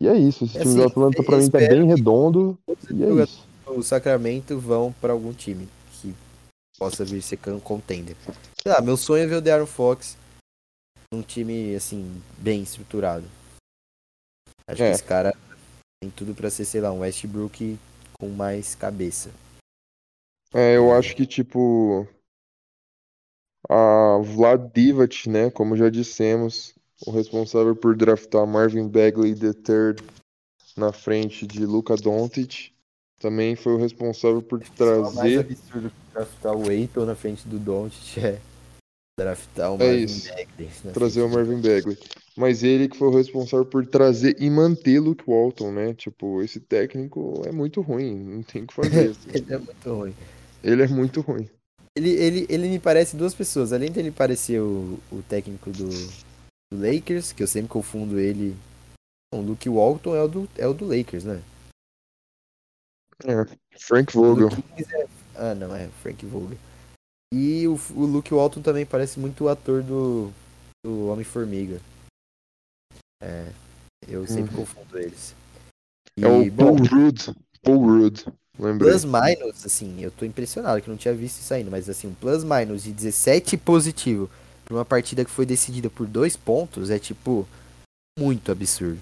[0.00, 2.58] e é isso, esse É time assim, do Atlanta pra mim tá bem redondo,
[2.90, 3.46] e é isso.
[3.66, 6.14] do Sacramento vão pra algum time que
[6.78, 8.16] possa vir ser contender.
[8.62, 10.16] Sei lá, meu sonho é ver o De'Aaron Fox
[11.12, 13.24] num time, assim, bem estruturado.
[14.68, 14.88] Acho É.
[14.88, 15.32] que esse cara
[16.00, 17.78] tem tudo pra ser, sei lá, um Westbrook
[18.18, 19.30] com mais cabeça.
[20.54, 22.06] É, eu acho que, tipo,
[23.68, 26.74] a Vlad Divac, né, como já dissemos,
[27.06, 29.96] o responsável por draftar Marvin Bagley III
[30.76, 32.72] na frente de Luka Doncic,
[33.18, 37.58] também foi o responsável por mais trazer absurdo que draftar o Aiton na frente do
[37.58, 38.40] Doncic é
[39.18, 40.28] draftar o É Marvin isso.
[40.28, 40.70] Bagley.
[40.92, 41.98] trazer o Marvin Bagley.
[42.36, 45.94] Mas ele que foi o responsável por trazer e manter Luke Walton, né?
[45.94, 49.10] Tipo, esse técnico é muito ruim, não tem o que fazer.
[49.10, 49.30] assim.
[49.32, 50.14] Ele é muito ruim.
[50.62, 51.50] Ele é muito ruim.
[51.96, 53.72] Ele, ele, ele me parece duas pessoas.
[53.72, 55.88] Além de ele parecer o, o técnico do,
[56.70, 58.54] do Lakers, que eu sempre confundo ele.
[59.34, 61.42] O Luke Walton é o do, é o do Lakers, né?
[63.24, 64.50] É, Frank Vogel.
[64.78, 66.58] é- Ah, não, é Frank Vogel.
[67.32, 70.30] E o, o Luke Walton também parece muito o ator do,
[70.84, 71.80] do Homem-Formiga.
[73.22, 73.46] É,
[74.08, 74.64] eu sempre Uhum.
[74.64, 75.34] confundo eles.
[76.20, 77.34] É o E, bom, Paul Rudd.
[77.62, 78.24] Paul Rudd,
[78.58, 78.90] lembrei.
[78.90, 82.14] plus minus, assim, eu tô impressionado que não tinha visto isso ainda, mas assim, um
[82.14, 84.30] plus minus de 17 positivo
[84.64, 87.46] pra uma partida que foi decidida por dois pontos é tipo
[88.18, 88.98] muito absurdo.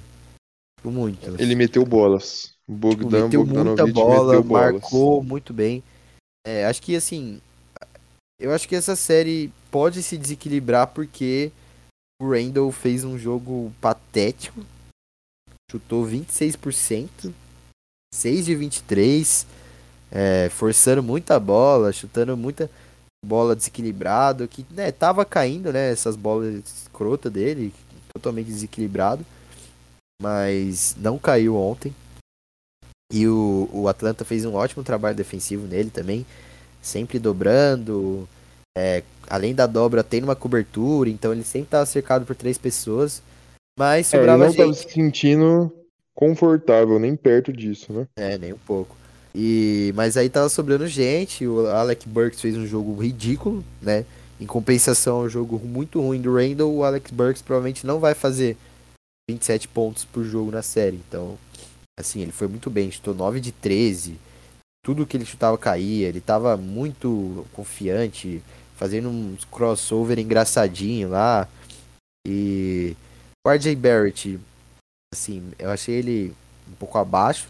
[0.78, 1.40] Tipo, Muito.
[1.40, 2.52] Ele meteu bolas.
[2.66, 4.72] Tipo, Bogdan meteu muita bola, meteu bolas.
[4.72, 5.82] marcou muito bem.
[6.46, 7.40] É, acho que assim,
[8.40, 11.50] eu acho que essa série pode se desequilibrar porque
[12.20, 14.64] o Randall fez um jogo patético.
[15.70, 17.32] Chutou 26%,
[18.14, 19.46] 6 de 23,
[20.10, 22.70] é, forçando muita bola, chutando muita
[23.24, 27.74] bola desequilibrado, que né, tava caindo, né, essas bolas escrota dele,
[28.12, 29.24] totalmente desequilibrado,
[30.22, 31.94] mas não caiu ontem.
[33.12, 36.24] E o, o Atlanta fez um ótimo trabalho defensivo nele também,
[36.80, 38.28] sempre dobrando,
[38.76, 43.22] é, além da dobra tem uma cobertura, então ele sempre estava cercado por três pessoas,
[43.78, 44.72] mas É, ele sobrava não tava gente.
[44.72, 45.72] se sentindo
[46.14, 48.06] confortável, nem perto disso, né?
[48.16, 48.96] É, nem um pouco.
[49.34, 54.04] E, mas aí tava sobrando gente, o Alec Burks fez um jogo ridículo, né?
[54.40, 58.56] Em compensação ao jogo muito ruim do Randall, o Alex Burks provavelmente não vai fazer
[59.30, 61.00] 27 pontos por jogo na série.
[61.08, 61.38] Então,
[61.98, 64.18] assim, ele foi muito bem, chutou 9 de 13.
[64.84, 68.42] Tudo que ele chutava caía, ele tava muito confiante,
[68.74, 71.48] fazendo uns crossover engraçadinho lá.
[72.26, 72.96] E
[73.46, 74.38] o RJ Barrett,
[75.12, 76.34] assim, eu achei ele
[76.68, 77.48] um pouco abaixo.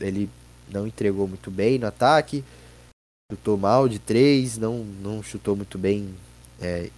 [0.00, 0.28] Ele
[0.68, 2.44] não entregou muito bem no ataque.
[3.30, 6.14] Chutou mal de 3, não, não chutou muito bem
[6.60, 6.90] é,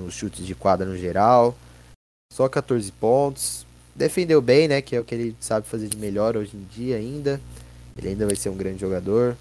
[0.00, 1.56] nos chutes de quadra no geral.
[2.32, 3.66] Só 14 pontos.
[3.94, 4.80] Defendeu bem, né?
[4.80, 7.40] Que é o que ele sabe fazer de melhor hoje em dia ainda.
[7.96, 9.36] Ele ainda vai ser um grande jogador.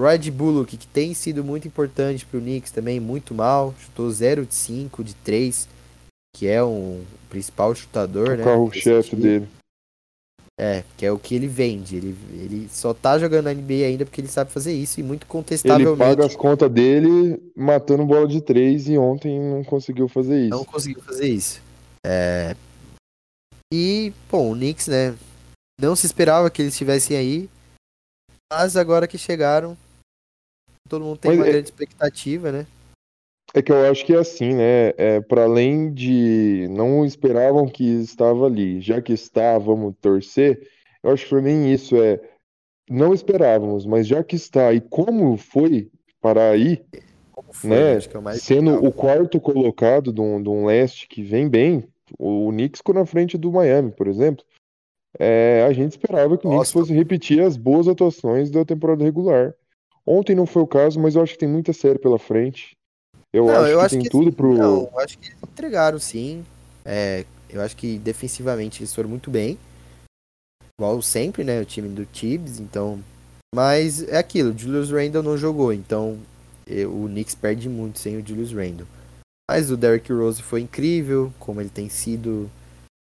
[0.00, 3.74] Rod Bullock, que tem sido muito importante pro Knicks também, muito mal.
[3.78, 5.68] Chutou 0 de 5 de 3,
[6.36, 8.44] que é um principal chutador, O né?
[8.44, 9.48] carro-chefe dele.
[10.58, 11.96] É, que é o que ele vende.
[11.96, 15.22] Ele, ele só tá jogando na NBA ainda porque ele sabe fazer isso e muito
[15.22, 20.48] Ele contestavelmente paga as contas dele matando bola de três e ontem não conseguiu fazer
[20.48, 20.66] não isso.
[20.66, 21.60] conseguiu fazer isso.
[22.06, 22.54] É...
[23.72, 25.16] E, bom, o Knicks, né?
[25.80, 27.50] Não se esperava que eles estivessem aí.
[28.52, 29.76] Mas agora que chegaram,
[30.88, 32.66] todo mundo tem Mas uma é- grande expectativa, né?
[33.54, 34.88] É que eu acho que é assim, né?
[34.96, 40.68] É, para além de não esperavam que estava ali, já que está, vamos torcer.
[41.02, 42.20] Eu acho que foi nem isso, é
[42.90, 45.90] não esperávamos, mas já que está e como foi
[46.20, 46.84] para aí,
[47.52, 47.96] foi, né?
[47.96, 48.84] É sendo legal.
[48.84, 51.88] o quarto colocado de um, de um leste que vem bem,
[52.18, 54.44] o Knicks ficou na frente do Miami, por exemplo.
[55.18, 59.54] É, a gente esperava que o Knicks fosse repetir as boas atuações da temporada regular.
[60.06, 62.76] Ontem não foi o caso, mas eu acho que tem muita série pela frente.
[63.32, 64.54] Eu não, acho eu que acho tem que tudo pro.
[64.54, 66.44] Não, eu acho que eles entregaram sim.
[66.84, 69.58] É, eu acho que defensivamente eles foram muito bem.
[70.78, 71.60] Igual sempre, né?
[71.60, 73.02] O time do Tibbs, então.
[73.54, 76.18] Mas é aquilo, o Julius Randle não jogou, então
[76.66, 78.86] o Knicks perde muito sem o Julius Randle.
[79.48, 82.50] Mas o Derrick Rose foi incrível, como ele tem sido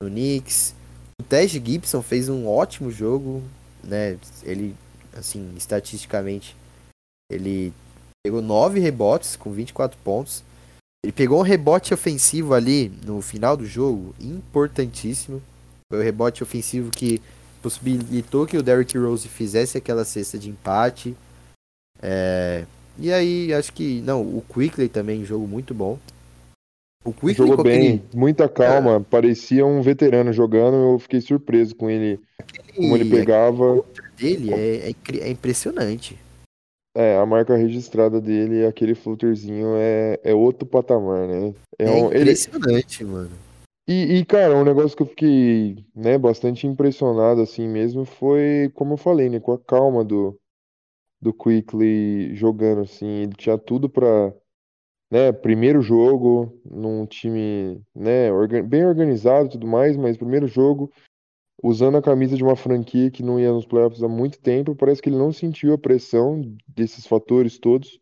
[0.01, 0.75] no Knicks.
[1.21, 3.41] O Tej Gibson fez um ótimo jogo,
[3.83, 4.17] né?
[4.43, 4.75] Ele,
[5.15, 6.55] assim, estatisticamente,
[7.33, 7.73] ele
[8.25, 10.43] pegou 9 rebotes com 24 pontos.
[11.03, 15.41] Ele pegou um rebote ofensivo ali no final do jogo, importantíssimo.
[15.91, 17.21] Foi o rebote ofensivo que
[17.61, 21.15] possibilitou que o Derrick Rose fizesse aquela cesta de empate.
[22.01, 22.65] É...
[22.97, 24.01] E aí, acho que.
[24.01, 25.97] Não, o Quickly também, jogo muito bom.
[27.03, 28.03] O Quickly jogou bem, aquele...
[28.13, 28.99] muita calma, é.
[28.99, 32.77] parecia um veterano jogando, eu fiquei surpreso com ele, aquele...
[32.77, 33.83] como ele pegava.
[34.15, 36.17] dele é, é, é impressionante.
[36.95, 41.53] É, a marca registrada dele, aquele flutterzinho, é, é outro patamar, né?
[41.79, 43.11] É, é um, impressionante, ele...
[43.11, 43.31] mano.
[43.87, 48.93] E, e, cara, um negócio que eu fiquei, né, bastante impressionado, assim mesmo, foi, como
[48.93, 50.39] eu falei, né, com a calma do,
[51.21, 54.33] do Quickly jogando, assim, ele tinha tudo pra,
[55.11, 58.29] né, primeiro jogo, num time, né,
[58.65, 60.89] bem organizado e tudo mais, mas primeiro jogo,
[61.63, 65.01] usando a camisa de uma franquia que não ia nos playoffs há muito tempo, parece
[65.01, 68.01] que ele não sentiu a pressão desses fatores todos.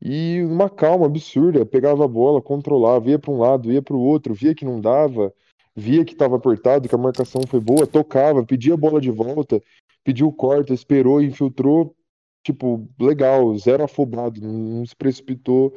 [0.00, 4.00] E uma calma absurda, pegava a bola, controlava, ia para um lado, ia para o
[4.00, 5.32] outro, via que não dava,
[5.74, 9.62] via que estava apertado, que a marcação foi boa, tocava, pedia a bola de volta,
[10.04, 11.96] pediu corte, esperou, infiltrou,
[12.44, 15.72] tipo, legal, zero afobado, não se precipitou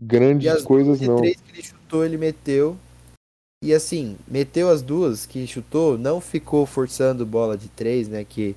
[0.00, 1.16] grandes coisas não.
[1.16, 2.76] três que ele chutou, ele meteu,
[3.64, 8.22] e assim, meteu as duas que chutou, não ficou forçando bola de três, né?
[8.22, 8.54] Que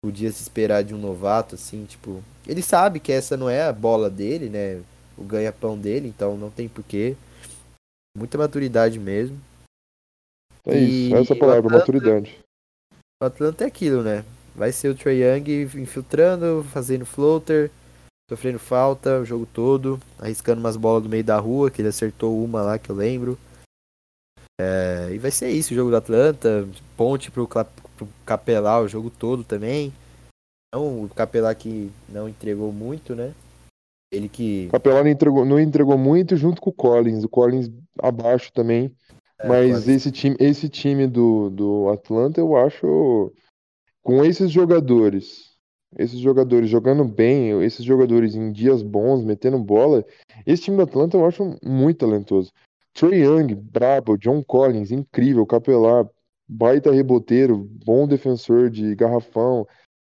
[0.00, 2.22] podia se esperar de um novato, assim, tipo.
[2.46, 4.80] Ele sabe que essa não é a bola dele, né?
[5.18, 7.16] O ganha-pão dele, então não tem porquê.
[8.16, 9.36] Muita maturidade mesmo.
[10.64, 12.38] É e isso, essa palavra, Atlanta, maturidade.
[13.20, 14.24] O Atlanta é aquilo, né?
[14.54, 17.68] Vai ser o Trae Young infiltrando, fazendo floater,
[18.30, 22.44] sofrendo falta o jogo todo, arriscando umas bolas do meio da rua, que ele acertou
[22.44, 23.36] uma lá que eu lembro.
[24.60, 29.08] É, e vai ser isso, o jogo do Atlanta, ponte pro, pro Capelar o jogo
[29.08, 29.92] todo também.
[30.74, 33.34] Não, o Capelar que não entregou muito, né?
[34.12, 34.66] Ele que.
[34.68, 37.24] O Capelar não entregou, não entregou muito junto com o Collins.
[37.24, 38.94] O Collins abaixo também.
[39.38, 43.32] É, mas esse time, esse time do, do Atlanta, eu acho.
[44.02, 45.50] Com esses jogadores,
[45.98, 50.04] esses jogadores jogando bem, esses jogadores em dias bons, metendo bola,
[50.46, 52.50] esse time do Atlanta eu acho muito talentoso.
[52.92, 56.08] Trey Young, brabo, John Collins, incrível, capelar,
[56.48, 59.66] baita reboteiro, bom defensor de garrafão.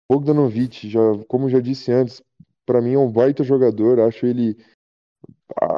[0.09, 2.21] Bogdanovic, já, como já disse antes,
[2.65, 4.57] para mim é um baita jogador, acho ele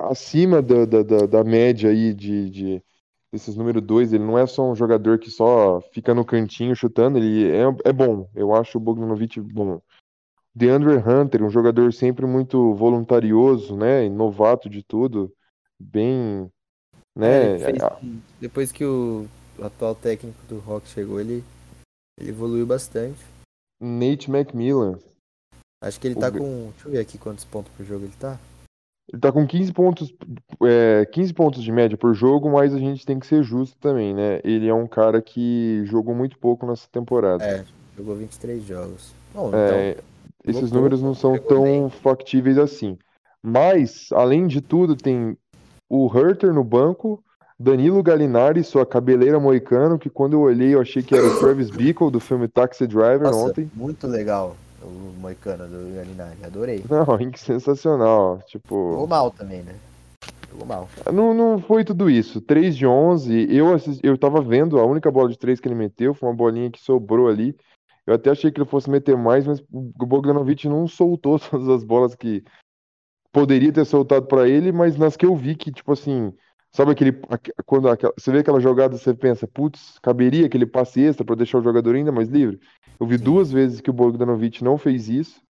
[0.09, 2.83] acima da, da, da, da média aí de, de
[3.31, 7.17] desses número dois, ele não é só um jogador que só fica no cantinho chutando,
[7.17, 9.81] ele é, é bom, eu acho o Bogdanovic bom.
[10.53, 15.33] DeAndre Hunter, um jogador sempre muito voluntarioso, né, novato de tudo,
[15.79, 16.47] bem
[17.15, 17.59] né?
[17.59, 17.77] Fez,
[18.39, 19.27] depois que o,
[19.61, 21.43] atual técnico do Rock chegou, ele,
[22.19, 23.19] ele evoluiu bastante.
[23.81, 24.99] Nate McMillan.
[25.81, 26.37] Acho que ele tá o...
[26.37, 26.69] com.
[26.71, 28.39] Deixa eu ver aqui quantos pontos por jogo ele tá.
[29.11, 30.13] Ele tá com 15 pontos,
[30.65, 34.13] é, 15 pontos de média por jogo, mas a gente tem que ser justo também,
[34.13, 34.39] né?
[34.45, 37.43] Ele é um cara que jogou muito pouco nessa temporada.
[37.43, 37.65] É,
[37.97, 39.13] jogou 23 jogos.
[39.33, 40.03] Bom, é, então,
[40.45, 41.89] esses números não são tão bem.
[41.89, 42.97] factíveis assim.
[43.41, 45.37] Mas, além de tudo, tem
[45.95, 47.23] o Herter no banco,
[47.59, 51.69] Danilo Galinari, sua cabeleira moicano, que quando eu olhei eu achei que era o Travis
[51.69, 53.69] Bickle do filme Taxi Driver Nossa, ontem.
[53.75, 56.83] Muito legal o moicano do Galinari, adorei.
[56.89, 57.05] Não,
[57.37, 58.93] sensacional, tipo...
[58.93, 59.75] Jogou mal também, né?
[60.51, 60.89] Jogou mal.
[61.13, 65.11] Não, não foi tudo isso, 3 de 11, eu, assisti, eu tava vendo, a única
[65.11, 67.55] bola de 3 que ele meteu foi uma bolinha que sobrou ali,
[68.05, 71.83] eu até achei que ele fosse meter mais, mas o Bogdanovic não soltou todas as
[71.83, 72.43] bolas que
[73.33, 76.31] poderia ter soltado para ele, mas nas que eu vi que, tipo assim,
[76.71, 77.19] sabe aquele.
[77.65, 81.63] Quando você vê aquela jogada, você pensa, putz, caberia aquele passe extra para deixar o
[81.63, 82.61] jogador ainda mais livre?
[82.99, 83.23] Eu vi Sim.
[83.23, 85.41] duas vezes que o Bogdanovic não fez isso,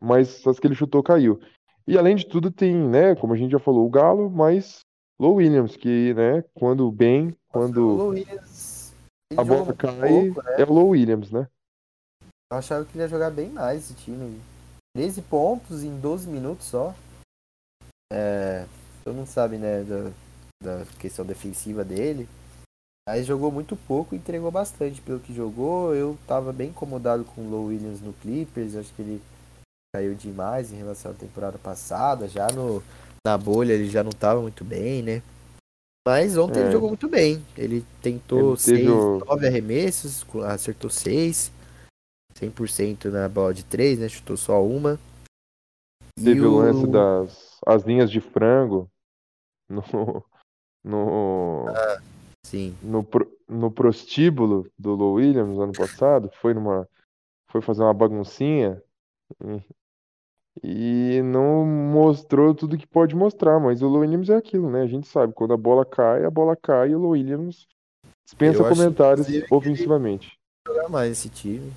[0.00, 1.40] mas as que ele chutou caiu.
[1.86, 4.80] E além de tudo tem, né, como a gente já falou, o Galo, mas
[5.18, 8.94] Low Williams, que, né, quando bem, quando Williams,
[9.36, 10.56] a bola cai, pouco, né?
[10.58, 11.48] é o Low Williams, né?
[12.50, 14.40] Eu achava que ele ia jogar bem mais esse time.
[14.96, 16.94] 13 pontos em 12 minutos só.
[18.14, 18.64] É,
[19.02, 20.12] todo mundo sabe, né, da,
[20.62, 22.28] da questão defensiva dele.
[23.08, 25.94] Mas jogou muito pouco e entregou bastante pelo que jogou.
[25.94, 28.76] Eu tava bem incomodado com o Low Williams no Clippers.
[28.76, 29.22] Acho que ele
[29.94, 32.28] caiu demais em relação à temporada passada.
[32.28, 32.82] Já no,
[33.26, 35.22] na bolha ele já não tava muito bem, né?
[36.06, 36.62] Mas ontem é.
[36.62, 37.44] ele jogou muito bem.
[37.58, 41.52] Ele tentou 6, 9 arremessos, acertou 6.
[42.34, 44.08] 100% na bola de 3, né?
[44.08, 44.98] Chutou só uma.
[46.16, 48.90] Teve o lance das as linhas de frango
[49.68, 49.82] no.
[50.84, 52.02] no ah,
[52.44, 52.76] sim.
[52.82, 53.06] No,
[53.48, 56.30] no prostíbulo do Low Williams ano passado.
[56.40, 56.88] Foi numa.
[57.48, 58.82] Foi fazer uma baguncinha.
[60.62, 64.82] E não mostrou tudo que pode mostrar, mas o Low Williams é aquilo, né?
[64.82, 67.66] A gente sabe, quando a bola cai, a bola cai e o Low Williams
[68.24, 70.38] dispensa Eu comentários ofensivamente.
[70.66, 71.72] Jogar mais esse time.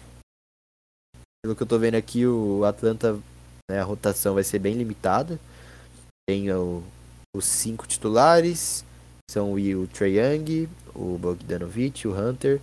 [1.44, 3.20] Pelo que eu tô vendo aqui, o Atlanta,
[3.70, 5.40] né, a rotação vai ser bem limitada.
[6.30, 6.84] Tem o,
[7.34, 8.84] os cinco titulares,
[9.32, 12.60] são o, o Trae Young, o Bogdanovich, o Hunter,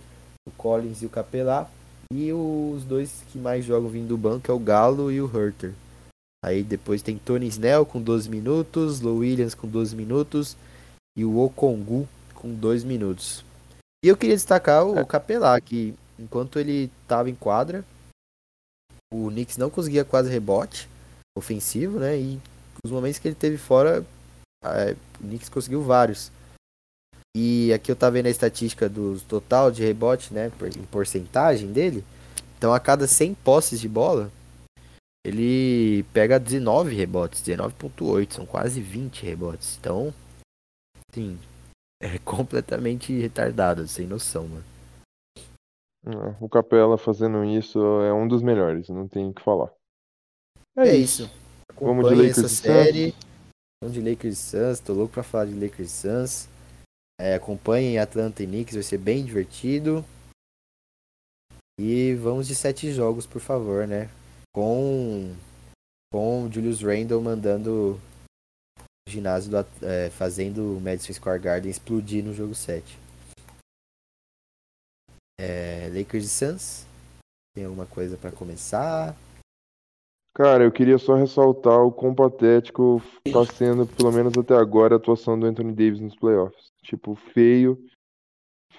[0.47, 1.67] o Collins e o Capelá.
[2.13, 5.73] E os dois que mais jogam vindo do banco é o Galo e o Herter.
[6.45, 10.55] Aí depois tem Tony Snell com 12 minutos, Low Williams com 12 minutos
[11.17, 13.43] e o Okongu com 2 minutos.
[14.03, 15.03] E eu queria destacar o é.
[15.03, 17.83] Capelá, que enquanto ele estava em quadra,
[19.11, 20.87] o Knicks não conseguia quase rebote
[21.35, 22.15] ofensivo, né?
[22.15, 22.39] E
[22.85, 24.05] os momentos que ele teve fora,
[24.63, 26.31] o Knicks conseguiu vários.
[27.35, 30.51] E aqui eu tava vendo a estatística do total de rebote, né?
[30.77, 32.03] Em porcentagem dele.
[32.57, 34.31] Então a cada 100 posses de bola,
[35.25, 39.77] ele pega 19 rebotes, 19.8, são quase 20 rebotes.
[39.77, 40.13] Então,
[41.11, 41.37] sim,
[42.01, 44.63] é completamente retardado, sem noção, mano.
[46.07, 49.73] É, o Capela fazendo isso é um dos melhores, não tem o que falar.
[50.77, 51.29] É, é isso.
[51.79, 53.13] Vamos de Lakers essa série.
[53.81, 54.79] Vamos de Lakers e Suns.
[54.79, 56.49] Tô louco pra falar de Lakers e Suns.
[57.19, 60.03] É, acompanhem Atlanta e Knicks, vai ser bem divertido.
[61.79, 64.09] E vamos de sete jogos, por favor, né?
[64.53, 65.35] Com
[66.11, 67.99] com Julius Randle mandando
[68.79, 72.97] o ginásio do, é, fazendo o Madison Square Garden explodir no jogo 7.
[75.37, 76.85] É, Lakers e Suns.
[77.53, 79.15] Tem alguma coisa para começar?
[80.35, 83.01] Cara, eu queria só ressaltar o quão patético
[83.31, 86.73] tá sendo, pelo menos até agora, a atuação do Anthony Davis nos playoffs.
[86.83, 87.81] Tipo, feio,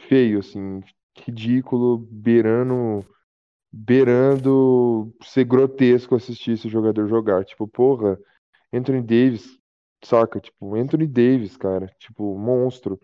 [0.06, 0.82] feio, assim,
[1.18, 3.06] ridículo, beirando,
[3.72, 7.42] beirando ser grotesco assistir esse jogador jogar.
[7.46, 8.18] Tipo, porra,
[8.70, 9.58] Anthony Davis,
[10.04, 10.38] saca?
[10.38, 13.00] Tipo, Anthony Davis, cara, tipo, monstro.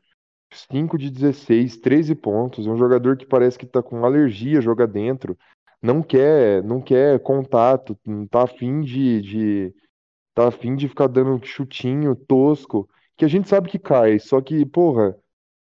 [0.71, 2.67] 5 de 16, 13 pontos.
[2.67, 5.39] É um jogador que parece que tá com alergia a jogar dentro.
[5.83, 9.75] Não quer, não quer contato, não tá afim de, de
[10.35, 14.65] tá afim de ficar dando chutinho tosco, que a gente sabe que cai, só que,
[14.65, 15.17] porra,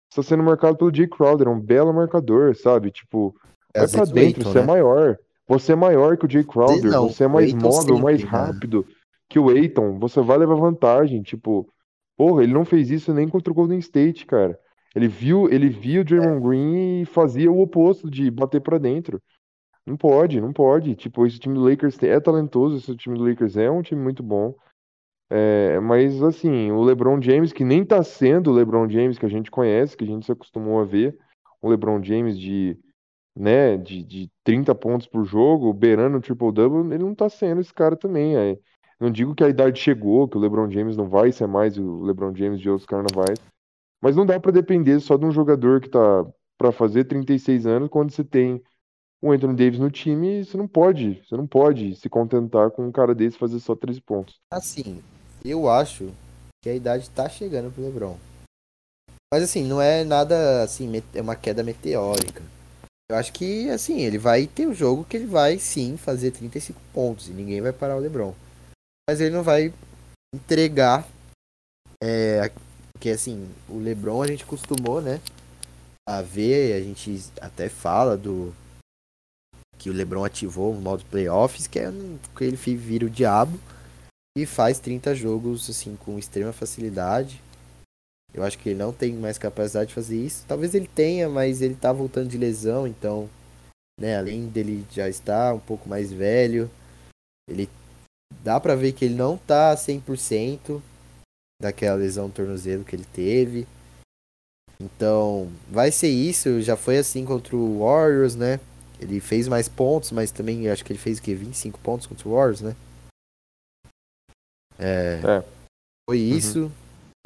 [0.08, 2.90] está sendo marcado pelo Jay Crowder, é um belo marcador, sabe?
[2.90, 3.34] Tipo,
[3.74, 4.62] é vai pra dentro, você é né?
[4.62, 5.18] é maior.
[5.48, 8.94] Você é maior que o Jay Crowder, não, você é mais móvel, mais rápido né?
[9.28, 11.68] que o Aiton, você vai levar vantagem, tipo,
[12.16, 14.58] porra, ele não fez isso nem contra o Golden State, cara.
[14.94, 19.20] Ele viu, ele viu o Draymond Green e fazia o oposto de bater para dentro.
[19.86, 20.94] Não pode, não pode.
[20.94, 24.22] Tipo, esse time do Lakers é talentoso, esse time do Lakers é um time muito
[24.22, 24.54] bom.
[25.34, 29.30] É, mas assim, o LeBron James, que nem tá sendo o LeBron James que a
[29.30, 31.18] gente conhece, que a gente se acostumou a ver,
[31.60, 32.78] o LeBron James de,
[33.34, 37.72] né, de, de 30 pontos por jogo, beirando o triple-double, ele não tá sendo esse
[37.72, 38.36] cara também.
[38.36, 38.58] É.
[39.00, 42.02] Não digo que a idade chegou, que o LeBron James não vai ser mais o
[42.02, 43.38] LeBron James de outros carnavais,
[44.02, 46.26] mas não dá para depender só de um jogador que tá
[46.58, 48.62] para fazer 36 anos quando você tem
[49.22, 52.92] o Anthony Davis no time, você não pode, você não pode se contentar com um
[52.92, 54.40] cara desse fazer só 13 pontos.
[54.52, 55.00] Assim,
[55.44, 56.10] eu acho
[56.62, 58.16] que a idade tá chegando pro LeBron.
[59.32, 62.42] Mas assim, não é nada assim, é uma queda meteórica.
[63.10, 66.32] Eu acho que assim, ele vai ter o um jogo que ele vai sim fazer
[66.32, 68.34] 35 pontos e ninguém vai parar o LeBron.
[69.08, 69.72] Mas ele não vai
[70.34, 71.06] entregar
[72.02, 72.50] é,
[72.92, 75.20] porque assim, o LeBron a gente costumou, né?
[76.08, 78.54] A ver, a gente até fala do.
[79.82, 81.90] Que o LeBron ativou o modo playoffs, que é
[82.36, 83.58] que ele vira o diabo
[84.38, 87.42] e faz 30 jogos assim com extrema facilidade.
[88.32, 90.44] Eu acho que ele não tem mais capacidade de fazer isso.
[90.46, 93.28] Talvez ele tenha, mas ele tá voltando de lesão, então,
[94.00, 96.70] né, além dele já estar um pouco mais velho,
[97.50, 97.68] ele
[98.44, 100.80] dá pra ver que ele não tá 100%
[101.60, 103.66] daquela lesão no tornozelo que ele teve.
[104.80, 106.62] Então, vai ser isso.
[106.62, 108.60] Já foi assim contra o Warriors, né?
[109.02, 111.34] Ele fez mais pontos, mas também acho que ele fez o quê?
[111.34, 112.76] 25 pontos contra o Warriors, né?
[114.78, 115.20] É.
[115.24, 115.44] é.
[116.08, 116.64] Foi isso.
[116.64, 116.72] Uhum.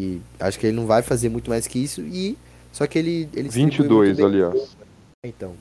[0.01, 2.03] E acho que ele não vai fazer muito mais que isso.
[2.03, 2.36] E
[2.73, 3.28] só que ele.
[3.32, 4.77] ele 22, aliás.
[5.24, 5.57] Então,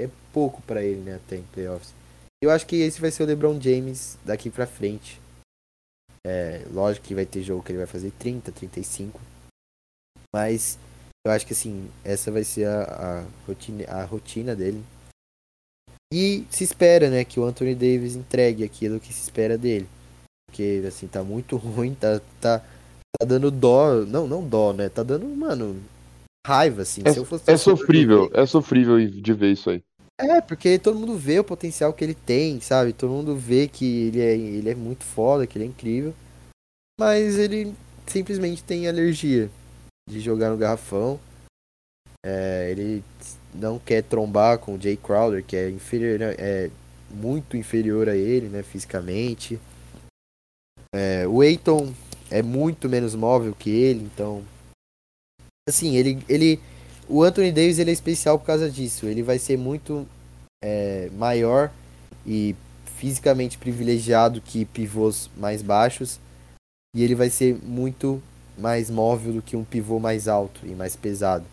[0.00, 1.16] é pouco para ele, né?
[1.16, 1.92] Até em playoffs.
[2.42, 5.20] Eu acho que esse vai ser o LeBron James daqui pra frente.
[6.26, 9.20] É, lógico que vai ter jogo que ele vai fazer 30, 35.
[10.34, 10.78] Mas
[11.26, 14.82] eu acho que assim, essa vai ser a, a, rotina, a rotina dele.
[16.16, 19.88] E se espera, né, que o Anthony Davis entregue aquilo que se espera dele.
[20.46, 24.04] Porque, assim, tá muito ruim, tá, tá, tá dando dó.
[24.06, 24.88] Não, não dó, né?
[24.88, 25.82] Tá dando, mano,
[26.46, 27.02] raiva, assim.
[27.04, 29.82] É, é sofrível, é sofrível de ver isso aí.
[30.20, 32.92] É, porque todo mundo vê o potencial que ele tem, sabe?
[32.92, 36.14] Todo mundo vê que ele é, ele é muito foda, que ele é incrível.
[36.96, 37.74] Mas ele
[38.06, 39.50] simplesmente tem alergia
[40.08, 41.18] de jogar no garrafão.
[42.24, 43.02] É, ele
[43.54, 46.70] não quer trombar com o Jay Crowder, que é inferior, é
[47.10, 49.58] muito inferior a ele, né, fisicamente.
[50.94, 51.92] É, o Eiton
[52.30, 54.42] é muito menos móvel que ele, então
[55.68, 56.60] assim, ele ele
[57.08, 59.06] o Anthony Davis ele é especial por causa disso.
[59.06, 60.06] Ele vai ser muito
[60.62, 61.70] é, maior
[62.26, 62.56] e
[62.96, 66.18] fisicamente privilegiado que pivôs mais baixos.
[66.96, 68.22] E ele vai ser muito
[68.56, 71.44] mais móvel do que um pivô mais alto e mais pesado.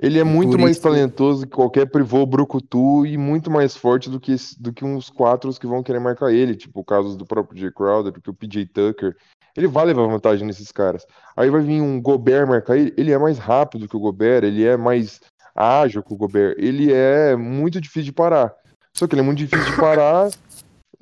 [0.00, 4.34] Ele é muito mais talentoso que qualquer pivô brucutu e muito mais forte do que,
[4.58, 7.70] do que uns quatro que vão querer marcar ele, tipo o caso do próprio Jay
[7.70, 9.16] Crowder, do que o PJ Tucker.
[9.56, 11.06] Ele vai levar vantagem nesses caras.
[11.36, 12.92] Aí vai vir um Gobert marcar ele.
[12.96, 15.20] Ele é mais rápido que o Gobert, ele é mais
[15.54, 16.56] ágil que o Gobert.
[16.58, 18.52] Ele é muito difícil de parar.
[18.96, 20.28] Só que ele é muito difícil de parar,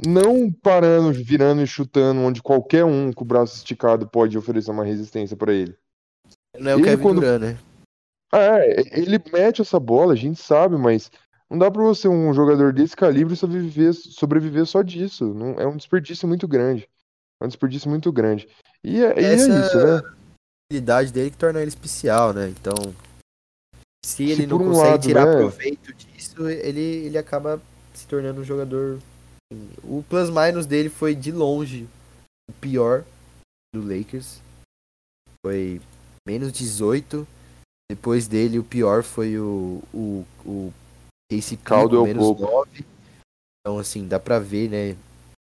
[0.07, 4.85] não parando, virando e chutando, onde qualquer um com o braço esticado pode oferecer uma
[4.85, 5.75] resistência para ele.
[6.59, 7.21] Não é o ele, Kevin quando...
[7.21, 7.59] Durant, né?
[8.35, 11.11] É, ele mete essa bola, a gente sabe, mas
[11.51, 15.35] não dá para você um jogador desse calibre sobreviver, sobreviver só disso.
[15.35, 16.89] Não, é um desperdício muito grande.
[17.41, 18.49] É um desperdício muito grande.
[18.83, 19.97] E é, e é isso, né?
[19.97, 20.15] A
[20.71, 22.49] habilidade dele que torna ele especial, né?
[22.49, 22.75] Então,
[24.05, 25.37] se ele se não um consegue lado, tirar né?
[25.37, 27.61] proveito disso, ele, ele acaba
[27.93, 28.99] se tornando um jogador.
[29.85, 31.87] O plus minus dele foi de longe
[32.49, 33.05] o pior
[33.75, 34.41] do Lakers.
[35.45, 35.81] Foi
[36.27, 37.27] menos 18.
[37.95, 40.73] Depois dele, o pior foi o, o, o
[41.31, 42.85] Casey Caldwell menos 9.
[43.61, 44.97] Então, assim, dá pra ver, né?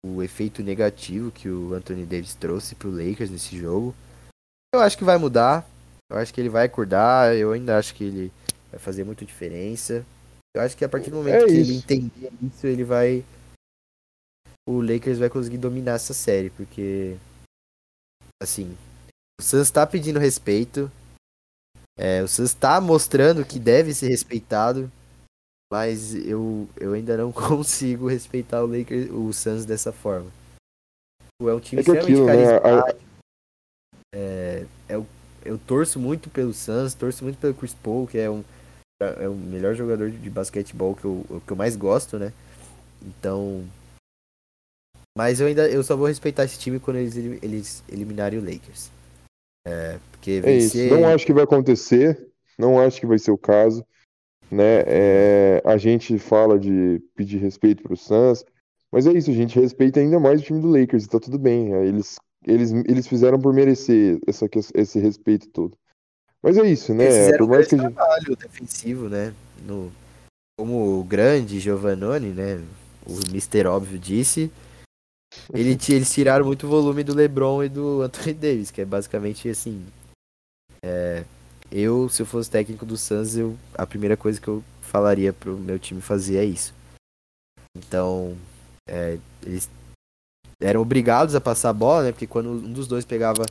[0.05, 3.95] o efeito negativo que o Anthony Davis trouxe pro Lakers nesse jogo.
[4.73, 5.68] Eu acho que vai mudar.
[6.09, 7.35] Eu acho que ele vai acordar.
[7.35, 8.31] Eu ainda acho que ele
[8.72, 10.05] vai fazer muita diferença.
[10.55, 13.23] Eu acho que a partir do momento é que ele entender isso, ele vai.
[14.68, 17.18] O Lakers vai conseguir dominar essa série, porque.
[18.41, 18.77] Assim.
[19.39, 20.91] O Suns tá pedindo respeito.
[21.97, 24.91] É, o Suns tá mostrando que deve ser respeitado.
[25.71, 30.31] Mas eu, eu ainda não consigo respeitar o Lakers, o Suns dessa forma.
[31.41, 32.59] É um time é extremamente aquilo, né?
[32.59, 32.99] carismático.
[32.99, 33.07] Né?
[34.15, 35.05] É, eu,
[35.43, 38.43] eu torço muito pelo Suns, torço muito pelo Chris Paul, que é um
[38.99, 42.33] é o melhor jogador de basquetebol que eu, que eu mais gosto, né?
[43.01, 43.63] Então.
[45.15, 48.89] Mas eu ainda eu só vou respeitar esse time quando eles, eles eliminarem o Lakers.
[49.68, 50.81] É, porque vencer...
[50.81, 50.95] é isso.
[50.95, 52.27] Não acho que vai acontecer.
[52.57, 53.85] Não acho que vai ser o caso
[54.52, 54.84] né?
[54.88, 58.45] É, a gente fala de pedir respeito para o Suns,
[58.91, 61.38] mas é isso, a gente respeita ainda mais o time do Lakers e tá tudo
[61.38, 61.73] bem.
[61.73, 62.15] É, eles,
[62.45, 65.77] eles, eles fizeram por merecer essa, esse respeito todo.
[66.41, 67.06] Mas é isso, né?
[67.06, 67.94] Eles fizeram por mais que a gente...
[67.94, 69.34] trabalho defensivo, né?
[69.65, 69.91] No,
[70.57, 72.61] como o grande Giovannone, né?
[73.06, 73.65] O Mr.
[73.68, 74.52] Óbvio disse.
[75.53, 79.85] Ele, eles tiraram muito volume do LeBron e do Anthony Davis, que é basicamente assim.
[80.81, 81.23] É,
[81.71, 85.57] eu, se eu fosse técnico do Suns, eu, a primeira coisa que eu falaria pro
[85.57, 86.73] meu time fazer é isso.
[87.77, 88.35] Então,
[88.87, 89.69] é, eles
[90.61, 92.11] eram obrigados a passar a bola, né?
[92.11, 93.45] Porque quando um dos dois pegava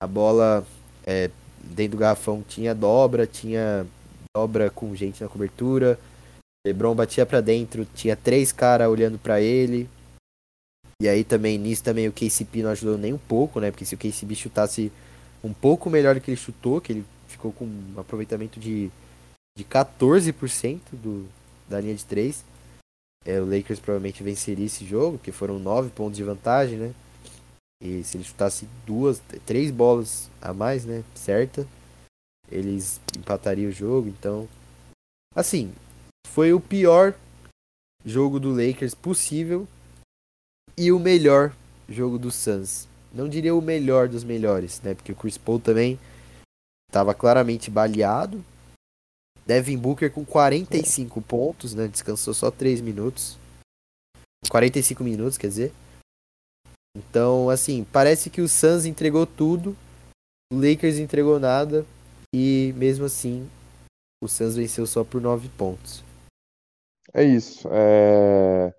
[0.00, 0.66] a bola
[1.04, 1.30] é,
[1.62, 3.86] dentro do garrafão, tinha dobra, tinha
[4.34, 5.98] dobra com gente na cobertura.
[6.64, 9.88] LeBron batia para dentro, tinha três caras olhando para ele.
[11.02, 13.72] E aí também, nisso também o KCP não ajudou nem um pouco, né?
[13.72, 14.92] Porque se o KCP chutasse
[15.42, 18.88] um pouco melhor do que ele chutou, que ele ficou com um aproveitamento de,
[19.58, 21.26] de 14% do,
[21.68, 22.44] da linha de 3.
[23.24, 26.94] É, o Lakers provavelmente venceria esse jogo, que foram 9 pontos de vantagem, né?
[27.82, 31.02] E se ele chutasse duas, três bolas a mais, né?
[31.16, 31.66] Certa,
[32.48, 34.08] eles empatariam o jogo.
[34.08, 34.48] Então,
[35.34, 35.72] assim,
[36.28, 37.12] foi o pior
[38.06, 39.66] jogo do Lakers possível
[40.76, 41.54] e o melhor
[41.88, 42.88] jogo do Suns.
[43.12, 44.94] Não diria o melhor dos melhores, né?
[44.94, 45.98] Porque o Chris Paul também
[46.88, 48.42] estava claramente baleado.
[49.46, 51.88] Devin Booker com 45 pontos, né?
[51.88, 53.36] Descansou só 3 minutos.
[54.48, 55.72] 45 minutos, quer dizer.
[56.96, 59.76] Então, assim, parece que o Suns entregou tudo,
[60.52, 61.86] o Lakers entregou nada
[62.34, 63.48] e mesmo assim
[64.22, 66.04] o Suns venceu só por 9 pontos.
[67.14, 67.66] É isso.
[67.72, 68.74] É...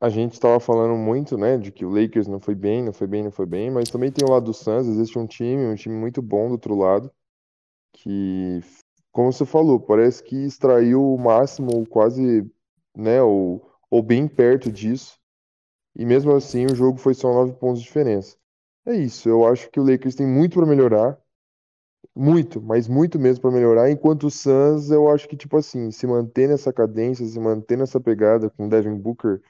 [0.00, 3.06] A gente estava falando muito, né, de que o Lakers não foi bem, não foi
[3.06, 5.74] bem, não foi bem, mas também tem o lado do Suns, existe um time, um
[5.74, 7.10] time muito bom do outro lado,
[7.92, 8.60] que,
[9.12, 12.50] como você falou, parece que extraiu o máximo, ou quase,
[12.96, 15.18] né, ou, ou bem perto disso,
[15.96, 18.36] e mesmo assim o jogo foi só 9 pontos de diferença.
[18.86, 21.18] É isso, eu acho que o Lakers tem muito para melhorar,
[22.14, 26.06] muito, mas muito mesmo para melhorar, enquanto o Suns, eu acho que, tipo assim, se
[26.06, 29.40] manter nessa cadência, se manter nessa pegada com o Devin Booker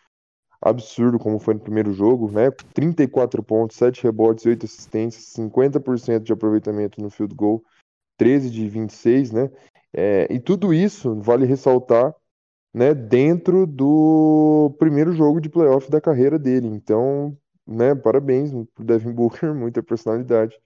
[0.60, 2.50] absurdo como foi no primeiro jogo, né?
[2.74, 7.62] 34 pontos, 7 rebotes, 8 assistências, 50% de aproveitamento no field goal,
[8.16, 9.50] 13 de 26, né?
[9.92, 12.14] É, e tudo isso vale ressaltar,
[12.74, 12.94] né?
[12.94, 16.66] Dentro do primeiro jogo de playoff da carreira dele.
[16.66, 17.36] Então,
[17.66, 17.94] né?
[17.94, 20.58] Parabéns pro Devin Booker, muita personalidade.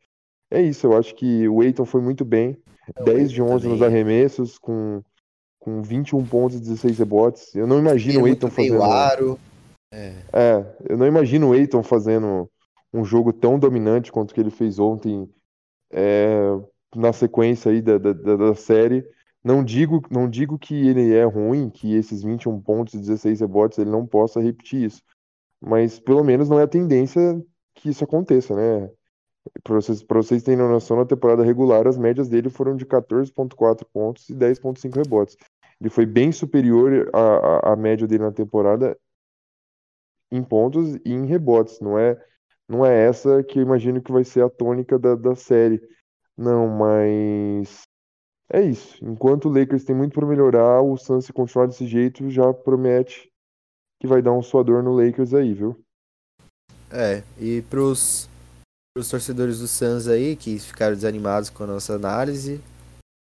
[0.50, 2.58] É isso, eu acho que o Aiton foi muito bem,
[3.04, 5.02] 10 de 11 nos arremessos, com,
[5.58, 7.54] com 21 pontos e 16 rebotes.
[7.54, 8.82] Eu não imagino o Aiton fazendo.
[8.82, 9.38] Aro.
[9.92, 10.14] É.
[10.32, 12.50] é, eu não imagino o Eiton fazendo
[12.92, 15.28] um jogo tão dominante quanto o que ele fez ontem
[15.92, 16.48] é,
[16.96, 19.04] na sequência aí da, da, da, série.
[19.44, 23.78] Não digo, não digo que ele é ruim, que esses 21 pontos e 16 rebotes
[23.78, 25.02] ele não possa repetir isso.
[25.60, 27.40] Mas pelo menos não é a tendência
[27.74, 28.90] que isso aconteça, né?
[29.62, 34.28] Para vocês, vocês terem noção, na temporada regular, as médias dele foram de 14,4 pontos
[34.28, 35.36] e 10,5 rebotes.
[35.80, 38.96] Ele foi bem superior à, à média dele na temporada
[40.32, 41.78] em pontos e em rebotes.
[41.80, 42.18] Não é,
[42.66, 45.80] não é essa que eu imagino que vai ser a tônica da, da série.
[46.36, 47.82] Não, mas
[48.50, 49.04] é isso.
[49.04, 53.30] Enquanto o Lakers tem muito para melhorar, o Suns se continuar desse jeito já promete
[54.00, 55.78] que vai dar um suador no Lakers aí, viu?
[56.90, 58.28] É, e pros,
[58.92, 62.60] pros torcedores do Suns aí que ficaram desanimados com a nossa análise,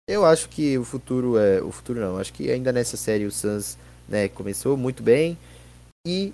[0.07, 1.61] eu acho que o futuro é.
[1.61, 3.77] O futuro não, acho que ainda nessa série o Suns
[4.07, 5.37] né, começou muito bem
[6.05, 6.33] e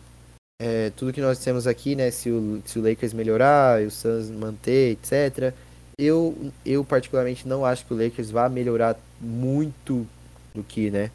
[0.64, 2.12] é, tudo que nós temos aqui, né?
[2.12, 5.56] Se o, se o Lakers melhorar, o Suns manter, etc.
[5.98, 10.08] Eu, eu particularmente não acho que o Lakers vá melhorar muito
[10.54, 11.10] do que, né?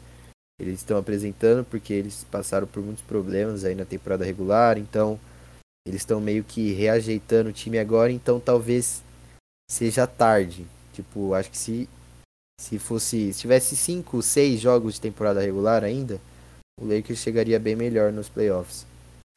[0.59, 5.17] Eles estão apresentando, porque eles passaram por muitos problemas aí na temporada regular, então
[5.87, 9.01] eles estão meio que reajeitando o time agora, então talvez
[9.71, 10.65] seja tarde.
[10.91, 11.89] Tipo, acho que se
[12.59, 16.19] se fosse, se tivesse 5, 6 jogos de temporada regular ainda,
[16.81, 18.85] o Lakers chegaria bem melhor nos playoffs.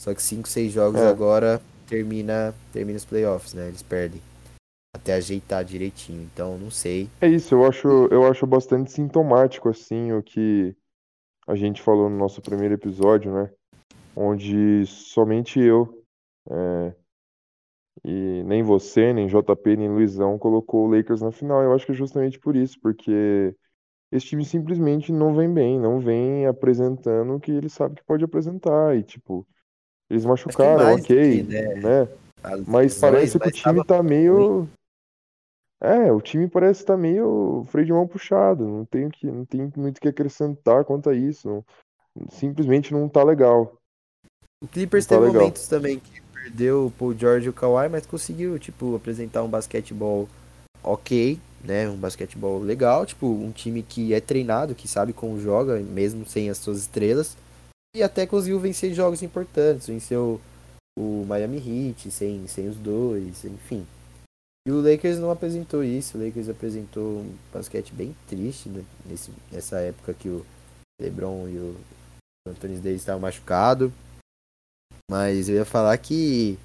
[0.01, 1.09] Só que 5, 6 jogos é.
[1.09, 3.69] agora termina, termina os playoffs, né?
[3.69, 4.19] Eles perdem.
[4.97, 6.23] Até ajeitar direitinho.
[6.23, 7.11] Então, não sei.
[7.21, 10.75] É isso, eu acho, eu acho bastante sintomático, assim, o que
[11.47, 13.51] a gente falou no nosso primeiro episódio, né?
[14.17, 16.03] Onde somente eu,
[16.51, 16.95] é,
[18.03, 21.63] e nem você, nem JP, nem Luizão colocou o Lakers na final.
[21.63, 23.55] Eu acho que é justamente por isso, porque
[24.11, 28.25] esse time simplesmente não vem bem, não vem apresentando o que ele sabe que pode
[28.25, 28.97] apresentar.
[28.97, 29.47] E, tipo,
[30.11, 31.75] eles machucaram, ok, que, né?
[31.77, 32.09] né?
[32.67, 34.69] Mas parece que o time tá meio.
[35.81, 38.67] É, o time parece estar tá meio freio de mão puxado.
[38.67, 41.65] Não tem, que, não tem muito o que acrescentar quanto a isso.
[42.31, 43.75] Simplesmente não tá legal.
[44.63, 45.43] O Clippers tá teve legal.
[45.43, 49.49] momentos também que perdeu o Paul George e o Kawhi, mas conseguiu, tipo, apresentar um
[49.49, 50.29] basquetebol
[50.83, 51.89] ok, né?
[51.89, 56.51] Um basquetebol legal, tipo, um time que é treinado, que sabe como joga, mesmo sem
[56.51, 57.37] as suas estrelas.
[57.95, 59.87] E até conseguiu vencer jogos importantes.
[59.87, 60.41] Venceu
[60.99, 63.87] o Miami Heat sem, sem os dois, enfim.
[64.67, 66.17] E o Lakers não apresentou isso.
[66.17, 68.85] O Lakers apresentou um basquete bem triste né?
[69.07, 70.45] Nesse, nessa época que o
[71.01, 71.77] LeBron e o
[72.47, 73.91] Anthony Davis estavam machucados.
[75.11, 76.57] Mas eu ia falar que,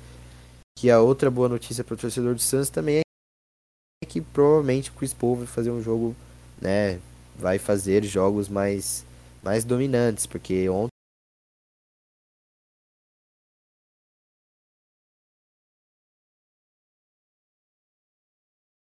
[0.78, 4.94] que a outra boa notícia para o torcedor do Suns também é que provavelmente o
[4.94, 6.16] Chris Paul vai fazer um jogo,
[6.62, 7.00] né?
[7.36, 9.04] Vai fazer jogos mais,
[9.42, 10.95] mais dominantes, porque ontem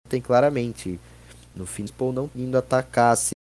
[0.08, 0.98] tem claramente.
[1.54, 3.32] No fim, Paul não indo atacar se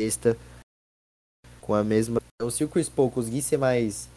[0.00, 0.36] sexta
[1.70, 2.20] com a mesma.
[2.34, 4.08] Então, se o Chris Paul conseguir ser mais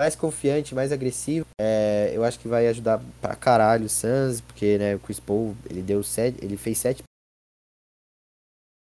[0.00, 4.76] mais confiante, mais agressivo, é, eu acho que vai ajudar pra caralho o Suns, porque
[4.76, 7.02] né, o Chris Paul ele deu sete, ele fez sete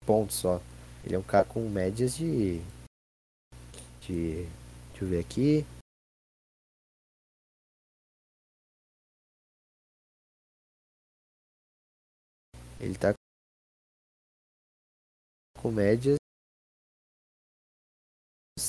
[0.05, 0.61] pontos só.
[1.03, 2.61] Ele é um cara com médias de
[4.01, 4.45] de
[4.91, 5.65] deixa eu ver aqui.
[12.79, 13.13] Ele tá
[15.59, 16.22] com médias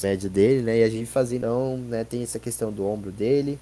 [0.02, 0.78] média dele, né?
[0.78, 2.04] E a gente fazer não, né?
[2.04, 3.58] Tem essa questão do ombro dele.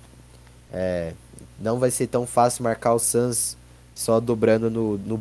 [0.72, 1.14] É,
[1.60, 3.56] não vai ser tão fácil marcar o Suns
[3.94, 5.18] só dobrando no, no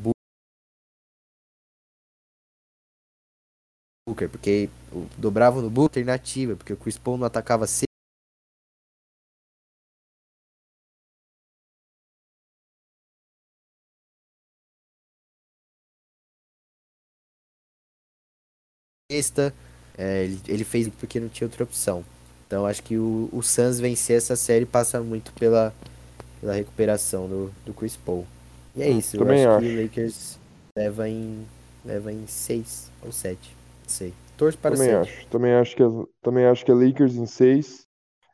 [4.07, 4.69] Booker, porque
[5.17, 7.65] dobrava no Booker alternativa, porque o Chris Paul não atacava
[19.09, 19.53] sexta.
[19.97, 22.03] É, ele, ele fez porque não tinha outra opção.
[22.47, 25.73] Então acho que o, o Suns vencer essa série passa muito pela,
[26.39, 28.25] pela recuperação do, do Chris Paul.
[28.75, 30.39] E é isso, eu acho, acho, que o Lakers
[30.77, 31.45] leva em
[31.83, 33.55] leva em 6 ou 7.
[33.83, 34.13] Não sei.
[34.37, 35.27] Torço para também acho.
[35.27, 35.83] Também acho que
[36.21, 37.87] também acho que é Lakers em 6.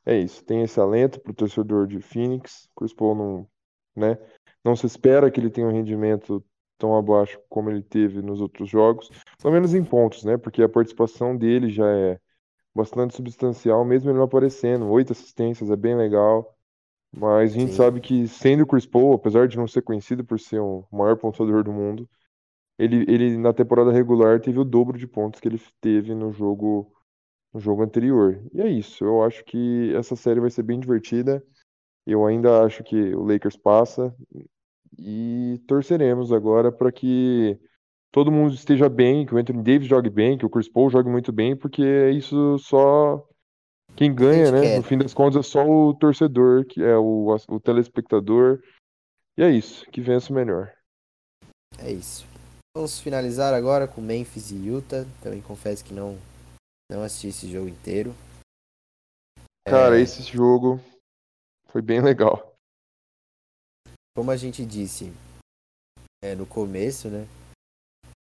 [0.05, 0.43] É isso.
[0.43, 2.69] Tem esse alento pro torcedor de Phoenix.
[2.75, 3.47] Chris Paul não,
[3.95, 4.17] né?
[4.63, 6.43] Não se espera que ele tenha um rendimento
[6.77, 9.09] tão abaixo como ele teve nos outros jogos,
[9.41, 10.37] pelo menos em pontos, né?
[10.37, 12.19] Porque a participação dele já é
[12.75, 14.87] bastante substancial, mesmo ele não aparecendo.
[14.89, 16.55] Oito assistências é bem legal.
[17.15, 17.77] Mas a gente Sim.
[17.77, 21.17] sabe que, sendo o Chris Paul, apesar de não ser conhecido por ser o maior
[21.17, 22.07] pontuador do mundo,
[22.77, 26.91] ele, ele na temporada regular teve o dobro de pontos que ele teve no jogo
[27.53, 28.39] no jogo anterior.
[28.53, 29.03] E é isso.
[29.03, 31.43] Eu acho que essa série vai ser bem divertida.
[32.05, 34.15] Eu ainda acho que o Lakers passa.
[34.97, 37.59] E torceremos agora para que
[38.11, 41.09] todo mundo esteja bem, que o Anthony Davis jogue bem, que o Chris Paul jogue
[41.09, 43.23] muito bem, porque isso só
[43.95, 44.61] quem ganha, né?
[44.61, 44.77] Quer.
[44.77, 48.59] No fim das contas é só o torcedor, que é o, o telespectador.
[49.37, 50.73] E é isso, que vença o melhor.
[51.77, 52.25] É isso.
[52.75, 55.05] Vamos finalizar agora com Memphis e Utah.
[55.21, 56.17] Também confesso que não
[56.91, 58.15] não assisti esse jogo inteiro.
[59.67, 60.01] Cara, é...
[60.01, 60.79] esse jogo
[61.69, 62.56] foi bem legal
[64.17, 65.13] como a gente disse
[66.23, 67.27] é, no começo, né,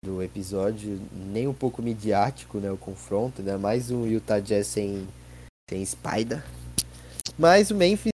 [0.03, 5.07] do episódio, nem um pouco midiático, né, o confronto, né, mais um Utah Jazz sem,
[5.69, 6.43] sem Spider.
[7.39, 8.11] Mas o Memphis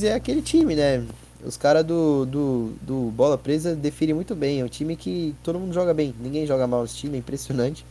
[0.00, 1.04] é aquele time, né,
[1.44, 5.58] os caras do, do, do Bola Presa definem muito bem, é um time que todo
[5.58, 7.84] mundo joga bem, ninguém joga mal esse time, é impressionante.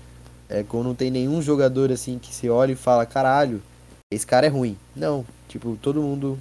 [0.47, 3.61] É, quando não tem nenhum jogador assim que se olha e fala, caralho,
[4.09, 4.77] esse cara é ruim.
[4.95, 6.39] Não, tipo, todo mundo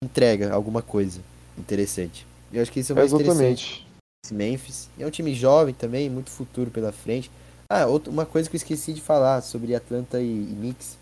[0.00, 1.20] entrega alguma coisa
[1.58, 2.26] interessante.
[2.52, 3.34] Eu acho que isso é mais Exatamente.
[3.34, 3.88] interessante.
[4.30, 4.88] Memphis.
[4.98, 7.30] É um time jovem também, muito futuro pela frente.
[7.70, 10.98] Ah, outra, uma coisa que eu esqueci de falar sobre Atlanta e, e Knicks.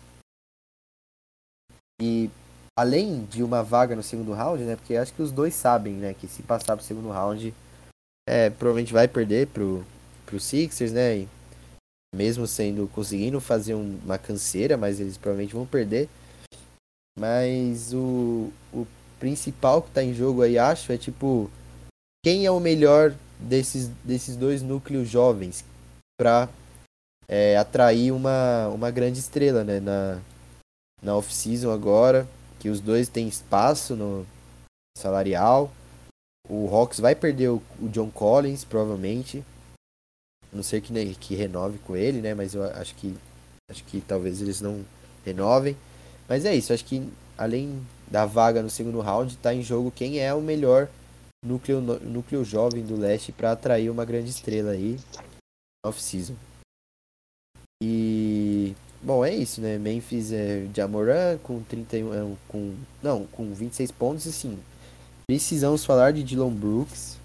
[2.01, 2.29] E
[2.77, 4.75] além de uma vaga no segundo round, né?
[4.75, 6.13] Porque acho que os dois sabem, né?
[6.13, 7.53] Que se passar pro segundo round,
[8.27, 9.85] é, provavelmente vai perder pro,
[10.25, 11.19] pro Sixers, né?
[11.19, 11.27] E
[12.15, 16.09] mesmo sendo conseguindo fazer um, uma canseira, mas eles provavelmente vão perder.
[17.17, 18.85] Mas o, o
[19.19, 21.49] principal que tá em jogo aí, acho, é tipo
[22.23, 25.63] quem é o melhor desses, desses dois núcleos jovens
[26.19, 26.49] para
[27.27, 30.19] é, atrair uma, uma grande estrela, né, na,
[31.01, 32.27] na off-season agora,
[32.59, 34.25] que os dois têm espaço no
[34.97, 35.71] salarial.
[36.49, 39.43] O Hawks vai perder o, o John Collins, provavelmente.
[40.51, 43.15] A não ser que, né, que renove com ele, né, mas eu acho que
[43.69, 44.83] acho que talvez eles não
[45.25, 45.75] renovem.
[46.27, 47.07] Mas é isso, acho que
[47.37, 50.89] além da vaga no segundo round, está em jogo quem é o melhor
[51.45, 54.97] núcleo, núcleo jovem do leste para atrair uma grande estrela aí
[55.85, 56.35] off-season.
[57.81, 59.77] E bom, é isso, né?
[59.77, 64.59] Memphis é Jamoran com 31 é, com não, com 26 pontos e sim.
[65.27, 67.17] Precisamos falar de Dylan Brooks.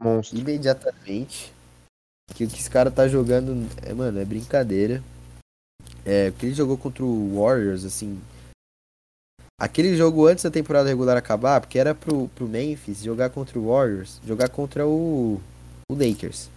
[0.00, 0.38] Monstro.
[0.38, 1.52] Imediatamente.
[2.34, 5.02] Que o que esse cara tá jogando, é, mano, é brincadeira.
[6.04, 8.20] É, que ele jogou contra o Warriors, assim,
[9.62, 13.68] Aquele jogo antes da temporada regular acabar, porque era pro, pro Memphis jogar contra o
[13.68, 15.40] Warriors, jogar contra o,
[15.88, 16.50] o Lakers.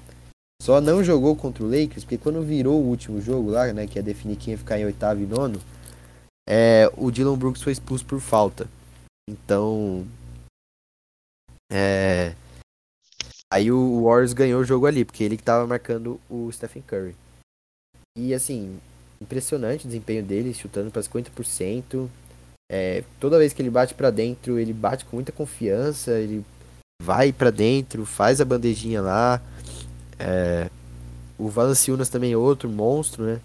[0.59, 3.99] Só não jogou contra o Lakers, porque quando virou o último jogo lá, né, que
[3.99, 5.61] é definir quem ia ficar em oitavo e nono,
[6.49, 8.67] é, o Dylan Brooks foi expulso por falta.
[9.29, 10.07] Então.
[11.71, 12.33] É.
[13.53, 17.15] Aí o Warriors ganhou o jogo ali, porque ele que tava marcando o Stephen Curry.
[18.17, 18.79] E assim,
[19.21, 22.09] impressionante o desempenho dele, chutando para 50%.
[22.69, 26.43] É, toda vez que ele bate para dentro, ele bate com muita confiança, ele
[27.01, 29.41] vai para dentro, faz a bandejinha lá.
[30.19, 30.69] É,
[31.37, 33.41] O Valanciunas também é outro monstro, né?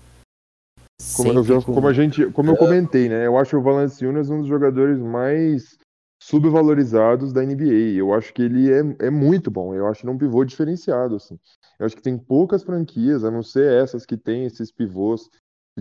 [1.17, 3.27] Como, eu, como a gente, como eu comentei, né?
[3.27, 5.79] Eu acho o Valanciunas um dos jogadores mais
[6.23, 7.97] subvalorizados da NBA.
[7.97, 9.75] Eu acho que ele é, é muito bom.
[9.75, 11.39] Eu acho ele um pivô diferenciado, assim.
[11.79, 15.31] Eu acho que tem poucas franquias, a não ser essas que tem esses pivôs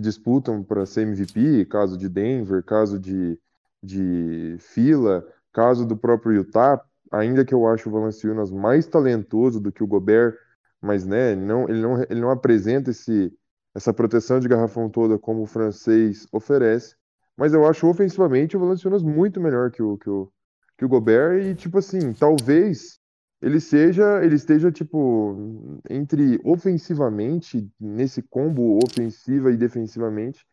[0.00, 3.38] disputam para ser MVP, caso de Denver, caso de,
[3.82, 9.72] de Fila, caso do próprio Utah, ainda que eu acho o Valanciunas mais talentoso do
[9.72, 10.34] que o Gobert,
[10.80, 13.32] mas né, não, ele não, ele não apresenta esse,
[13.74, 16.94] essa proteção de garrafão toda como o francês oferece.
[17.36, 20.30] Mas eu acho ofensivamente o Valanciunas muito melhor que o, que o,
[20.76, 22.99] que o Gobert e, tipo assim, talvez
[23.42, 30.46] ele seja, ele esteja, tipo, entre ofensivamente, nesse combo ofensiva e defensivamente,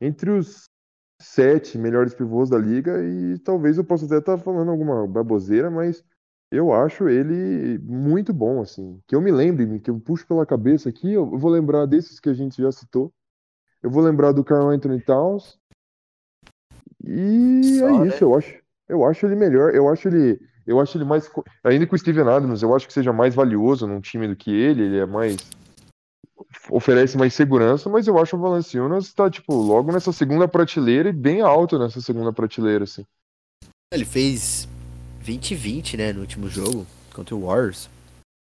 [0.00, 0.64] entre os
[1.20, 6.04] sete melhores pivôs da liga e talvez eu possa até estar falando alguma baboseira, mas
[6.50, 9.00] eu acho ele muito bom, assim.
[9.06, 12.28] Que eu me lembre, que eu puxo pela cabeça aqui, eu vou lembrar desses que
[12.28, 13.12] a gente já citou.
[13.82, 15.58] Eu vou lembrar do Carl Anthony Towns.
[17.04, 18.22] E Só, é isso, né?
[18.22, 18.66] eu acho.
[18.88, 21.30] Eu acho ele melhor, eu acho ele, eu acho ele mais
[21.62, 24.50] ainda com o Steven Adams, eu acho que seja mais valioso num time do que
[24.50, 25.36] ele, ele é mais
[26.68, 31.12] oferece mais segurança, mas eu acho o Valanciunas está tipo logo nessa segunda prateleira e
[31.12, 33.04] bem alto nessa segunda prateleira assim.
[33.92, 34.68] Ele fez
[35.24, 37.88] 20-20, né, no último jogo contra o Warriors.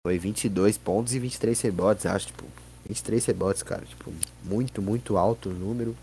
[0.06, 2.44] Foi 22 pontos e 23 rebotes, acho, tipo,
[2.86, 4.12] 23 rebotes, cara, tipo,
[4.42, 5.96] muito, muito alto o número.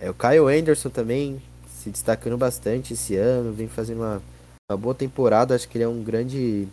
[0.00, 1.42] É, o Kyle Anderson também
[1.78, 4.22] se destacando bastante esse ano, vem fazendo uma,
[4.70, 6.68] uma boa temporada, acho que ele é um grande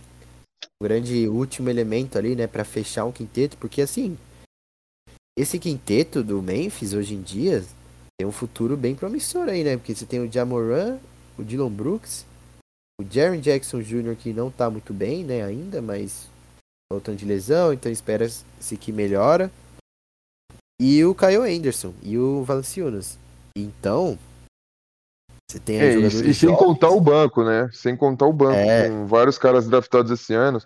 [0.81, 4.17] um grande último elemento ali, né, para fechar um quinteto, porque assim,
[5.37, 7.63] esse quinteto do Memphis hoje em dia
[8.17, 9.75] tem um futuro bem promissor aí, né?
[9.75, 10.97] Porque você tem o Jamoran,
[11.37, 12.25] o Dylan Brooks,
[12.99, 16.29] o Jaren Jackson Jr., que não tá muito bem, né, ainda, mas
[16.89, 19.51] voltando de lesão, então espera-se que melhora.
[20.79, 23.17] E o Kyle Anderson e o Valanciunas.
[23.55, 24.17] Então,
[25.49, 27.69] você tem é, e, e sem contar o banco, né?
[27.71, 28.89] Sem contar o banco, é.
[28.89, 30.59] com vários caras draftados esse ano.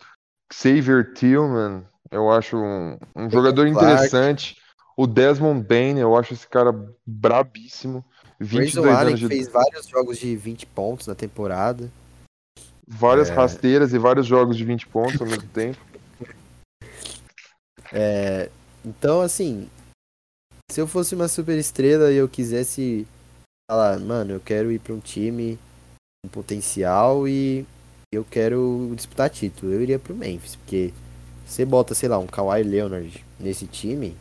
[0.52, 4.58] Xavier Tillman, eu acho um, um jogador interessante.
[4.98, 6.74] O Desmond Bain, eu acho esse cara
[7.06, 8.04] brabíssimo.
[8.40, 9.28] 22 Grayson anos de...
[9.28, 11.92] fez vários jogos de 20 pontos na temporada.
[12.88, 13.34] Várias é...
[13.34, 15.80] rasteiras e vários jogos de 20 pontos ao mesmo tempo.
[17.92, 18.50] É...
[18.84, 19.70] Então, assim,
[20.72, 23.06] se eu fosse uma super estrela e eu quisesse
[23.70, 25.60] falar, mano, eu quero ir para um time
[26.24, 27.66] com potencial e
[28.12, 30.92] eu quero disputar título, eu iria pro Memphis, porque
[31.46, 34.18] você bota, sei lá, um Kawhi Leonard nesse time,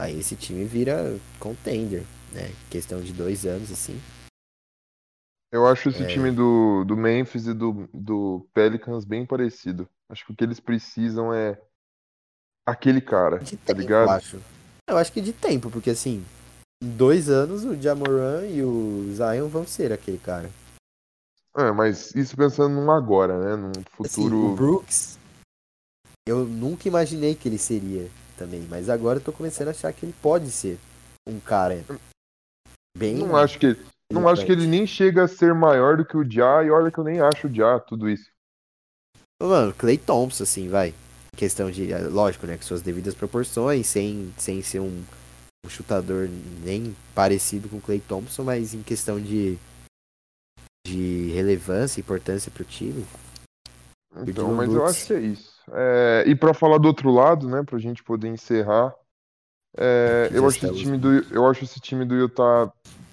[0.00, 2.52] aí esse time vira contender né?
[2.70, 4.00] Questão de dois anos, assim.
[5.52, 6.06] Eu acho esse é...
[6.06, 9.88] time do, do Memphis e do, do Pelicans bem parecido.
[10.08, 11.60] Acho que o que eles precisam é
[12.66, 14.08] aquele cara, de tá tempo, ligado?
[14.08, 14.40] Eu acho.
[14.88, 16.24] eu acho que de tempo, porque assim,
[16.82, 20.50] em dois anos o Jamoran e o Zion vão ser aquele cara.
[21.56, 23.56] É, mas isso pensando num agora, né?
[23.56, 24.36] Num futuro.
[24.36, 25.18] Assim, o Brooks,
[26.26, 30.06] eu nunca imaginei que ele seria também, mas agora eu tô começando a achar que
[30.06, 30.78] ele pode ser
[31.28, 31.84] um cara
[32.96, 33.14] Bem.
[33.14, 33.76] Não acho que
[34.12, 36.90] não acho que ele nem chega a ser maior do que o Ja, e olha
[36.90, 38.28] que eu nem acho o Ja tudo isso.
[39.40, 40.92] Mano, Clay Thompson, assim, vai.
[41.36, 41.92] Questão de.
[41.92, 42.56] É, lógico, né?
[42.56, 45.04] Com suas devidas proporções, sem, sem ser um,
[45.64, 46.28] um chutador
[46.64, 49.58] nem parecido com Clay Thompson, mas em questão de.
[50.86, 53.06] de relevância e importância pro time.
[54.26, 55.60] Então, mas eu acho que é isso.
[55.72, 58.92] É, e para falar do outro lado, né, pra gente poder encerrar,
[59.76, 62.72] é, eu, acho esse time do, eu acho esse time do Utah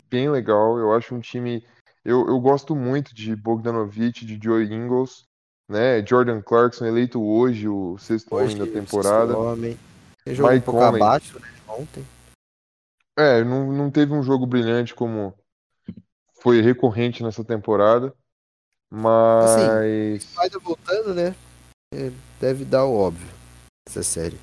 [0.10, 0.78] bem legal.
[0.78, 1.64] Eu acho um time.
[2.03, 5.26] Eu, eu gosto muito de Bogdanovich, de Joe Ingles,
[5.69, 6.03] né?
[6.06, 9.38] Jordan Clarkson eleito hoje o sexto hoje, homem da temporada.
[9.38, 9.78] Homem.
[10.26, 11.02] jogou Mike um pouco Conley.
[11.02, 12.06] abaixo né, ontem.
[13.18, 15.34] É, não, não teve um jogo brilhante como
[16.39, 18.14] foi recorrente nessa temporada.
[18.89, 20.27] Mas.
[20.38, 21.35] Assim, o voltando, né?
[21.94, 23.27] É, deve dar o óbvio
[23.88, 24.38] essa série.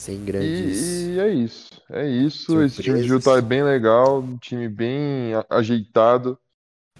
[0.00, 0.80] Sem grandes.
[0.80, 1.82] E, e é isso.
[1.90, 2.44] É isso.
[2.44, 2.72] Surpresas.
[2.72, 4.20] Esse time de Utah é bem legal.
[4.20, 6.38] Um time bem ajeitado.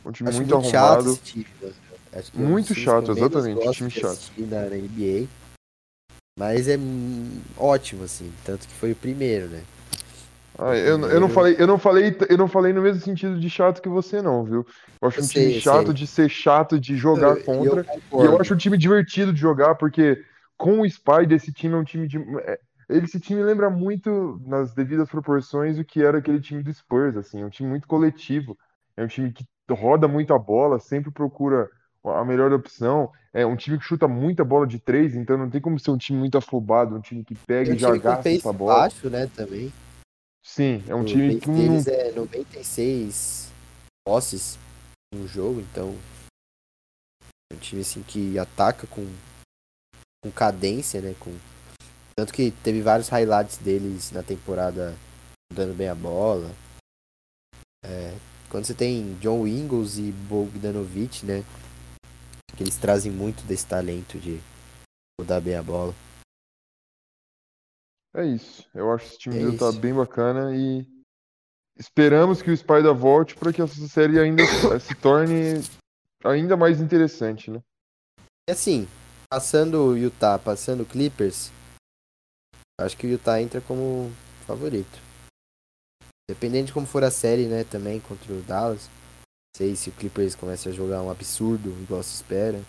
[0.04, 1.14] Um time Acho muito, muito arrumado.
[1.14, 1.72] Chato time, né?
[2.34, 3.70] muito chato, exatamente.
[3.72, 4.32] Time chato.
[4.38, 5.28] Na NBA.
[6.38, 6.76] Mas é
[7.56, 8.30] ótimo, assim.
[8.44, 9.62] Tanto que foi o primeiro, né?
[10.58, 13.48] Ah, eu, eu, não falei, eu, não falei, eu não falei no mesmo sentido de
[13.48, 14.66] chato que você, não, viu?
[15.00, 15.94] Eu acho eu um sei, time chato sei.
[15.94, 17.86] de ser chato, de jogar contra.
[18.12, 20.22] Eu e eu acho um time divertido de jogar, porque
[20.56, 22.18] com o Spy desse time é um time de.
[22.40, 27.16] É, esse time lembra muito, nas devidas proporções, o que era aquele time do Spurs,
[27.16, 28.56] assim, é um time muito coletivo,
[28.96, 31.68] é um time que roda muito a bola, sempre procura
[32.04, 33.10] a melhor opção.
[33.36, 35.98] É um time que chuta muita bola de três, então não tem como ser um
[35.98, 38.78] time muito afobado, um time que pega E já gasta essa bola.
[38.78, 39.70] baixo, né, também.
[40.42, 41.54] Sim, é um o time que não.
[41.54, 43.52] deles é 96
[44.06, 44.58] posses
[45.12, 45.94] no jogo, então
[47.52, 49.06] é um time assim que ataca com,
[50.24, 51.30] com cadência, né, com
[52.18, 54.96] tanto que teve vários highlights deles na temporada
[55.52, 56.50] dando bem a bola.
[57.84, 58.16] É,
[58.48, 61.44] quando você tem John Ingles e Bogdanovic, né,
[62.56, 64.40] que eles trazem muito desse talento de
[65.20, 65.94] rodar bem a bola.
[68.14, 68.66] É isso.
[68.74, 69.78] Eu acho que esse time É tá isso.
[69.80, 70.86] bem bacana e
[71.78, 74.42] esperamos que o Spider volte para que essa série ainda
[74.80, 75.60] se torne
[76.24, 77.60] ainda mais interessante, né?
[78.48, 78.88] E assim,
[79.28, 81.50] passando o Utah, passando o Clippers,
[82.80, 84.10] acho que o Utah entra como
[84.46, 84.98] favorito.
[86.28, 88.88] Dependendo de como for a série, né, também contra o Dallas.
[89.56, 92.60] Sei se o Clippers começa a jogar um absurdo, igual se espera.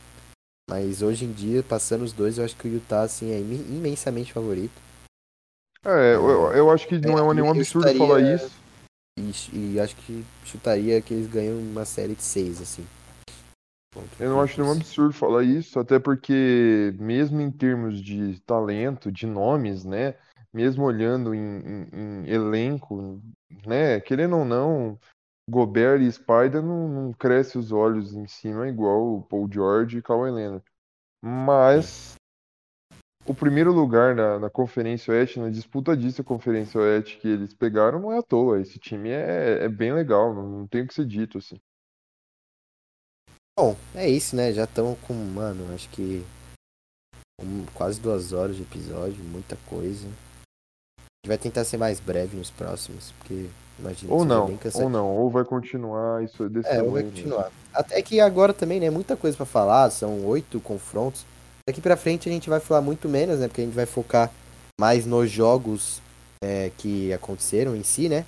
[0.69, 3.59] Mas hoje em dia, passando os dois, eu acho que o Utah assim, é imen-
[3.77, 4.71] imensamente favorito.
[5.83, 8.55] É, eu, eu acho que não é eu- nenhum absurdo estaria- falar isso.
[9.19, 12.87] E, e acho que chutaria que eles ganham uma série de seis, assim.
[14.17, 14.89] Eu não acho nenhum Clippers.
[14.89, 20.15] absurdo falar isso, até porque, mesmo em termos de talento, de nomes, né?
[20.53, 23.21] Mesmo olhando em, em- em elenco,
[23.65, 23.99] né?
[23.99, 24.97] Querendo ou não,
[25.49, 30.01] Gobert e Spider não, não cresce os olhos em cima igual o Paul George e
[30.01, 30.65] Kawhi Leonard.
[31.23, 32.15] Mas
[33.25, 37.53] o primeiro lugar na, na Conferência Oeste, na disputa disso, a Conferência Oeste que eles
[37.53, 38.61] pegaram, não é à toa.
[38.61, 41.59] Esse time é, é bem legal, não, não tem o que ser dito, assim.
[43.59, 44.53] Bom, é isso, né?
[44.53, 46.23] Já estão com, mano, acho que
[47.41, 50.07] um- quase duas horas de episódio, muita coisa.
[50.07, 55.07] A gente vai tentar ser mais breve nos próximos, porque imagina Ou não, ou não,
[55.15, 57.11] ou vai continuar isso desse É, ou vai tamanho mesmo.
[57.17, 57.51] continuar.
[57.73, 58.89] Até que agora também, né?
[58.89, 61.25] Muita coisa pra falar, são oito confrontos.
[61.67, 63.47] Daqui pra frente a gente vai falar muito menos, né?
[63.47, 64.31] Porque a gente vai focar
[64.79, 66.01] mais nos jogos
[66.43, 68.25] é, que aconteceram em si, né?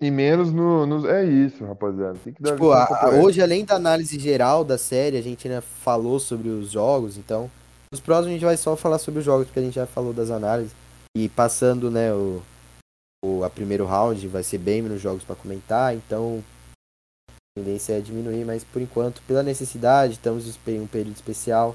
[0.00, 2.16] E menos no, no- É isso, rapaziada.
[2.22, 5.60] Tem que dar Tipo, a- hoje, além da análise geral da série, a gente ainda
[5.62, 7.50] falou sobre os jogos, então.
[7.90, 10.12] Nos próximos a gente vai só falar sobre os jogos, porque a gente já falou
[10.12, 10.72] das análises.
[11.16, 12.42] E passando, né, o,
[13.24, 16.42] o a primeiro round, vai ser bem menos jogos pra comentar, então.
[17.28, 21.74] A tendência é diminuir, mas por enquanto, pela necessidade, estamos em um período especial.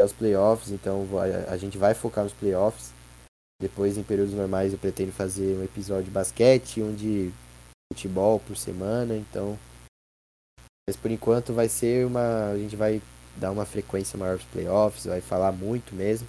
[0.00, 1.06] É os playoffs, então
[1.48, 2.92] a gente vai focar nos playoffs.
[3.60, 7.32] Depois, em períodos normais, eu pretendo fazer um episódio de basquete, um de
[7.92, 9.58] futebol por semana, então.
[10.88, 12.50] Mas por enquanto vai ser uma.
[12.50, 13.00] A gente vai
[13.36, 16.26] dar uma frequência maior pros playoffs, vai falar muito mesmo.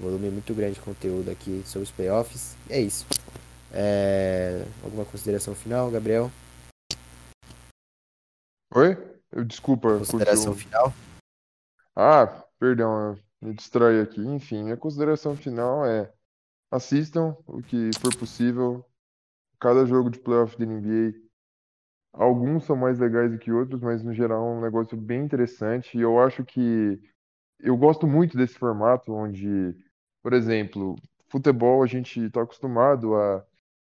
[0.00, 2.56] Um volume muito grande de conteúdo aqui sobre os playoffs.
[2.68, 3.06] E é isso.
[3.74, 6.30] É, Alguma consideração final, Gabriel?
[8.74, 8.96] Oi?
[9.30, 10.68] Eu, desculpa, Consideração curtiu.
[10.68, 10.92] final?
[11.96, 12.26] Ah,
[12.58, 14.20] perdão, me distraí aqui.
[14.20, 16.12] Enfim, minha consideração final é:
[16.70, 18.84] assistam o que for possível.
[19.58, 21.14] Cada jogo de playoff da NBA.
[22.12, 25.96] Alguns são mais legais do que outros, mas no geral é um negócio bem interessante.
[25.96, 27.00] E eu acho que
[27.58, 29.74] eu gosto muito desse formato onde,
[30.22, 30.96] por exemplo,
[31.28, 33.46] futebol a gente está acostumado a,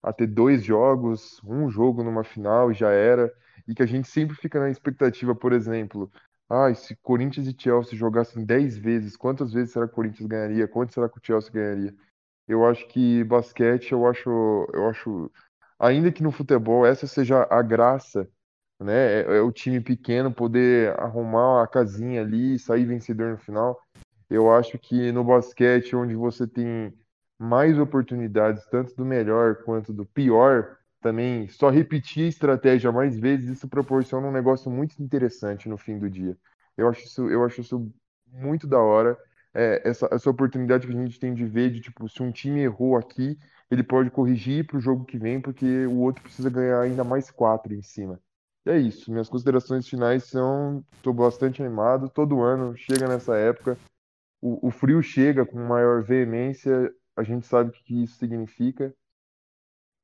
[0.01, 3.33] a ter dois jogos, um jogo numa final e já era,
[3.67, 6.11] e que a gente sempre fica na expectativa, por exemplo,
[6.49, 10.67] ah, se Corinthians e Chelsea jogassem 10 vezes, quantas vezes será que o Corinthians ganharia?
[10.67, 11.93] Quanto será que o Chelsea ganharia?
[12.47, 14.29] Eu acho que basquete, eu acho,
[14.73, 15.31] eu acho,
[15.79, 18.29] ainda que no futebol essa seja a graça
[18.79, 19.21] né?
[19.21, 23.79] É, é o time pequeno poder arrumar a casinha ali e sair vencedor no final.
[24.29, 26.93] Eu acho que no basquete, onde você tem
[27.39, 33.49] mais oportunidades, tanto do melhor quanto do pior, também só repetir a estratégia mais vezes,
[33.49, 36.37] isso proporciona um negócio muito interessante no fim do dia.
[36.75, 37.91] Eu acho isso, eu acho isso
[38.31, 39.17] muito da hora.
[39.53, 42.61] É, essa, essa oportunidade que a gente tem de ver, de tipo, se um time
[42.61, 43.37] errou aqui,
[43.69, 47.31] ele pode corrigir para o jogo que vem, porque o outro precisa ganhar ainda mais
[47.31, 48.19] quatro em cima.
[48.65, 49.11] E é isso.
[49.11, 52.09] Minhas considerações finais são: estou bastante animado.
[52.09, 53.77] Todo ano chega nessa época,
[54.41, 56.91] o, o frio chega com maior veemência.
[57.17, 58.93] A gente sabe o que isso significa.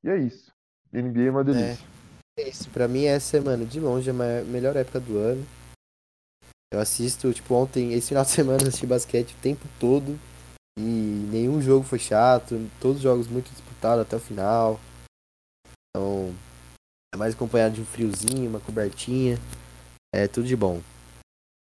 [0.02, 0.52] E é isso.
[0.92, 1.86] NBA é uma delícia.
[2.38, 2.68] É isso.
[2.70, 5.46] Pra mim, essa é, mano, de longe a maior- melhor época do ano.
[6.72, 10.18] Eu assisto, tipo, ontem, esse final de semana, eu assisti basquete o tempo todo.
[10.76, 12.68] E nenhum jogo foi chato.
[12.80, 14.80] Todos os jogos muito disputados até o final.
[15.90, 16.34] Então,
[17.14, 19.38] é mais acompanhado de um friozinho, uma cobertinha.
[20.12, 20.82] É tudo de bom.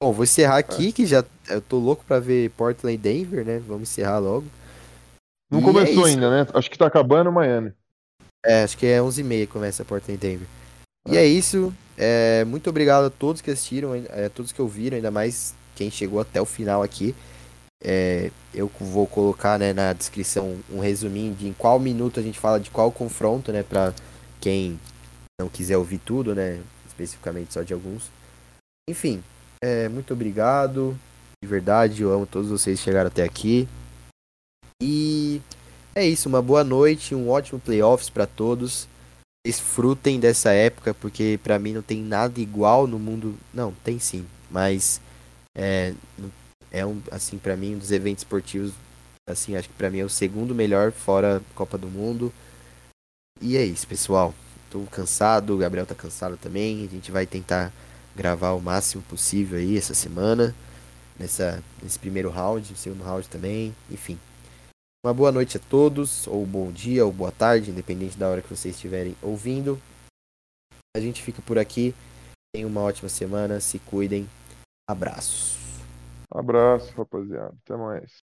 [0.01, 3.59] Bom, vou encerrar aqui, que já eu tô louco pra ver Portland e Denver, né?
[3.59, 4.47] Vamos encerrar logo.
[5.53, 6.47] Não E começou é ainda, né?
[6.51, 7.71] Acho que tá acabando Miami.
[8.43, 10.47] É, acho que é 11h30 que começa a Portland Denver.
[11.07, 11.71] E é isso.
[11.95, 16.19] É, muito obrigado a todos que assistiram, a todos que ouviram, ainda mais quem chegou
[16.19, 17.13] até o final aqui.
[17.83, 22.39] É, eu vou colocar né, na descrição um resuminho de em qual minuto a gente
[22.39, 23.61] fala de qual confronto, né?
[23.61, 23.93] Pra
[24.41, 24.79] quem
[25.39, 26.61] não quiser ouvir tudo, né?
[26.87, 28.09] Especificamente só de alguns.
[28.89, 29.23] Enfim,
[29.63, 30.97] é, muito obrigado.
[31.43, 33.67] De verdade, eu amo todos vocês que chegaram até aqui.
[34.81, 35.41] E
[35.95, 38.87] é isso, uma boa noite, um ótimo playoffs para todos.
[39.45, 43.35] Desfrutem dessa época, porque para mim não tem nada igual no mundo.
[43.53, 45.01] Não, tem sim, mas
[45.55, 45.93] é,
[46.71, 48.73] é um, assim, para mim, um dos eventos esportivos,
[49.29, 52.33] assim, acho que para mim é o segundo melhor fora Copa do Mundo.
[53.41, 54.33] E é isso, pessoal.
[54.71, 56.85] Tô cansado, o Gabriel tá cansado também.
[56.85, 57.71] A gente vai tentar
[58.15, 60.55] gravar o máximo possível aí essa semana,
[61.19, 64.17] nessa, nesse primeiro round, segundo round também, enfim.
[65.05, 68.47] Uma boa noite a todos, ou bom dia, ou boa tarde, independente da hora que
[68.47, 69.77] vocês estiverem ouvindo.
[70.95, 71.93] A gente fica por aqui.
[72.55, 74.29] Tenham uma ótima semana, se cuidem.
[74.89, 75.57] Abraços.
[76.33, 77.53] Abraço, rapaziada.
[77.65, 78.23] Até mais.